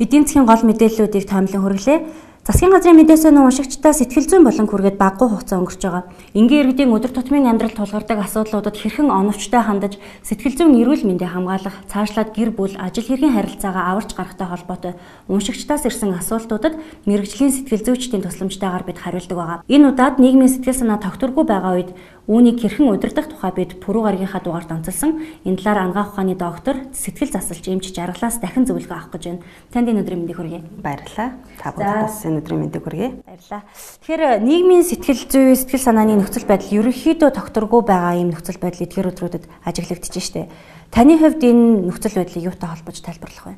Эдийн 0.00 0.24
засгийн 0.24 0.48
гол 0.48 0.64
мэдээллүүдийг 0.64 1.28
тоомлон 1.28 1.60
хүргэлээ. 1.60 1.98
Засгийн 2.42 2.74
газрын 2.74 2.98
мэдээсээ 2.98 3.30
нөө 3.38 3.54
уншигчдаа 3.54 3.94
сэтгэл 3.94 4.26
зүйн 4.26 4.42
болон 4.42 4.66
хүргээд 4.66 4.98
баггүй 4.98 5.30
хугацаа 5.30 5.62
өнгөрч 5.62 5.82
байгаа. 5.86 6.10
Ингийн 6.34 6.74
иргэдийн 6.74 6.90
өдөр 6.90 7.14
тутмын 7.14 7.46
амьдралд 7.46 7.78
тулгардаг 7.78 8.18
асуудлуудад 8.18 8.74
хэрхэн 8.74 9.14
оновчтой 9.14 9.62
хандаж 9.62 9.94
сэтгэл 10.26 10.58
зүйн 10.58 10.74
эрүүл 10.82 11.06
мэндийг 11.06 11.30
хамгаалах, 11.30 11.86
цаашлаад 11.86 12.34
гэр 12.34 12.50
бүл, 12.50 12.74
ажил 12.82 13.06
хэргийн 13.06 13.38
харилцаагаа 13.38 13.94
аварч 13.94 14.10
гарахтай 14.18 14.46
холбоотой 14.50 14.98
уншигчдаас 15.30 15.86
ирсэн 15.86 16.18
асуултуудад 16.18 16.82
мэрэгжлийн 17.06 17.54
сэтгэл 17.54 17.86
зүйчдийн 17.86 18.26
тусламжтайгаар 18.26 18.90
бид 18.90 18.98
хариулдаг 18.98 19.38
байгаа. 19.38 19.58
Энэ 19.70 19.94
удаад 19.94 20.18
нийгмийн 20.18 20.50
сэтгэл 20.50 20.82
санаа 20.82 20.98
тогтворгүй 20.98 21.46
байгаа 21.46 21.78
үед 21.78 21.94
Үүнийг 22.30 22.62
хэрхэн 22.62 22.86
удирдах 22.86 23.26
тухай 23.26 23.50
бид 23.50 23.82
пүрэв 23.82 24.06
гаргийнхаа 24.06 24.46
дугаард 24.46 24.70
онцолсон. 24.70 25.26
Энэ 25.42 25.58
талаар 25.58 25.90
ангаах 25.90 26.14
ухааны 26.14 26.38
доктор 26.38 26.86
сэтгэл 26.94 27.34
засалж 27.34 27.66
эмч 27.66 27.90
жаргалаас 27.90 28.38
дахин 28.38 28.62
зөвлөгөө 28.62 28.94
авах 28.94 29.10
гэж 29.10 29.22
байна. 29.26 29.42
Танд 29.74 29.90
энэ 29.90 30.06
өдрийн 30.06 30.22
мэндийг 30.22 30.38
хүргэе. 30.38 30.62
Баярлалаа. 30.86 31.34
Та 31.58 31.74
бүхэнд 31.74 31.98
бас 32.06 32.22
энэ 32.22 32.38
өдрийн 32.38 32.60
мэндийг 32.62 32.84
хүргэе. 32.86 33.10
Баярлалаа. 33.26 33.62
Тэгэхээр 34.06 34.22
нийгмийн 34.38 34.86
сэтгэл 34.86 35.22
зүй, 35.26 35.58
сэтгэл 35.58 35.82
санааны 35.82 36.14
нөхцөл 36.22 36.46
байдал 36.46 36.70
ерөнхийдөө 36.78 37.30
тогтворгүй 37.34 37.82
байгаа 37.90 38.14
юм 38.22 38.30
нөхцөл 38.30 38.62
байдал 38.62 38.86
эдгээр 38.86 39.10
өдрүүдэд 39.10 39.44
ажиглагдаж 39.66 40.14
штэ. 40.22 40.46
Таны 40.94 41.18
хувьд 41.18 41.42
энэ 41.42 41.90
нөхцөл 41.90 42.22
байдлыг 42.22 42.54
юутай 42.54 42.70
холбож 42.70 43.02
тайлбарлах 43.02 43.50
вэ? 43.50 43.54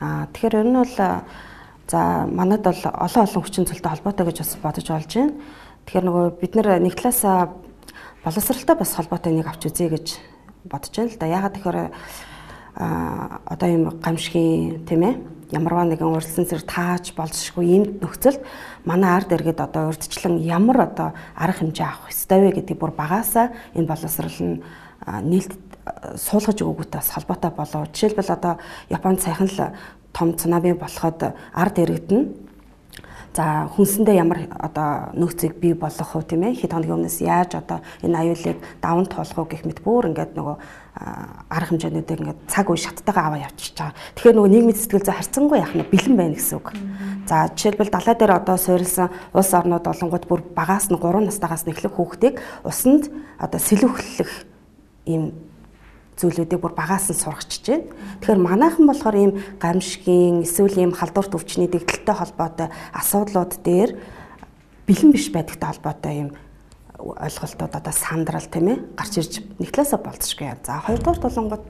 Аа 0.00 0.32
тэгэхээр 0.32 0.64
ер 0.64 0.68
нь 0.72 0.80
бол 0.80 0.96
за 0.96 2.00
манад 2.24 2.64
бол 2.64 2.82
олон 2.88 3.22
олон 3.28 3.42
хүчин 3.44 3.68
зүйлтэй 3.68 3.90
холбоотой 3.92 4.24
гэж 4.32 4.38
бас 4.40 4.52
бодож 4.64 4.86
болж 4.88 5.12
байна. 5.12 5.36
Тэгэхээр 5.84 6.06
нөгөө 6.06 6.26
бид 6.40 6.52
нар 6.56 6.68
нэг 6.80 6.94
талаас 6.98 7.22
боловсралтай 8.26 8.74
бас 8.74 8.90
холбоотой 8.98 9.32
нэг 9.38 9.46
авч 9.46 9.70
үзье 9.70 9.86
гэж 9.86 10.18
бодож 10.66 10.90
байна 10.98 11.14
л 11.14 11.18
да. 11.22 11.26
Ягаад 11.30 11.54
тэгэхээр 11.54 11.78
а 12.74 13.40
одоо 13.46 13.68
юм 13.70 13.84
гамшигын 14.02 14.82
тийм 14.82 15.02
ээ 15.06 15.14
ямарваа 15.54 15.86
нэгэн 15.86 16.10
урьдчилан 16.10 16.50
зэрэг 16.50 16.66
тааж 16.66 17.14
болшгүй 17.14 17.66
ийм 17.70 17.84
нөхцөлд 18.02 18.42
манай 18.82 19.14
ард 19.14 19.30
иргэд 19.30 19.62
одоо 19.62 19.94
урьдчилан 19.94 20.42
ямар 20.42 20.90
одоо 20.90 21.14
арга 21.38 21.62
хэмжээ 21.62 21.86
авах 21.86 22.10
ёстой 22.10 22.40
вэ 22.42 22.50
гэдгийг 22.58 22.82
бүр 22.82 22.90
багаасаа 22.98 23.54
энэ 23.78 23.86
боловсрал 23.86 24.38
нь 24.42 24.58
нийлд 25.22 25.54
суулгаж 26.18 26.58
өгөхөтэй 26.66 26.98
бас 26.98 27.14
холбоотой 27.14 27.50
болов. 27.54 27.94
Жишээлбэл 27.94 28.34
одоо 28.34 28.58
Японд 28.90 29.22
сайхан 29.22 29.46
л 29.46 29.70
том 30.12 30.34
цунами 30.34 30.74
болоход 30.74 31.30
ард 31.54 31.78
иргэд 31.78 32.10
нь 32.10 32.45
За 33.36 33.68
хүнсэндээ 33.68 34.16
ямар 34.16 34.48
одоо 34.48 35.12
нөөцийг 35.12 35.60
бий 35.60 35.76
болгох 35.76 36.16
вэ 36.16 36.24
тийм 36.24 36.48
ээ 36.48 36.56
хэд 36.56 36.72
хоногийн 36.72 37.04
өмнөөс 37.04 37.20
яаж 37.20 37.60
одоо 37.60 37.84
энэ 38.00 38.32
аюулыг 38.32 38.56
даван 38.80 39.04
туулах 39.04 39.36
вэ 39.36 39.44
гэх 39.52 39.68
мэт 39.68 39.84
бүр 39.84 40.08
ингээд 40.08 40.32
нөгөө 40.40 40.56
арга 41.52 41.68
хэмжээнүүдийг 41.68 42.20
ингээд 42.24 42.40
цаг 42.48 42.72
үе 42.72 42.80
шаттайгаа 42.80 43.36
аваа 43.36 43.44
явчихж 43.44 43.76
байгаа. 43.76 44.00
Тэгэхээр 44.16 44.36
нөгөө 44.40 44.52
нийгмийн 44.56 44.78
сэтгэл 44.80 45.04
зүй 45.04 45.16
харьцангуй 45.20 45.58
яах 45.60 45.74
нь 45.76 45.84
бэлэн 45.84 46.16
байна 46.16 46.32
гэсэн 46.40 46.56
үг. 46.56 46.68
За 47.28 47.36
жишээлбэл 47.52 47.92
далай 47.92 48.16
дээр 48.16 48.32
одоо 48.40 48.56
суурилсан 48.56 49.12
улс 49.36 49.52
орнууд 49.52 49.84
болонгууд 49.84 50.24
бүр 50.24 50.40
багаас 50.56 50.88
нь 50.88 50.96
3 50.96 51.28
настайгаас 51.28 51.68
нэхлэх 51.68 51.92
хүүхдийг 51.92 52.40
усанд 52.64 53.12
одоо 53.36 53.60
сэлүүхлэх 53.60 54.32
ийм 55.04 55.36
зүйлүүдийг 56.16 56.60
бүр 56.60 56.72
багаас 56.72 57.12
нь 57.12 57.16
сургачж 57.16 57.62
байна. 57.68 57.84
Тэгэхээр 58.24 58.40
манайхан 58.40 58.86
болохоор 58.88 59.16
ийм 59.16 59.32
гамшигын 59.60 60.42
эсвэл 60.48 60.80
ийм 60.80 60.92
халдварт 60.96 61.36
өвчний 61.36 61.68
дэгдэлтэй 61.68 62.16
холбоотой 62.16 62.68
асуудлууд 62.96 63.52
дээр 63.60 64.00
бэлэн 64.88 65.12
биш 65.12 65.28
байдагтай 65.28 65.68
холбоотой 65.76 66.14
юм 66.16 66.30
ойлголтууд 66.96 67.74
одоо 67.76 67.92
сандрал 67.92 68.48
тийм 68.48 68.66
ээ 68.72 68.78
гарч 68.96 69.12
ирж 69.20 69.32
нэг 69.60 69.70
талаасаа 69.70 70.00
болцшгүй. 70.00 70.56
За 70.64 70.80
хоёрдугаар 70.80 71.20
толонгод 71.20 71.62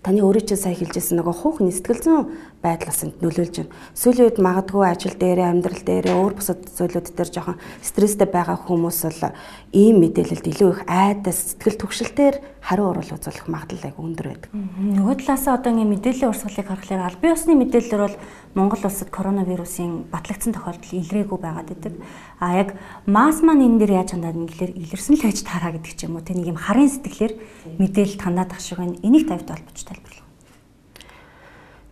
таны 0.00 0.24
өөрөө 0.24 0.44
чинь 0.48 0.60
сая 0.60 0.76
хэлжсэн 0.76 1.20
нөгөө 1.20 1.36
хуухны 1.44 1.72
сэтгэл 1.72 2.00
зүйн 2.00 2.24
байдлаас 2.64 3.04
нь 3.04 3.12
нөлөөлж 3.20 3.56
байна. 3.60 3.74
Сүүлийн 3.92 4.26
үед 4.32 4.38
магадгүй 4.40 4.84
ажил 4.88 5.16
дээрээ, 5.16 5.48
амьдрал 5.52 5.84
дээрээ, 5.84 6.16
өөр 6.16 6.34
бусад 6.40 6.60
зүйлүүд 6.72 7.12
дээр 7.12 7.30
жоохон 7.36 7.60
стресстэй 7.84 8.28
байгаа 8.28 8.56
хүмүүс 8.64 9.00
бол 9.04 9.36
ийм 9.76 10.00
мэдээлэлд 10.00 10.46
илүү 10.56 10.70
их 10.72 10.80
айдас, 10.88 11.52
сэтгэл 11.52 11.80
түгшилтээр 11.84 12.36
хариу 12.60 12.92
урал 12.92 13.08
үзүүлэх 13.16 13.48
магадлал 13.48 13.88
айгүй 13.88 14.04
өндөр 14.04 14.26
байдаг. 14.30 14.50
Нөгөө 14.52 15.14
талаасаа 15.24 15.56
одоо 15.56 15.72
ингэ 15.72 15.90
мэдээллийн 15.96 16.30
урсгалыг 16.30 16.68
харахаар 16.68 17.08
аль 17.08 17.20
бие 17.20 17.32
усны 17.32 17.56
мэдээлэлээр 17.56 18.04
бол 18.04 18.16
Монгол 18.54 18.84
улсад 18.84 19.10
коронавирусын 19.10 20.12
батлагдсан 20.12 20.52
тохиолдол 20.52 20.92
илрээгүй 21.00 21.38
байгаад 21.40 21.68
байдаг. 21.72 21.94
А 22.38 22.54
яг 22.54 22.76
масс 23.08 23.40
маань 23.40 23.64
энэ 23.64 23.80
дээр 23.80 23.92
яаж 24.04 24.12
хандаад 24.12 24.36
нэглэр 24.36 24.76
илэрсэн 24.76 25.16
л 25.16 25.24
гэж 25.24 25.38
тараа 25.42 25.72
гэдэг 25.74 25.92
ч 25.96 26.04
юм 26.04 26.20
уу. 26.20 26.22
Тэ 26.22 26.36
нэг 26.36 26.52
юм 26.52 26.60
харын 26.60 26.88
сэтгэлээр 26.88 27.34
мэдээлэл 27.80 28.20
танаад 28.20 28.52
ах 28.52 28.60
шиг 28.60 28.78
байна. 28.78 29.00
Энийг 29.00 29.24
тавьд 29.24 29.48
олбож 29.48 29.80
тайлбарлаа. 29.80 30.28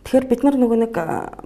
Тэгэхээр 0.09 0.25
бид 0.25 0.41
нар 0.41 0.57
нөгөө 0.57 0.79
нэг 0.89 0.93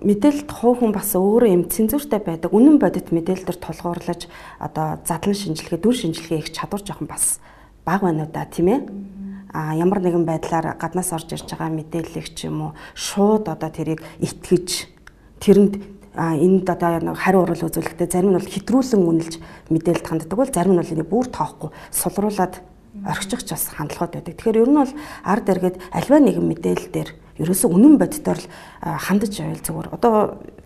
мэдээлэлд 0.07 0.51
хуу 0.51 0.79
хүн 0.79 0.95
бас 0.95 1.11
өөрөө 1.19 1.51
юм 1.51 1.63
цензуртай 1.67 2.23
байдаг. 2.23 2.55
Үнэн 2.55 2.79
бодит 2.79 3.11
мэдээлэлээр 3.11 3.59
тулгуурлаж 3.59 4.31
одоо 4.55 5.03
задлан 5.03 5.35
шинжилгээ, 5.35 5.83
дүр 5.83 5.91
шинжилгээ 5.91 6.39
их 6.39 6.55
чадвар 6.55 6.79
жоохон 6.79 7.11
бас 7.11 7.43
бага 7.85 8.09
байна 8.09 8.23
уу 8.23 8.31
да 8.31 8.45
тийм 8.45 8.67
ээ. 8.67 8.81
А 9.53 9.75
ямар 9.75 10.01
нэгэн 10.01 10.25
байдлаар 10.25 10.75
гаднаас 10.79 11.13
орж 11.13 11.33
ирж 11.33 11.47
байгаа 11.51 11.69
мэдээллийг 11.69 12.33
ч 12.33 12.49
юм 12.49 12.61
уу 12.61 12.71
шууд 12.95 13.47
одоо 13.47 13.69
тэрийг 13.69 14.01
итгэж 14.19 14.89
тэрэнд 15.39 15.73
энд 16.17 16.69
одоо 16.69 17.13
нэг 17.13 17.17
хариу 17.17 17.45
урал 17.45 17.65
үзүүлэхдээ 17.69 18.09
зарим 18.09 18.33
нь 18.33 18.37
бол 18.37 18.49
хэтрүүлэн 18.49 19.01
үнэлж 19.01 19.33
мэдээлэлд 19.69 20.07
ханддаг 20.09 20.37
бол 20.37 20.49
зарим 20.49 20.73
нь 20.73 20.81
бол 20.81 20.93
энийг 20.93 21.09
бүр 21.09 21.27
тоохгүй 21.29 21.69
сулруулад 21.89 22.61
орхичих 23.05 23.41
бас 23.49 23.69
хандлагууд 23.73 24.13
байдаг. 24.13 24.37
Тэгэхээр 24.37 24.61
ер 24.61 24.69
нь 24.69 24.77
бол 24.77 24.93
ард 25.25 25.49
эргээд 25.49 25.77
альва 25.89 26.17
нэгэн 26.21 26.45
мэдээлэл 26.45 26.89
дээр 26.93 27.09
ерөөсөө 27.41 27.69
үнэн 27.73 27.97
боддоор 27.97 28.37
л 28.37 28.47
хандаж 28.81 29.33
байвал 29.33 29.65
зүгээр. 29.65 29.87
Одоо 29.89 30.13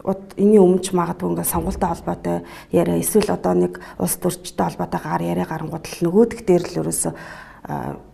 энэний 0.07 0.61
өмнө 0.61 0.83
ч 0.83 0.95
магадгүй 0.95 1.35
ингээд 1.35 1.51
сонгуультай 1.51 1.89
холбоотой 1.91 2.37
яриа 2.71 2.97
эсвэл 3.01 3.35
одоо 3.35 3.53
нэг 3.53 3.79
улс 3.99 4.15
төрчтэй 4.15 4.63
холбоотой 4.63 5.01
гар 5.03 5.21
яриа 5.21 5.45
гарангууд 5.45 5.83
л 5.83 5.99
нөгөөдг 6.07 6.39
дээр 6.47 6.63
л 6.63 6.79
ерөөсөө 6.87 7.13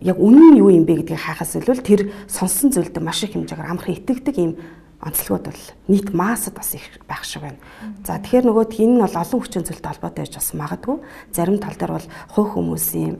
яг 0.02 0.18
үнэн 0.18 0.58
нь 0.58 0.58
юу 0.58 0.74
юм 0.74 0.82
бэ 0.82 1.06
гэдгийг 1.06 1.22
хаахаас 1.22 1.54
илүү 1.54 1.78
тэр 1.86 2.02
сонсон 2.26 2.74
зүйлд 2.74 2.98
маш 2.98 3.22
их 3.22 3.38
хэмжээгээр 3.38 3.70
амархан 3.70 3.94
итгэдэг 3.94 4.36
юм 4.42 4.52
онцлогуд 4.98 5.46
бол 5.52 5.62
нийт 5.86 6.10
массад 6.10 6.58
бас 6.58 6.74
их 6.74 6.82
байх 7.06 7.22
шиг 7.22 7.42
байна. 7.46 7.60
За 8.02 8.18
тэгэхээр 8.18 8.50
нөгөө 8.50 8.64
энэ 8.74 8.94
нь 8.98 9.02
бол 9.04 9.14
олон 9.14 9.38
хүчин 9.38 9.62
зүйлтэй 9.62 9.90
холбоотой 9.94 10.26
байж 10.26 10.34
бас 10.34 10.50
магадгүй. 10.58 10.96
Зарим 11.30 11.58
тал 11.62 11.76
дээр 11.78 11.92
бол 11.94 12.08
хувь 12.34 12.50
хүмүүсийн 12.56 13.14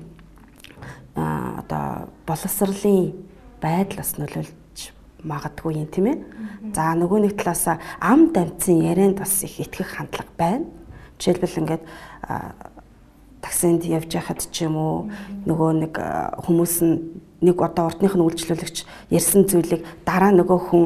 а 1.15 1.63
одоо 1.63 2.11
боловсролын 2.27 3.15
байдал 3.63 4.03
бас 4.03 4.19
нөлөөлж 4.19 4.64
магадгүй 5.25 5.81
юм 5.81 5.89
тийм 5.89 6.07
ээ. 6.13 6.19
За 6.77 6.93
нөгөө 6.95 7.25
нэг 7.25 7.35
талаас 7.41 7.81
ам 8.01 8.31
дамцын 8.31 8.85
ярианд 8.85 9.19
бас 9.19 9.43
их 9.43 9.59
итгэх 9.61 9.97
хандлага 9.97 10.31
байна. 10.37 10.69
Жишээлбэл 11.19 11.61
ингээд 11.65 11.85
таксинд 13.41 13.85
явж 13.85 14.13
байхад 14.13 14.41
ч 14.53 14.69
юм 14.69 14.77
уу 14.77 14.97
нөгөө 15.49 15.71
нэг 15.85 15.95
хүмүүс 16.45 16.75
нь 16.85 16.97
нэг 17.45 17.57
одоо 17.61 17.93
урдных 17.93 18.17
нь 18.17 18.25
үйлчлүүлэгч 18.25 18.77
ярьсан 19.13 19.45
зүйлийг 19.45 19.85
дараа 20.05 20.33
нөгөө 20.33 20.61
хүн 20.71 20.85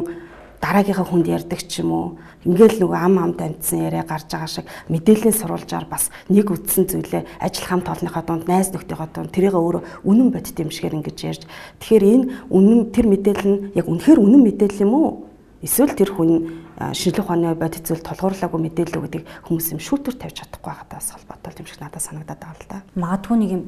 дараагийнхаа 0.61 1.07
хүнд 1.07 1.27
ярьдаг 1.31 1.61
ч 1.65 1.81
юм 1.83 1.91
уу? 1.95 2.07
Ингээл 2.43 2.83
нөгөө 2.83 2.99
ам 2.99 3.15
ам 3.19 3.33
дамжсан 3.39 3.79
яриа 3.87 4.03
гарч 4.03 4.27
байгаа 4.31 4.51
шиг 4.51 4.67
мэдээллийн 4.91 5.35
сурвалжаар 5.35 5.87
бас 5.87 6.11
нэг 6.27 6.51
үтсэн 6.51 6.87
зүйлээ 6.91 7.23
ажил 7.39 7.67
хамт 7.67 7.87
олонныхоо 7.87 8.23
дунд 8.27 8.45
найз 8.51 8.75
нөхдийнхөө 8.75 9.09
дунд 9.15 9.31
тэрийг 9.31 9.55
өөрөө 9.55 9.83
үнэн 10.03 10.29
бодит 10.35 10.59
юм 10.59 10.71
шигээр 10.75 10.99
ингэж 10.99 11.19
ярьж 11.25 11.43
тэгэхээр 11.79 12.05
энэ 12.05 12.25
үнэн 12.51 12.81
тэр 12.91 13.07
мэдээлэл 13.07 13.49
нь 13.49 13.59
яг 13.79 13.87
үнэхээр 13.87 14.19
үнэн 14.19 14.43
мэдээлэл 14.43 14.85
юм 14.87 14.93
уу? 14.95 15.11
Эсвэл 15.63 15.95
тэр 15.95 16.11
хүн 16.15 16.68
шинжлэх 16.79 17.27
ухааны 17.27 17.59
бодит 17.59 17.91
зүйл 17.91 18.07
тулгуурлаагүй 18.07 18.61
мэдээлэл 18.71 19.03
гэдэг 19.03 19.23
хүмүүс 19.51 19.75
юм 19.75 19.83
шүүтэр 19.83 20.15
тавьж 20.15 20.47
чадахгүй 20.47 20.71
байгаадаас 20.71 21.11
холбоотой 21.11 21.59
юм 21.59 21.67
шиг 21.67 21.83
надад 21.83 22.03
санагдаад 22.07 22.39
байгаа 22.39 22.55
л 22.55 22.71
да. 22.71 22.79
Магадгүй 22.95 23.37
нэг 23.43 23.51
юм 23.51 23.63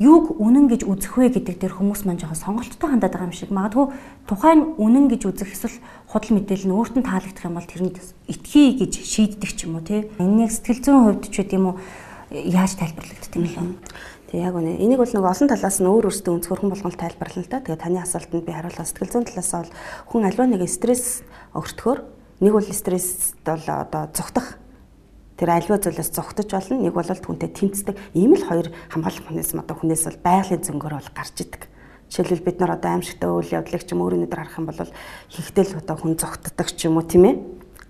юуг 0.00 0.40
үнэн 0.40 0.66
гэж 0.72 0.88
үзэх 0.88 1.12
вэ 1.12 1.28
гэдэг 1.36 1.60
дээр 1.60 1.76
хүмүүс 1.76 2.08
маань 2.08 2.24
жоохон 2.24 2.40
сонголттой 2.40 2.88
хандаад 2.88 3.12
байгаа 3.12 3.28
юм 3.28 3.36
шиг. 3.36 3.52
Магадгүй 3.52 3.86
тухайн 4.24 4.60
үнэн 4.80 5.06
гэж 5.12 5.22
үзэх 5.28 5.52
эсвэл 5.52 5.76
худал 6.08 6.32
мэдээлэл 6.40 6.68
нь 6.72 6.76
өөртөө 6.80 7.02
таалагдах 7.04 7.44
юм 7.44 7.56
бол 7.60 7.68
тэрэнд 7.68 7.96
итгий 8.32 8.68
гэж 8.80 8.92
шийддэг 8.96 9.50
ч 9.52 9.68
юм 9.68 9.76
уу 9.76 9.84
тий. 9.84 10.08
Энэ 10.16 10.48
нэг 10.48 10.50
сэтгэл 10.56 10.80
зүйн 10.80 11.04
хувьд 11.04 11.24
ч 11.28 11.36
гэдэм 11.44 11.68
үү 11.68 11.74
яаж 12.48 12.80
тайлбарлагддаг 12.80 13.36
юм 13.44 13.44
бэ? 13.44 13.92
Тэг 14.32 14.40
яг 14.40 14.56
үнэ. 14.56 14.80
Энийг 14.80 14.98
бол 15.04 15.12
нэг 15.12 15.20
олон 15.20 15.48
талаас 15.52 15.78
нь 15.78 15.86
өөр 15.86 16.08
өөртөө 16.08 16.32
өнцгөрхөн 16.32 16.72
болгон 16.72 16.96
тайлбарлана 16.96 17.44
л 17.44 17.52
да. 17.52 17.60
Тэгээ 17.60 17.84
таны 17.84 18.00
асуултанд 18.00 18.42
би 18.48 18.50
хариулах 18.56 18.88
сэтгэл 18.88 19.12
зүйн 19.12 19.28
талаас 19.28 19.52
бол 19.52 19.70
хүн 20.10 20.26
альва 20.26 20.44
нэг 20.48 20.64
стресс 20.66 21.22
өгтөхөөр 21.54 22.23
Нэг 22.40 22.52
бол 22.52 22.66
стресст 22.66 23.38
бол 23.46 23.62
одоо 23.62 24.10
зүгтах 24.10 24.58
тэр 25.38 25.50
альва 25.54 25.78
зүйлээс 25.78 26.10
зүгтаж 26.10 26.50
болно. 26.50 26.82
Нэг 26.82 26.94
бол 26.94 27.06
түнтэй 27.06 27.50
тэмцдэг. 27.50 27.94
Ийм 28.14 28.34
л 28.34 28.42
хоёр 28.42 28.74
хамгаалах 28.90 29.22
механизм 29.30 29.62
одоо 29.62 29.76
хүнээс 29.78 30.06
бол 30.10 30.18
байгалийн 30.22 30.62
зөнгөөр 30.62 30.94
бол 30.98 31.10
гарч 31.14 31.36
идэг. 31.42 31.62
Жишээлбэл 32.10 32.46
бид 32.46 32.58
нар 32.58 32.74
одоо 32.74 32.90
аимшигтай 32.94 33.30
үйл 33.30 33.54
явдлыг 33.54 33.82
ч 33.86 33.94
юм 33.94 34.02
өөр 34.02 34.18
өнөдөр 34.18 34.40
харах 34.42 34.58
юм 34.58 34.66
бол 34.66 34.90
хийхтэл 35.30 35.78
одоо 35.78 35.96
хүн 35.98 36.14
зүгтдаг 36.18 36.68
ч 36.74 36.86
юм 36.86 36.98
уу 36.98 37.06
тийм 37.06 37.24
ээ 37.26 37.34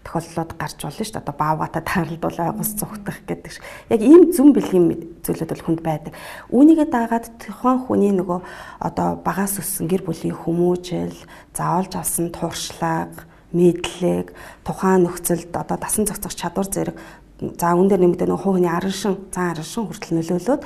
тохиолдлууд 0.04 0.52
гарч 0.60 0.78
болно 0.84 1.04
шүү 1.04 1.12
дээ. 1.16 1.22
Одоо 1.24 1.34
баавгата 1.40 1.80
тааралдуул 1.80 2.38
айгус 2.40 2.70
зүгтах 2.76 3.18
гэдэг 3.24 3.52
шиг. 3.52 3.64
Яг 3.88 4.00
ийм 4.04 4.28
зүн 4.32 4.52
бэлгийн 4.52 4.86
зүйлүүд 5.24 5.50
бол 5.50 5.64
хүнд 5.64 5.80
байдаг. 5.80 6.12
Үүнийгээ 6.52 6.88
дагаад 6.92 7.26
тухайн 7.40 7.80
хүний 7.88 8.12
нөгөө 8.12 8.40
одоо 8.84 9.08
багаас 9.24 9.56
өссөн 9.58 9.88
гэр 9.88 10.04
бүлийн 10.04 10.36
хүмүүжил, 10.36 11.16
заолж 11.56 11.92
авсан 11.96 12.28
туршлага 12.28 13.24
мэдлэг, 13.54 14.34
тухайн 14.66 15.06
нөхцөлд 15.06 15.54
одоо 15.54 15.78
дасан 15.78 16.04
зохицох 16.04 16.34
чадвар 16.34 16.68
зэрэг 16.68 16.96
за 17.40 17.74
үүн 17.74 17.88
дээр 17.88 18.02
нэмэгдэх 18.02 18.28
нэг 18.28 18.42
хувийн 18.42 18.68
арын 18.70 18.92
шин, 18.92 19.16
цаан 19.30 19.54
арын 19.54 19.66
шин 19.66 19.86
хүртэл 19.86 20.14
нөлөөлөөд 20.18 20.62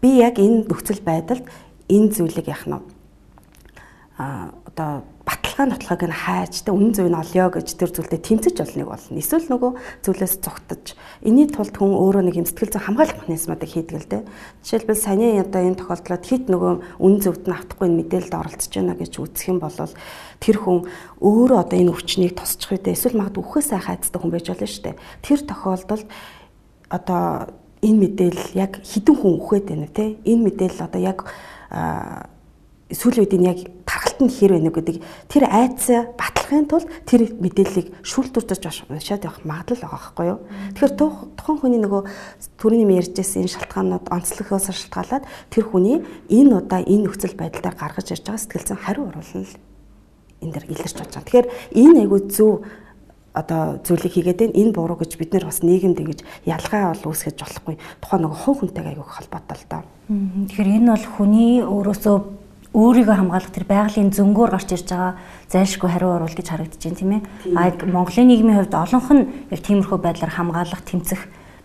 би 0.00 0.08
яг 0.22 0.38
энэ 0.38 0.70
нөхцөл 0.70 1.02
байдалд 1.02 1.44
энэ 1.90 2.08
зүйлийг 2.14 2.46
яах 2.46 2.64
нь 2.66 2.78
а 4.18 4.50
одоо 4.66 5.06
баталгаа 5.28 5.66
нотлохыг 5.68 6.08
нь 6.08 6.16
хайж 6.24 6.64
тэ 6.64 6.72
үнэн 6.72 6.92
зөв 6.96 7.12
нь 7.12 7.20
олё 7.20 7.52
гэж 7.52 7.68
тэр 7.76 7.92
зүйлдээ 7.92 8.20
тэмцэж 8.24 8.56
олныг 8.64 8.88
болно. 8.88 9.20
Эсвэл 9.20 9.44
нөгөө 9.52 9.72
зүйлээс 10.00 10.34
цогтож 10.40 10.96
энэний 11.20 11.52
тулд 11.52 11.76
хүн 11.76 11.92
өөрөө 11.92 12.22
нэг 12.24 12.40
юм 12.40 12.48
сэтгэл 12.48 12.72
зүйн 12.72 12.86
хамгаалах 12.88 13.28
механизмуудыг 13.28 13.68
хийдэг 13.68 13.96
л 14.00 14.08
дээ. 14.08 14.22
Жишээлбэл 14.64 15.04
саяны 15.04 15.36
одоо 15.44 15.60
энэ 15.60 15.80
тохиолдлоод 15.84 16.24
хит 16.24 16.44
нөгөө 16.48 16.72
үнэн 16.96 17.20
зөвд 17.20 17.44
нь 17.44 17.56
автахгүй 17.60 17.88
мэдээлэлд 17.92 18.38
оролцож 18.40 18.72
байна 18.72 18.96
гэж 18.96 19.12
үзэх 19.20 19.46
юм 19.52 19.58
бол 19.60 19.76
тэр 20.40 20.56
хүн 20.56 20.78
өөрөө 21.20 21.58
одоо 21.60 21.76
энэ 21.76 21.92
өвчнийг 21.92 22.32
тосчих 22.32 22.72
үедээ 22.72 22.96
эсвэл 22.96 23.20
магадгүй 23.20 23.44
үхээ 23.44 23.64
сайхан 23.68 23.92
айцдаг 24.00 24.20
хүн 24.24 24.32
байж 24.32 24.46
болно 24.48 24.64
шүү 24.64 24.84
дээ. 24.88 24.96
Тэр 25.20 25.40
тохиолдолд 25.44 26.08
одоо 26.88 27.22
энэ 27.84 27.98
мэдээлэл 28.00 28.56
яг 28.56 28.72
хідэн 28.80 29.16
хүн 29.18 29.34
үхээд 29.36 29.66
байна 29.68 29.88
те. 29.92 30.16
Энэ 30.24 30.42
мэдээлэл 30.48 30.86
одоо 30.88 31.00
яг 31.04 31.18
сүүлийн 32.88 33.24
үед 33.24 33.36
энэ 33.36 33.48
яг 33.52 33.60
тархалтанд 33.84 34.32
хэр 34.32 34.52
байна 34.56 34.72
гэдэг 34.72 34.96
тэр 35.28 35.44
айцаа 35.44 36.00
батлахын 36.16 36.64
тулд 36.64 36.88
тэр 37.04 37.36
мэдээллийг 37.36 37.92
шүүлтүрдэж 38.00 38.88
уншаад 38.88 39.28
явах 39.28 39.44
магадлал 39.44 39.84
байгаа 39.84 40.00
байхгүй 40.00 40.26
юу. 40.32 40.38
Тэгэхээр 40.72 40.92
тухайн 41.36 41.58
хүний 41.60 41.80
нөгөө 41.84 42.02
түрүүний 42.56 42.96
ярьжсэн 42.96 43.44
энэ 43.44 43.54
шалтгаанууд 43.60 44.08
онцлогоос 44.08 44.72
шалтгаалаад 44.72 45.24
тэр 45.52 45.64
хүний 45.68 46.00
энэ 46.32 46.64
удаа 46.64 46.80
энэ 46.80 47.04
нөхцөл 47.04 47.36
байдлаар 47.36 47.76
гаргаж 47.76 48.08
ирж 48.08 48.24
байгаа 48.24 48.40
сэтгэл 48.40 48.68
зүйн 48.72 48.80
хариу 48.80 49.04
оруулал 49.12 49.52
энэ 50.40 50.52
дэр 50.56 50.64
илэрч 50.72 50.96
болж 50.96 51.12
байгаа. 51.12 51.26
Тэгэхээр 51.28 51.48
энэ 51.76 52.00
айгүй 52.08 52.20
зөв 52.32 52.64
одоо 53.36 53.78
зүйлийг 53.84 54.12
хийгээд 54.16 54.40
байна. 54.40 54.56
Энэ 54.56 54.72
буруу 54.72 54.96
гэж 54.96 55.20
бид 55.20 55.36
нэр 55.36 55.44
бас 55.46 55.60
нийгэмд 55.62 56.00
ингэж 56.00 56.20
ялгаа 56.48 56.96
бол 56.96 57.12
үүсгэж 57.12 57.36
болохгүй. 57.36 57.76
Тухайн 58.00 58.22
нөгөө 58.24 58.38
хувь 58.42 58.58
хүнтэйг 58.64 58.86
айгүй 58.96 59.06
холбоотой 59.06 59.56
л 59.60 59.68
доо. 59.68 59.82
Тэгэхээр 60.08 60.74
энэ 60.80 60.90
бол 60.90 61.06
хүний 61.14 61.52
өөрөөсөө 61.62 62.16
өөрийгөө 62.76 63.16
хамгаалах 63.16 63.52
тэр 63.54 63.64
байгалийн 63.64 64.12
зөнгөөр 64.12 64.50
гарч 64.52 64.68
ирж 64.76 64.88
байгаа 64.92 65.12
зайлшгүй 65.48 65.88
хариу 65.88 66.12
урвал 66.16 66.36
гэж 66.36 66.48
харагдаж 66.52 66.82
байна 66.84 66.98
тийм 67.00 67.12
ээ. 67.16 67.22
А 67.56 67.72
Монголын 67.88 68.28
нийгмийн 68.28 68.58
хувьд 68.60 68.74
олонх 68.76 69.08
нь 69.12 69.28
яг 69.48 69.60
тиймэрхүү 69.64 69.98
байдлаар 69.98 70.32
хамгаалах, 70.36 70.82
тэмцэх 70.84 71.20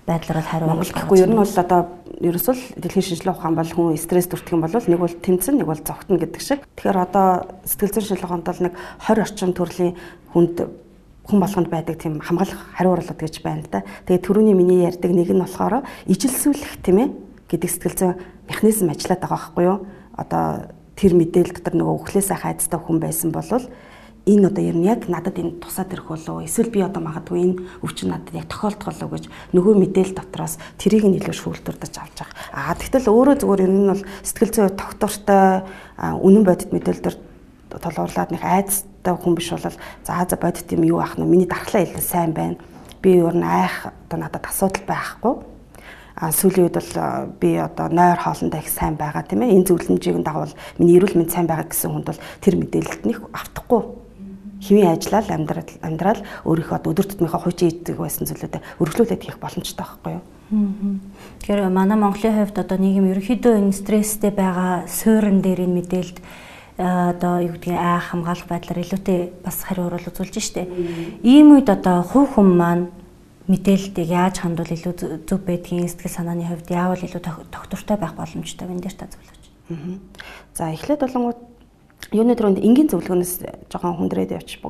байдлаар 0.08 0.44
хариу 0.44 0.68
Монгол 0.72 0.92
гэхгүй 0.92 1.20
ер 1.24 1.32
нь 1.32 1.40
бол 1.40 1.48
одоо 1.48 1.80
ерөөсөл 2.24 2.62
дэлхийн 2.80 3.04
шинжилгээ 3.04 3.36
ухаан 3.36 3.56
бол 3.56 3.68
хүн 3.68 4.00
стресс 4.00 4.28
төртөх 4.32 4.56
юм 4.56 4.64
бол 4.64 4.72
нэг 4.72 5.00
бол 5.00 5.12
тэмцэн 5.12 5.60
нэг 5.60 5.68
бол 5.68 5.80
зогтно 5.80 6.20
гэдэг 6.20 6.42
шиг. 6.44 6.64
Тэгэхээр 6.76 7.00
одоо 7.04 7.28
сэтгэл 7.68 7.92
зүйн 8.00 8.04
шинжилгээ 8.08 8.28
ухаанд 8.28 8.48
бол 8.48 8.62
нэг 8.64 8.74
20 9.04 9.24
орчим 9.24 9.52
төрлийн 9.56 9.96
хүнд 10.32 10.58
хүн 11.24 11.40
болгонд 11.40 11.70
байдаг 11.72 11.96
тийм 12.00 12.20
хамгаалах 12.20 12.60
хариу 12.76 12.96
урвал 12.96 13.16
гэж 13.16 13.44
байна 13.44 13.64
л 13.64 13.72
да. 13.72 13.88
Тэгээ 14.08 14.24
түрүүний 14.28 14.56
миний 14.56 14.84
ярьдаг 14.84 15.12
нэг 15.12 15.32
нь 15.32 15.40
болохоор 15.40 15.88
ижилсүүлэх 16.08 16.84
тийм 16.84 16.98
ээ 17.00 17.10
гэдэг 17.48 17.70
сэтгэл 17.72 18.00
зүйн 18.00 18.14
механизм 18.52 18.92
ажиллаад 18.92 19.22
байгаа 19.24 19.40
байхгүй 19.40 19.64
юу? 19.64 19.78
Одоо 20.20 20.68
тэр 20.96 21.14
мэдээлэл 21.18 21.58
дотор 21.58 21.76
нөгөө 21.78 21.96
өхлөөсөө 22.02 22.38
хайцтай 22.38 22.80
хүн 22.80 22.98
байсан 23.02 23.30
бол 23.34 23.48
энэ 24.26 24.48
одоо 24.48 24.64
ер 24.64 24.78
нь 24.80 24.88
яг 24.88 25.12
надад 25.12 25.36
энэ 25.36 25.60
тусаад 25.60 25.92
ирэх 25.92 26.08
болов 26.08 26.48
эсвэл 26.48 26.72
би 26.72 26.80
одоо 26.80 27.04
магадгүй 27.04 27.40
энэ 27.44 27.60
өвчин 27.84 28.16
надад 28.16 28.32
яг 28.32 28.48
тохиолдох 28.48 28.88
болов 28.96 29.10
гэж 29.20 29.26
нөгөө 29.52 29.74
мэдээлэл 29.84 30.16
дотроос 30.16 30.56
тэрийг 30.80 31.04
нь 31.04 31.20
илүү 31.20 31.36
шүүлтүрдэж 31.36 31.94
авч 32.00 32.18
байгаа. 32.24 32.38
Аа 32.56 32.72
тэгтэл 32.80 33.12
өөрөө 33.12 33.36
зүгээр 33.44 33.66
ер 33.68 33.74
нь 33.76 33.92
бол 33.92 34.04
сэтгэл 34.24 34.54
зүйн 34.56 34.80
доктортой 34.80 35.68
үнэн 36.00 36.44
бодит 36.48 36.72
мэдээлэлээр 36.72 37.18
толгуурлаад 37.84 38.32
нэг 38.32 38.44
айцтай 38.48 39.12
хүн 39.12 39.36
биш 39.36 39.52
бол 39.52 39.68
за 39.68 39.76
за 40.08 40.38
бодит 40.40 40.72
юм 40.72 40.88
юу 40.88 41.04
ах 41.04 41.20
нь 41.20 41.28
миний 41.28 41.50
дархлаа 41.50 41.84
илүү 41.84 42.00
сайн 42.00 42.32
байна. 42.32 42.56
Би 43.04 43.20
ер 43.20 43.36
нь 43.36 43.44
айх 43.44 43.92
одоо 44.08 44.24
надад 44.24 44.48
асуудал 44.48 44.88
байхгүй 44.88 45.53
сүүлийн 46.20 46.70
үед 46.70 46.78
бол 46.78 46.94
би 47.42 47.58
одоо 47.58 47.88
нойр 47.90 48.20
хоолндоо 48.22 48.60
их 48.60 48.70
сайн 48.70 48.96
байгаа 48.96 49.26
тийм 49.26 49.42
ээ. 49.42 49.58
Энэ 49.58 49.68
зөвлөмжийг 49.68 50.22
дагавал 50.22 50.54
миний 50.78 50.98
эрүүл 50.98 51.18
мэнд 51.18 51.34
сайн 51.34 51.48
байгаа 51.50 51.68
гэсэн 51.68 51.90
хүнд 51.90 52.08
бол 52.14 52.22
тэр 52.42 52.56
мэдээлэлд 52.62 53.04
нэг 53.10 53.18
автахгүй. 53.34 53.82
Хэвийн 54.64 54.96
ажиллал 54.96 55.28
амьдрал 55.28 55.72
амьдрал 55.82 56.22
өөрийнхөө 56.48 56.88
өдөр 56.88 57.08
тутмынхаа 57.10 57.42
хуучин 57.44 57.68
ийдэг 57.68 57.98
байсан 58.00 58.30
зүйлүүдэд 58.30 58.64
өргөлүүлээд 58.80 59.24
хийх 59.28 59.38
боломжтой 59.42 59.84
байхгүй 59.84 60.12
юу? 60.16 60.24
Тэгэхээр 61.44 61.68
манай 61.68 61.98
Монголын 61.98 62.38
хувьд 62.46 62.62
одоо 62.62 62.78
нийгэм 62.80 63.12
ерөнхийдөө 63.12 63.60
энэ 63.60 63.76
стресстэй 63.76 64.32
байгаа 64.32 64.88
суурин 64.88 65.42
дээр 65.44 65.68
энэ 65.68 65.76
мэдээлэлд 65.84 66.20
одоо 66.78 67.42
юу 67.42 67.54
гэдгийг 67.58 67.76
айх 67.76 68.06
хамгаалах 68.14 68.48
байдлаар 68.48 68.82
илүүтэй 68.82 69.20
бас 69.44 69.58
хариу 69.68 69.90
урал 69.92 70.10
үзүүлж 70.10 70.36
штэ. 70.40 70.70
Ийм 71.22 71.58
үед 71.58 71.70
одоо 71.70 72.02
хувь 72.02 72.38
хүн 72.38 72.50
маань 72.58 72.86
мэдээллийг 73.48 74.08
яаж 74.08 74.40
хандвал 74.40 74.72
илүү 74.72 75.28
зөв 75.28 75.40
байдгийг 75.44 75.92
сэтгэл 75.92 76.16
санааны 76.16 76.48
хувьд 76.48 76.70
яавал 76.72 77.02
илүү 77.02 77.22
тогтвортой 77.52 77.98
байх 78.00 78.16
боломжтой 78.16 78.68
вэ? 78.68 78.74
Энд 78.74 78.84
дээр 78.88 78.96
та 78.96 79.08
зөвлөж. 79.12 79.44
За 80.56 80.72
эхлээд 80.72 81.04
болонгууд 81.04 81.40
юуны 82.12 82.36
төрөнд 82.36 82.60
энгийн 82.64 82.88
зөвлөгөөнөөс 82.92 83.68
жоохон 83.72 83.98
хүндрээд 84.00 84.36
явчих 84.36 84.64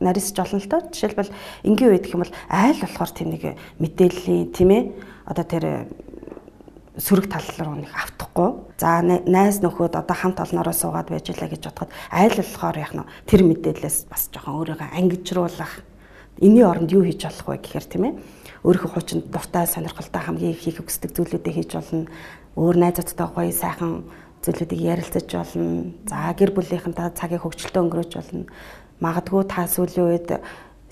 нарийсч 0.00 0.36
олон 0.38 0.60
л 0.62 0.70
доо. 0.70 0.80
Жишээлбэл 0.90 1.34
энгийн 1.66 1.90
үед 1.90 2.04
гэх 2.06 2.14
юм 2.14 2.22
бол 2.24 2.34
айл 2.48 2.78
болохоор 2.78 3.10
тийм 3.10 3.28
нэг 3.34 3.58
мэдээллийн 3.78 4.54
тийм 4.54 4.70
ээ 4.70 4.82
одоо 5.26 5.44
тэр 5.44 5.64
сөрөг 6.96 7.26
тал 7.30 7.46
руу 7.62 7.76
нэг 7.78 7.92
автахгүй. 7.94 8.50
За 8.78 9.02
найз 9.02 9.60
нөхөд 9.62 9.98
одоо 9.98 10.16
хамт 10.16 10.40
олноороо 10.40 10.74
суугаад 10.74 11.10
байж 11.10 11.30
лаа 11.30 11.50
гэж 11.50 11.62
бодоход 11.68 11.90
айл 12.10 12.34
болохоор 12.38 12.76
яг 12.78 12.92
нь 12.94 13.06
тэр 13.26 13.42
мэдээлэлээс 13.44 14.08
бас 14.08 14.30
жоохон 14.30 14.58
өөрийгөө 14.62 14.88
ангижруулах 14.94 15.72
энэний 16.40 16.64
оронд 16.64 16.90
юу 16.90 17.04
хийж 17.04 17.24
болох 17.28 17.46
вэ 17.46 17.56
гэхээр 17.60 17.86
тийм 17.86 18.04
ээ 18.08 18.14
өөрийнхөө 18.64 18.92
хуучин 18.92 19.20
дуртай 19.28 19.64
сонирхолтой 19.68 20.20
хамгийн 20.20 20.52
их 20.52 20.60
хийх 20.60 20.80
хүсдэг 20.84 21.16
зүйлүүдээ 21.16 21.54
хийж 21.56 21.70
болно. 21.76 22.08
Өөр 22.56 22.76
найзуудтай 22.76 23.28
гоё 23.32 23.52
сайхан 23.52 24.04
зүйлүүдийг 24.44 24.80
ярилцаж 24.80 25.28
болно. 25.32 25.92
За 26.04 26.32
гэр 26.36 26.52
бүлийнхэнтэй 26.52 27.08
цагийг 27.16 27.40
хөвгчлөлтөө 27.40 27.82
өнгөрөөж 27.84 28.12
болно. 28.20 28.44
Магадгүй 29.00 29.42
та 29.48 29.64
сүүлийн 29.64 30.08
үед 30.12 30.28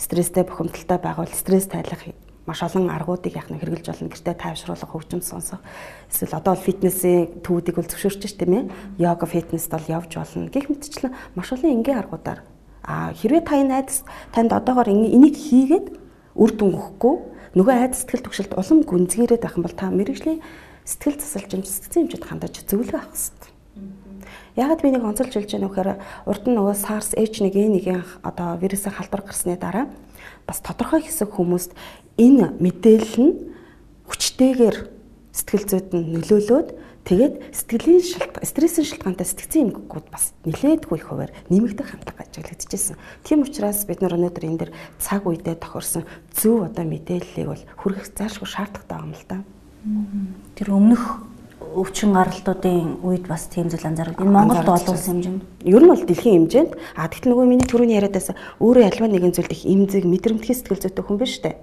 стресстэй 0.01 0.44
бухимдалтай 0.49 0.96
байгавал 0.96 1.32
стресс 1.32 1.68
тайлах 1.68 2.09
маш 2.49 2.64
олон 2.64 2.88
аргуудыг 2.88 3.36
яг 3.36 3.53
нэг 3.53 3.61
хэрэгжилж 3.61 3.88
болно. 3.92 4.09
Гэртээ 4.09 4.36
тайвшруулах, 4.40 4.88
хөгжим 4.88 5.20
сонсох. 5.20 5.61
Эсвэл 6.09 6.40
одоо 6.40 6.57
бол 6.57 6.64
фитнесийн 6.64 7.44
төвүүдийг 7.44 7.76
бол 7.76 7.84
зөвшөөрч 7.84 8.24
ш 8.24 8.32
тийм 8.32 8.53
ээ. 8.57 8.64
Йога, 8.96 9.28
фитнест 9.28 9.68
бол 9.68 9.84
явж 9.84 10.16
болно. 10.16 10.49
Гэх 10.49 10.72
мэтчлэн 10.72 11.12
маш 11.36 11.53
олон 11.53 11.68
энгийн 11.68 12.01
аргуудаар 12.01 12.40
А 12.89 13.12
хэрвээ 13.12 13.45
та 13.45 13.61
энэ 13.61 13.84
айдас 13.84 14.09
танд 14.32 14.57
одоогоор 14.57 14.89
энийг 14.89 15.36
хийгээд 15.36 15.93
үр 16.32 16.51
дүн 16.57 16.72
өгөхгүй 16.72 17.14
нөгөө 17.53 17.74
айдас 17.84 18.01
сэтгэл 18.01 18.24
төвшөлт 18.24 18.57
улам 18.57 18.80
гүнзгийрээд 18.89 19.45
байх 19.45 19.61
юм 19.61 19.68
бол 19.68 19.76
та 19.76 19.93
мэрэгжлийн 19.93 20.41
сэтгэл 20.89 21.20
засалж 21.20 21.53
сэтгцэн 21.53 22.09
хэмжээд 22.09 22.24
хандаж 22.24 22.55
зөвлөгөө 22.64 22.97
авах 22.97 23.12
хэрэгтэй. 23.12 23.53
Ягаад 24.57 24.80
би 24.80 24.89
нэг 24.89 25.05
онцолж 25.05 25.32
хэлж 25.36 25.53
байгаа 25.53 25.64
нөхөр 25.68 25.89
урд 26.32 26.45
нь 26.49 26.57
нөгөө 26.57 26.74
SARS 26.80 27.12
H1N1-ийн 27.12 28.03
одоо 28.24 28.57
вирусын 28.57 28.97
халдвар 28.97 29.22
гарсны 29.22 29.61
дараа 29.61 29.93
бас 30.49 30.64
тодорхой 30.64 31.05
хэсэг 31.05 31.28
хүмүүст 31.28 31.76
энэ 32.16 32.57
мэдээлэл 32.57 33.16
нь 33.20 33.34
хүчтэйгээр 34.09 34.76
сэтгэл 35.36 35.66
зүйд 35.68 35.89
нь 35.93 36.11
нөлөөлөөд 36.16 36.68
Тэгээд 37.09 37.56
сэтгэлийн 37.56 38.04
шалтгаан, 38.04 38.44
стрессийн 38.44 38.84
шалтгаантай 38.84 39.24
сэтгцэн 39.24 39.72
эмгэгүүд 39.72 40.06
бас 40.12 40.36
нилээдгүй 40.44 41.00
их 41.00 41.09
хуваар 41.09 41.32
нэмэгдэх 41.48 41.96
хандлага 41.96 42.28
ажиглагдчихсэн. 42.28 43.00
Тийм 43.24 43.48
учраас 43.48 43.88
бид 43.88 44.04
нар 44.04 44.12
өнөөдөр 44.20 44.44
энэ 44.44 44.61
дэр 44.68 44.70
цаг 45.00 45.24
үедээ 45.24 45.56
тохирсон 45.56 46.04
зөв 46.36 46.68
одоо 46.68 46.84
мэдээллийг 46.84 47.48
бол 47.48 47.64
хүргэх 47.80 48.12
заашгүй 48.12 48.44
шаардлагатай 48.44 48.98
юм 49.00 49.16
л 49.16 49.24
да. 49.24 49.40
Тэр 50.52 50.68
өмнөх 50.76 51.24
өвчин 51.64 52.12
гаралтуудын 52.12 53.00
үед 53.00 53.24
бас 53.24 53.48
тийм 53.48 53.72
зүйл 53.72 53.88
анзаардаг. 53.88 54.20
Энэ 54.20 54.28
Монголд 54.28 54.68
олон 54.68 54.92
улсын 54.92 55.24
хэмжээнд. 55.24 55.42
Ер 55.64 55.80
нь 55.80 55.88
бол 55.88 56.04
дэлхийн 56.04 56.44
хэмжээнд 56.44 56.72
а 56.92 57.09
тэгтэл 57.09 57.32
нөгөө 57.32 57.48
миний 57.48 57.64
түрүүний 57.64 57.96
яриад 57.96 58.20
байсан 58.20 58.36
өөрөө 58.61 58.84
альва 58.84 59.09
нэгэн 59.09 59.32
зүйлд 59.32 59.56
их 59.56 59.64
имзэг 59.64 60.04
мэдрэмтгий 60.04 60.52
сэтгэл 60.52 60.84
зүйтэй 60.84 61.04
хүн 61.09 61.16
биш 61.16 61.40
үү? 61.40 61.56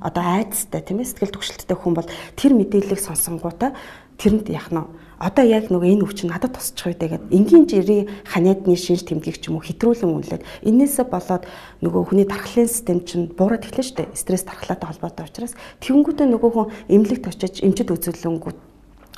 Одоо 0.00 0.22
айцтай 0.22 0.84
тийм 0.84 1.00
ээ 1.00 1.08
сэтгэл 1.08 1.34
түгшилттэй 1.34 1.76
хүн 1.76 1.94
бол 1.96 2.08
тэр 2.36 2.52
мэдээллийг 2.52 3.00
сонсонгуудаа 3.00 3.72
тэрэнд 4.20 4.48
яах 4.50 4.70
нь 4.72 4.80
одоо 5.16 5.44
яг 5.48 5.72
нөгөө 5.72 5.96
энэ 5.96 6.04
өвчин 6.04 6.28
надад 6.28 6.52
тусчих 6.56 6.84
үү 6.84 6.96
гэдэг 7.00 7.32
энгийн 7.32 7.64
жирийн 7.64 8.08
ханиадны 8.28 8.76
шинж 8.76 9.08
тэмдгийг 9.08 9.40
ч 9.40 9.48
юм 9.48 9.56
уу 9.56 9.64
хэтрүүлэн 9.64 10.12
үнэлээд 10.12 10.44
энээсээ 10.68 11.06
болоод 11.08 11.48
нөгөө 11.80 12.02
хүний 12.12 12.28
дархлын 12.28 12.68
систем 12.68 13.00
чинь 13.00 13.32
буураад 13.32 13.64
эхлэн 13.64 13.86
штэ. 13.86 14.12
Стресс 14.12 14.44
дархлаатай 14.44 14.92
холбоотой 14.92 15.24
учраас. 15.24 15.56
Тэгэнгүүтээ 15.80 16.28
нөгөө 16.28 16.50
хүн 16.52 16.68
эмнэлэгт 16.92 17.32
очиж 17.32 17.64
эмчит 17.64 17.88
үзүүлэнгүүт 17.88 18.58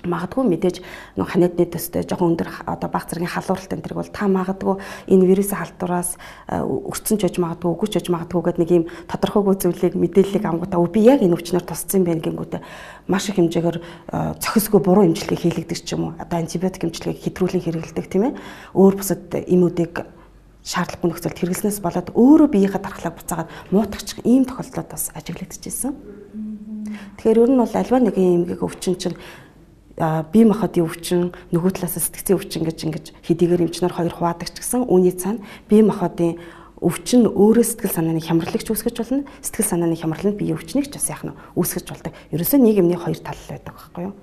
магадгүй 0.07 0.45
мэдээж 0.47 0.77
нэг 1.19 1.27
ханиадны 1.27 1.67
төстэй 1.67 2.07
жоохон 2.07 2.39
өндөр 2.39 2.49
одоо 2.71 2.89
баг 2.91 3.11
зэргийн 3.11 3.35
халууралт 3.35 3.73
энэ 3.75 3.83
төр 3.83 3.95
бол 3.99 4.11
та 4.15 4.31
магадгүй 4.31 4.79
энэ 5.11 5.27
вирусын 5.27 5.59
халдвараас 5.59 6.15
өрцөн 6.55 7.19
ч 7.19 7.23
ож 7.27 7.37
магадгүй 7.43 7.71
үгүй 7.75 7.89
ч 7.91 7.95
ож 7.99 8.07
магадгүй 8.07 8.43
гэдэг 8.47 8.63
нэг 8.63 8.71
юм 8.71 8.85
тодорхойгүй 9.11 9.55
зүйлийг 9.59 9.95
мэдээллийг 9.99 10.45
амгуудаа 10.47 10.87
би 10.87 11.03
яг 11.03 11.19
энэ 11.19 11.35
өвчнөр 11.35 11.67
тусцсан 11.67 12.07
байх 12.07 12.23
гингүүтээ 12.23 12.63
маш 13.11 13.27
их 13.27 13.43
хэмжээгээр 13.43 13.79
цохисгүй 14.39 14.81
буруу 14.85 15.05
эмчилгээ 15.09 15.39
хийлэгдэг 15.43 15.79
ч 15.83 15.99
юм 15.99 16.13
уу 16.13 16.19
одоо 16.19 16.39
антибиотик 16.39 16.85
эмчилгээг 16.85 17.19
хэтрүүлэн 17.25 17.65
хэрэглэдэг 17.65 18.07
тийм 18.07 18.25
ээ. 18.31 18.39
Өөр 18.77 18.95
бусад 19.01 19.33
эмүүдийг 19.33 20.05
шаардлагагүй 20.63 21.09
нөхцөлд 21.09 21.39
хэрэглэснээс 21.41 21.81
болоод 21.81 22.13
өөрөө 22.13 22.49
биеийнхээ 22.53 22.83
дархлааг 22.85 23.17
буцаагаад 23.17 23.53
муутгачих 23.73 24.21
ийм 24.29 24.45
тохиолдлууд 24.45 24.89
бас 24.93 25.09
ажиглагдчихсэн. 25.17 25.93
Тэгэхээр 27.17 27.43
ер 27.45 27.51
нь 27.53 27.61
бол 27.61 27.73
альва 27.73 27.99
нэгэн 28.05 28.37
эмгэг 28.45 28.61
өвчин 28.61 29.01
чинь 29.01 29.17
бие 29.99 30.47
махбодын 30.47 30.87
өвчин 30.87 31.21
нөгөө 31.51 31.71
талаас 31.75 31.99
сэтгцийн 31.99 32.39
өвчин 32.39 32.63
гэж 32.65 32.79
ингэж 32.87 33.07
хэдийгээр 33.27 33.67
эмчнэр 33.67 33.93
хоёр 33.93 34.15
хуваадаг 34.15 34.55
ч 34.55 34.63
гэсэн 34.63 34.87
үүний 34.87 35.15
цаана 35.19 35.43
бие 35.67 35.83
махбодын 35.83 36.39
өвчин 36.79 37.27
өөрөө 37.27 37.67
сэтгэл 37.67 37.91
санааны 37.91 38.23
хямралыг 38.23 38.63
үүсгэж 38.63 38.97
болно. 39.03 39.27
Сэтгэл 39.43 39.67
санааны 39.67 39.99
хямрал 39.99 40.31
нь 40.31 40.39
биеийн 40.39 40.55
өвчнийг 40.55 40.87
ч 40.91 40.95
бас 40.95 41.11
яах 41.11 41.27
нь 41.27 41.35
үүсгэж 41.59 41.87
болдог. 41.91 42.15
Ерөөсөө 42.31 42.59
нийгэмний 42.63 42.99
хоёр 42.99 43.19
тал 43.19 43.43
байдаг 43.51 43.75
байхгүй 43.75 44.03
юу? 44.07 44.15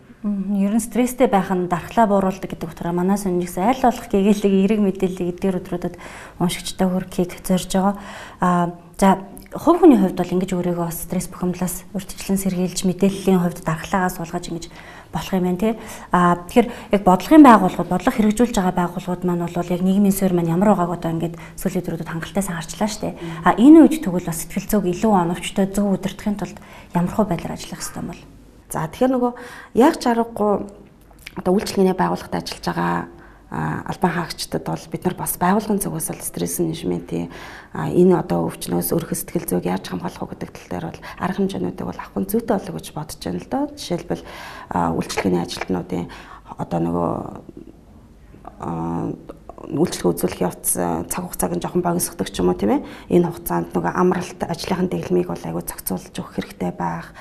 Ер 0.56 0.74
нь 0.74 0.82
стресстэй 0.82 1.28
байх 1.28 1.52
нь 1.52 1.68
дархлаа 1.68 2.08
бууруулдаг 2.08 2.48
гэдэг 2.48 2.72
утгаараа 2.72 2.96
манай 2.96 3.20
сонирхс 3.20 3.60
аль 3.60 3.84
болох 3.84 4.08
гэгээлэг 4.08 4.54
эерэг 4.56 4.80
мэдээллийг 4.80 5.36
эдгээр 5.36 5.60
өдрүүдэд 5.60 5.96
уншигчтай 6.40 6.88
хүргэхийг 6.88 7.44
зорж 7.44 7.70
байгаа. 7.76 7.96
Аа 8.40 8.74
за 8.98 9.22
хувь 9.54 9.80
хүний 9.84 10.00
хувьд 10.00 10.18
бол 10.18 10.34
ингэж 10.34 10.52
өөрийгөө 10.56 10.90
стресс 10.92 11.30
бухимдлаас 11.30 11.86
урьдчилан 11.94 12.40
сэргийлж 12.40 12.80
мэдээллийн 12.88 13.40
хувьд 13.44 13.62
дархлаагаа 13.68 14.12
суулгаж 14.12 14.50
ингэж 14.50 14.66
болох 15.16 15.32
юм 15.32 15.47
байна 15.47 15.57
тий. 15.63 15.74
А 16.11 16.36
тэгэхээр 16.43 16.68
яг 16.91 17.01
бодлогын 17.07 17.43
байгууллагууд, 17.47 17.88
бодлого 17.88 18.16
хэрэгжүүлж 18.20 18.55
байгаа 18.59 18.76
байгууллагууд 18.76 19.24
маань 19.24 19.47
бол 19.47 19.72
яг 19.72 19.82
нийгмийн 19.82 20.11
суурь 20.11 20.36
маань 20.36 20.51
ямар 20.51 20.76
байгааг 20.76 20.99
одоо 20.99 21.11
ингээд 21.16 21.39
сүүлийн 21.55 21.84
дөрөвдөд 21.88 22.11
хангалттай 22.11 22.43
харчлаа 22.43 22.89
штэ. 22.91 23.16
А 23.47 23.55
энэ 23.55 23.88
үед 23.88 24.03
тэгвэл 24.03 24.28
бас 24.28 24.43
сэтгэл 24.43 24.68
зүйг 24.68 24.86
илүү 24.91 25.11
оновчтой 25.16 25.72
зөв 25.72 25.95
удирдахын 25.95 26.36
тулд 26.36 26.57
ямар 26.91 27.11
хөө 27.16 27.26
байдлаар 27.32 27.55
ажиллах 27.55 27.80
хэрэгтэй 27.80 28.03
юм 28.03 28.09
бол. 28.11 28.24
За 28.70 28.84
тэгэхээр 28.91 29.13
нөгөө 29.16 29.32
яг 29.80 29.93
чаргагүй 30.03 30.51
одоо 31.39 31.51
үйлчлэгээний 31.55 31.95
байгууллагад 31.95 32.36
ажиллаж 32.36 32.66
байгаа 32.68 33.14
албан 33.52 34.12
хаагчдад 34.12 34.66
бол 34.66 34.86
бид 34.89 35.04
нар 35.06 35.16
бас 35.16 35.38
байгуулгын 35.38 35.78
зүгээс 35.78 36.10
л 36.12 36.22
стресс 36.26 36.58
менежментийн 36.60 37.30
энэ 37.74 38.18
одоо 38.18 38.50
өвчнөөс 38.50 38.89
өөрөх 38.89 39.14
сэтгэл 39.14 39.46
зүйг 39.46 39.70
яаж 39.70 39.86
хамгаалах 39.86 40.26
вэ 40.26 40.30
гэдэг 40.34 40.50
тал 40.50 40.70
дээр 40.74 40.86
бол 40.89 41.02
арга 41.22 41.38
хэмжээнүүдийг 41.38 41.86
бол 41.86 42.02
авах 42.02 42.18
нь 42.18 42.30
зүйтэй 42.32 42.58
болов 42.58 42.74
гэж 42.74 42.88
бодож 42.98 43.22
байна 43.22 43.39
л 43.39 43.52
доо. 43.54 43.64
Жишээлбэл 43.78 44.24
үйлчлэгээний 44.98 45.43
ажилтнуудын 45.46 46.06
одоо 46.58 46.80
нөгөө 46.82 47.14
үйлчлэг 49.66 50.10
үзүүлэх 50.10 50.41
явц 50.46 50.78
цаг 51.10 51.22
хугацааг 51.26 51.54
нь 51.58 51.64
жоохон 51.64 51.86
богиносгодог 51.86 52.30
ч 52.30 52.41
юм 52.41 52.50
уу 52.50 52.58
тийм 52.58 52.82
ээ. 52.82 52.86
Энэ 53.14 53.30
хугацаанд 53.30 53.74
нөгөө 53.74 53.93
амралт 53.93 54.41
ажлынхын 54.41 54.89
дэглэмийг 54.89 55.30
бол 55.30 55.41
айгүй 55.41 55.64
зохицуулж 55.66 56.14
өгөх 56.18 56.34
хэрэгтэй 56.38 56.72
байх 56.74 57.14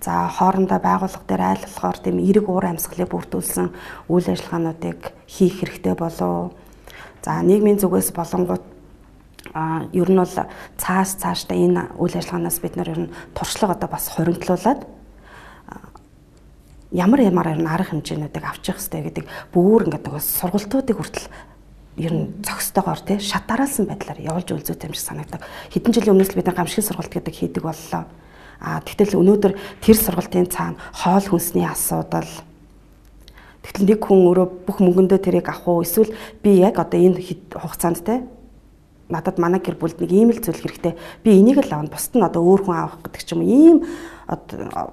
За 0.00 0.28
хоорондоо 0.32 0.80
байгууллага 0.80 1.28
дээр 1.28 1.42
айл 1.44 1.64
болохоор 1.68 1.98
тийм 2.00 2.16
эрэг 2.24 2.48
уур 2.48 2.64
амьсгалыг 2.64 3.12
бүрдүүлсэн 3.12 3.68
үйл 4.08 4.26
ажиллагаануудыг 4.32 5.12
хийх 5.28 5.60
хэрэгтэй 5.60 5.92
болов. 5.92 6.56
За 7.20 7.44
нийгмийн 7.44 7.76
зүгээс 7.76 8.16
болонгууд 8.16 8.64
а 9.52 9.84
ер 9.92 10.08
нь 10.08 10.16
бол 10.16 10.36
цаас 10.80 11.20
цаашдаа 11.20 11.56
энэ 11.56 11.82
үйл 12.00 12.16
ажиллагаанаас 12.16 12.58
бид 12.64 12.80
нар 12.80 12.88
ер 12.88 13.00
нь 13.04 13.12
туршлага 13.36 13.76
одоо 13.76 13.88
бас 13.92 14.08
хоригдлуулад 14.08 14.88
ямар 16.92 17.20
ямар 17.20 17.48
ер 17.52 17.60
нь 17.60 17.68
арга 17.68 17.92
хэмжээнүүдийг 17.92 18.44
авчих 18.44 18.80
хэрэгтэй 18.80 19.02
гэдэг 19.04 19.24
бүр 19.52 19.84
ингээд 19.84 20.08
сургалтуудыг 20.16 20.96
хүртэл 20.96 21.28
ер 22.00 22.12
нь 22.14 22.26
цогцтойгоор 22.40 23.00
тий 23.04 23.18
шатараалсан 23.20 23.86
байдлаар 23.86 24.18
явуулж 24.18 24.48
үлзүүтэй 24.48 24.88
юм 24.90 24.94
шиг 24.96 25.06
санагдаг. 25.06 25.44
Хэдэн 25.70 25.92
жилийн 25.92 26.14
өмнөөс 26.16 26.34
бид 26.34 26.48
гамшигын 26.50 26.86
сургалт 26.88 27.12
гэдэг 27.12 27.34
хийдэг 27.34 27.62
боллоо. 27.62 28.08
А 28.60 28.84
тэгтэл 28.84 29.16
өнөөдөр 29.16 29.52
тэр 29.80 29.96
сургалтын 29.96 30.52
цаана 30.52 30.80
хоол 30.92 31.24
хүнсний 31.24 31.64
асуудал 31.64 32.28
Тэгтэл 33.60 33.88
нэг 33.92 34.00
хүн 34.00 34.24
өөрөө 34.24 34.46
бүх 34.64 34.78
мөнгөндөө 34.80 35.20
тэрийг 35.20 35.48
авах 35.48 35.68
уу 35.68 35.84
эсвэл 35.84 36.12
би 36.40 36.60
яг 36.60 36.80
одоо 36.80 36.96
энэ 36.96 37.20
хугацаанд 37.52 38.00
те 38.04 38.24
надад 39.10 39.36
манай 39.36 39.60
гэр 39.60 39.76
бүлд 39.76 40.00
нэг 40.00 40.10
ийм 40.14 40.30
л 40.30 40.38
зүйл 40.40 40.62
хэрэгтэй. 40.62 40.94
Би 41.26 41.42
энийг 41.42 41.60
л 41.66 41.74
авна. 41.74 41.90
Бусд 41.90 42.14
нь 42.14 42.22
одоо 42.22 42.46
өөр 42.46 42.62
хүн 42.64 42.78
авах 42.78 43.02
гэдэг 43.02 43.22
ч 43.26 43.34
юм 43.34 43.42
уу. 43.42 43.50
Ийм 43.50 43.76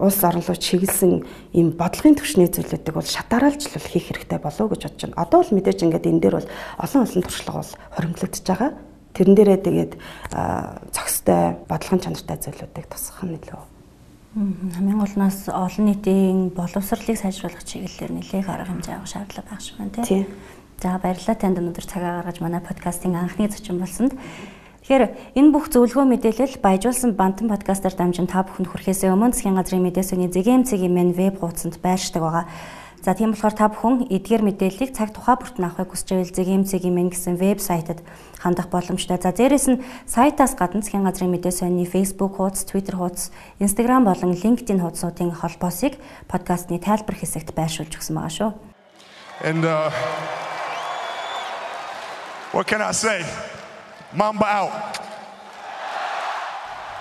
улс 0.01 0.19
орон 0.25 0.41
руу 0.41 0.57
чиглэсэн 0.57 1.21
ийм 1.53 1.77
бодлогын 1.77 2.17
төвшний 2.17 2.49
зүйлүүдийг 2.49 2.97
бол 2.97 3.05
шатараалжлал 3.05 3.85
хийх 3.85 4.09
хэрэгтэй 4.09 4.41
болов 4.41 4.65
уу 4.65 4.73
гэж 4.73 4.81
бодож 4.89 5.01
байна. 5.05 5.21
Одоо 5.21 5.45
бол 5.45 5.53
мэдээж 5.53 5.79
ингээд 5.85 6.09
энэ 6.09 6.21
дээр 6.25 6.35
бол 6.41 6.49
олон 6.81 7.01
олон 7.05 7.23
туршлага 7.23 7.61
бол 7.61 7.73
хоримтлагдж 7.93 8.41
байгаа. 8.41 8.71
Тэрэн 9.17 9.33
дээрээ 9.33 9.59
тэгээд 9.65 9.91
цогцтой 10.93 11.57
бодлогын 11.65 12.05
чанартай 12.05 12.37
зүйлүүдийг 12.37 12.85
тусгах 12.85 13.25
нь 13.25 13.35
илүү 13.41 13.77
Хамгийн 14.37 15.01
гол 15.01 15.15
нь 15.17 15.49
олон 15.49 15.85
нийтийн 15.89 16.53
боловсролыг 16.53 17.17
сайжруулах 17.17 17.65
чиглэлээр 17.65 18.13
нэлээх 18.21 18.45
арга 18.45 18.69
хэмжээ 18.69 18.95
авах 19.01 19.09
шаардлага 19.09 19.49
байх 19.49 19.61
шиг 19.65 19.81
байна 19.81 20.05
тийм. 20.05 20.29
За 20.77 21.01
баярлалаа 21.01 21.37
танд 21.41 21.57
өнөөдөр 21.57 21.85
цагаа 21.89 22.21
гаргаж 22.21 22.37
манай 22.37 22.61
подкастын 22.61 23.17
анхны 23.17 23.49
зочин 23.49 23.81
болсонд. 23.81 24.13
Тэгэхээр 24.85 25.33
энэ 25.41 25.49
бүх 25.49 25.73
зөвлөгөө 25.73 26.05
мэдээлэл 26.05 26.61
баяжуулсан 26.61 27.17
Бантан 27.17 27.49
подкастаар 27.49 27.97
дамжин 27.97 28.29
та 28.29 28.45
бүхэнд 28.45 28.69
хүрэхээс 28.69 29.09
өмнө 29.09 29.33
засгийн 29.33 29.57
газрын 29.57 29.81
мэдээсний 29.81 30.29
зэгэм 30.29 30.69
цэгийн 30.69 30.93
мэн 30.93 31.17
веб 31.17 31.41
хуудсанд 31.41 31.81
байршдаг 31.81 32.21
байгаа. 32.21 32.45
За 33.07 33.15
тийм 33.15 33.31
болохоор 33.31 33.55
та 33.55 33.71
бүхэн 33.71 34.11
эдгээр 34.11 34.43
мэдээллийг 34.43 34.91
цаг 34.91 35.15
тухай 35.15 35.39
бүртэн 35.39 35.63
авахыг 35.63 35.95
хүсч 35.95 36.11
байвал 36.11 36.91
мэн 36.91 37.07
гэсэн 37.07 37.39
вебсайтад 37.39 38.03
хандах 38.35 38.67
боломжтой. 38.67 39.15
За 39.15 39.31
дээрэс 39.31 39.71
нь 39.71 39.79
сайтаас 40.03 40.59
гадна 40.59 40.83
засгийн 40.83 41.07
газрын 41.07 41.31
мэдээ 41.31 41.55
сонины 41.55 41.87
Facebook 41.87 42.35
хуудас, 42.35 42.67
Twitter 42.67 42.99
хуудас, 42.99 43.31
Instagram 43.63 44.11
болон 44.11 44.35
LinkedIn 44.35 44.83
хуудсуудын 44.83 45.31
холбоосыг 45.39 45.95
подкастны 46.27 46.83
тайлбар 46.83 47.15
хэсэгт 47.15 47.55
байршуулж 47.55 47.95
өгсөн 47.95 48.19
байгаа 48.19 48.35
шүү. 48.35 48.51
And 49.47 49.63
uh, 49.63 49.87
what 52.51 52.67
can 52.67 52.83
I 52.83 52.91
say? 52.91 53.23
Mamba 54.11 54.67
out. 54.67 55.06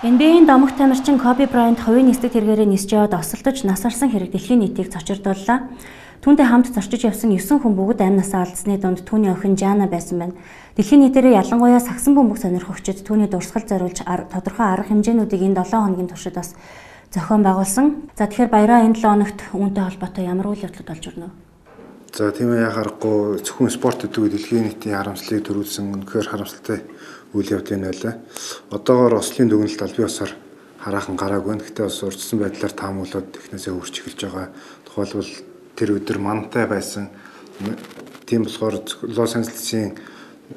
NBA-ийн 0.03 0.45
домогт 0.45 0.77
тамирчин 0.77 1.17
Коби 1.17 1.47
Брайант 1.49 1.81
хувийн 1.81 2.05
нисдэг 2.05 2.29
тэргээрээ 2.37 2.69
нисж 2.69 2.93
яваад 2.93 3.17
осолдож 3.17 3.65
нас 3.65 3.81
арсан 3.81 4.13
хэрэг 4.13 4.29
дэлхийн 4.29 4.61
нийтийг 4.61 4.93
цочирдууллаа. 4.93 5.73
Түүнтэй 6.21 6.45
хамт 6.45 6.69
зорчиж 6.69 7.09
явсан 7.09 7.33
9 7.33 7.57
хүн 7.57 7.73
бүгд 7.73 8.05
амнасаа 8.05 8.45
алдсны 8.45 8.77
дунд 8.77 9.01
түүний 9.01 9.33
охин 9.33 9.57
Жана 9.57 9.89
байсан 9.89 10.21
байна. 10.21 10.37
Дэлхийн 10.77 11.01
нийтээрээ 11.01 11.41
ялангуяа 11.41 11.81
сагсан 11.81 12.13
бөмбөг 12.13 12.37
сонирхогчид 12.37 13.01
түүний 13.09 13.25
дурсгал 13.25 13.65
зориулж 13.65 14.05
тодорхой 14.05 14.69
арга 14.69 14.85
хэмжээнүүдийг 14.85 15.41
энэ 15.49 15.65
7 15.65 15.81
хоногийн 15.81 16.13
туршид 16.13 16.37
бас 16.37 16.53
зохион 17.09 17.41
байгуулсан. 17.41 18.13
За 18.13 18.29
тэгэхээр 18.29 18.53
баяраа 18.53 18.85
энэ 18.85 19.01
7 19.01 19.01
хоногт 19.01 19.39
үүнтэй 19.49 19.81
холбоотой 19.81 20.29
ямар 20.29 20.53
үйл 20.53 20.61
явдлууд 20.61 20.89
болж 20.93 21.05
өрнө? 21.09 21.33
За 22.13 22.29
тийм 22.29 22.53
ээ 22.53 22.69
яхахгүй 22.69 23.41
зөвхөн 23.41 23.73
спорт 23.73 24.05
гэдэг 24.05 24.29
дэлхийн 24.29 24.63
нийтийн 24.69 24.93
харамслыг 24.93 25.41
төрүүлсэн 25.41 25.85
үнэхээр 25.89 26.29
харамсалтай 26.29 26.85
үйл 27.33 27.49
явдлын 27.51 27.87
байлаа. 27.87 28.15
Одоогоор 28.71 29.19
Ослын 29.19 29.49
дүгнэлт 29.49 29.81
аль 29.81 29.95
бие 29.97 30.07
усаар 30.07 30.31
хараахан 30.79 31.15
гараагүй. 31.19 31.59
Гэхдээ 31.59 31.85
бас 31.87 32.03
урьдчилан 32.03 32.41
байдлаар 32.43 32.73
таамаглаад 32.73 33.29
эхнээсээ 33.35 33.73
хурж 33.73 33.95
эхэлж 33.99 34.21
байгаа. 34.23 34.47
Тухайлбал 34.85 35.31
тэр 35.75 35.89
өдөр 35.99 36.17
мантай 36.23 36.65
байсан. 36.67 37.09
Тийм 38.25 38.47
болохоор 38.47 38.79
Лос 39.03 39.35
Анжелесийн 39.35 39.99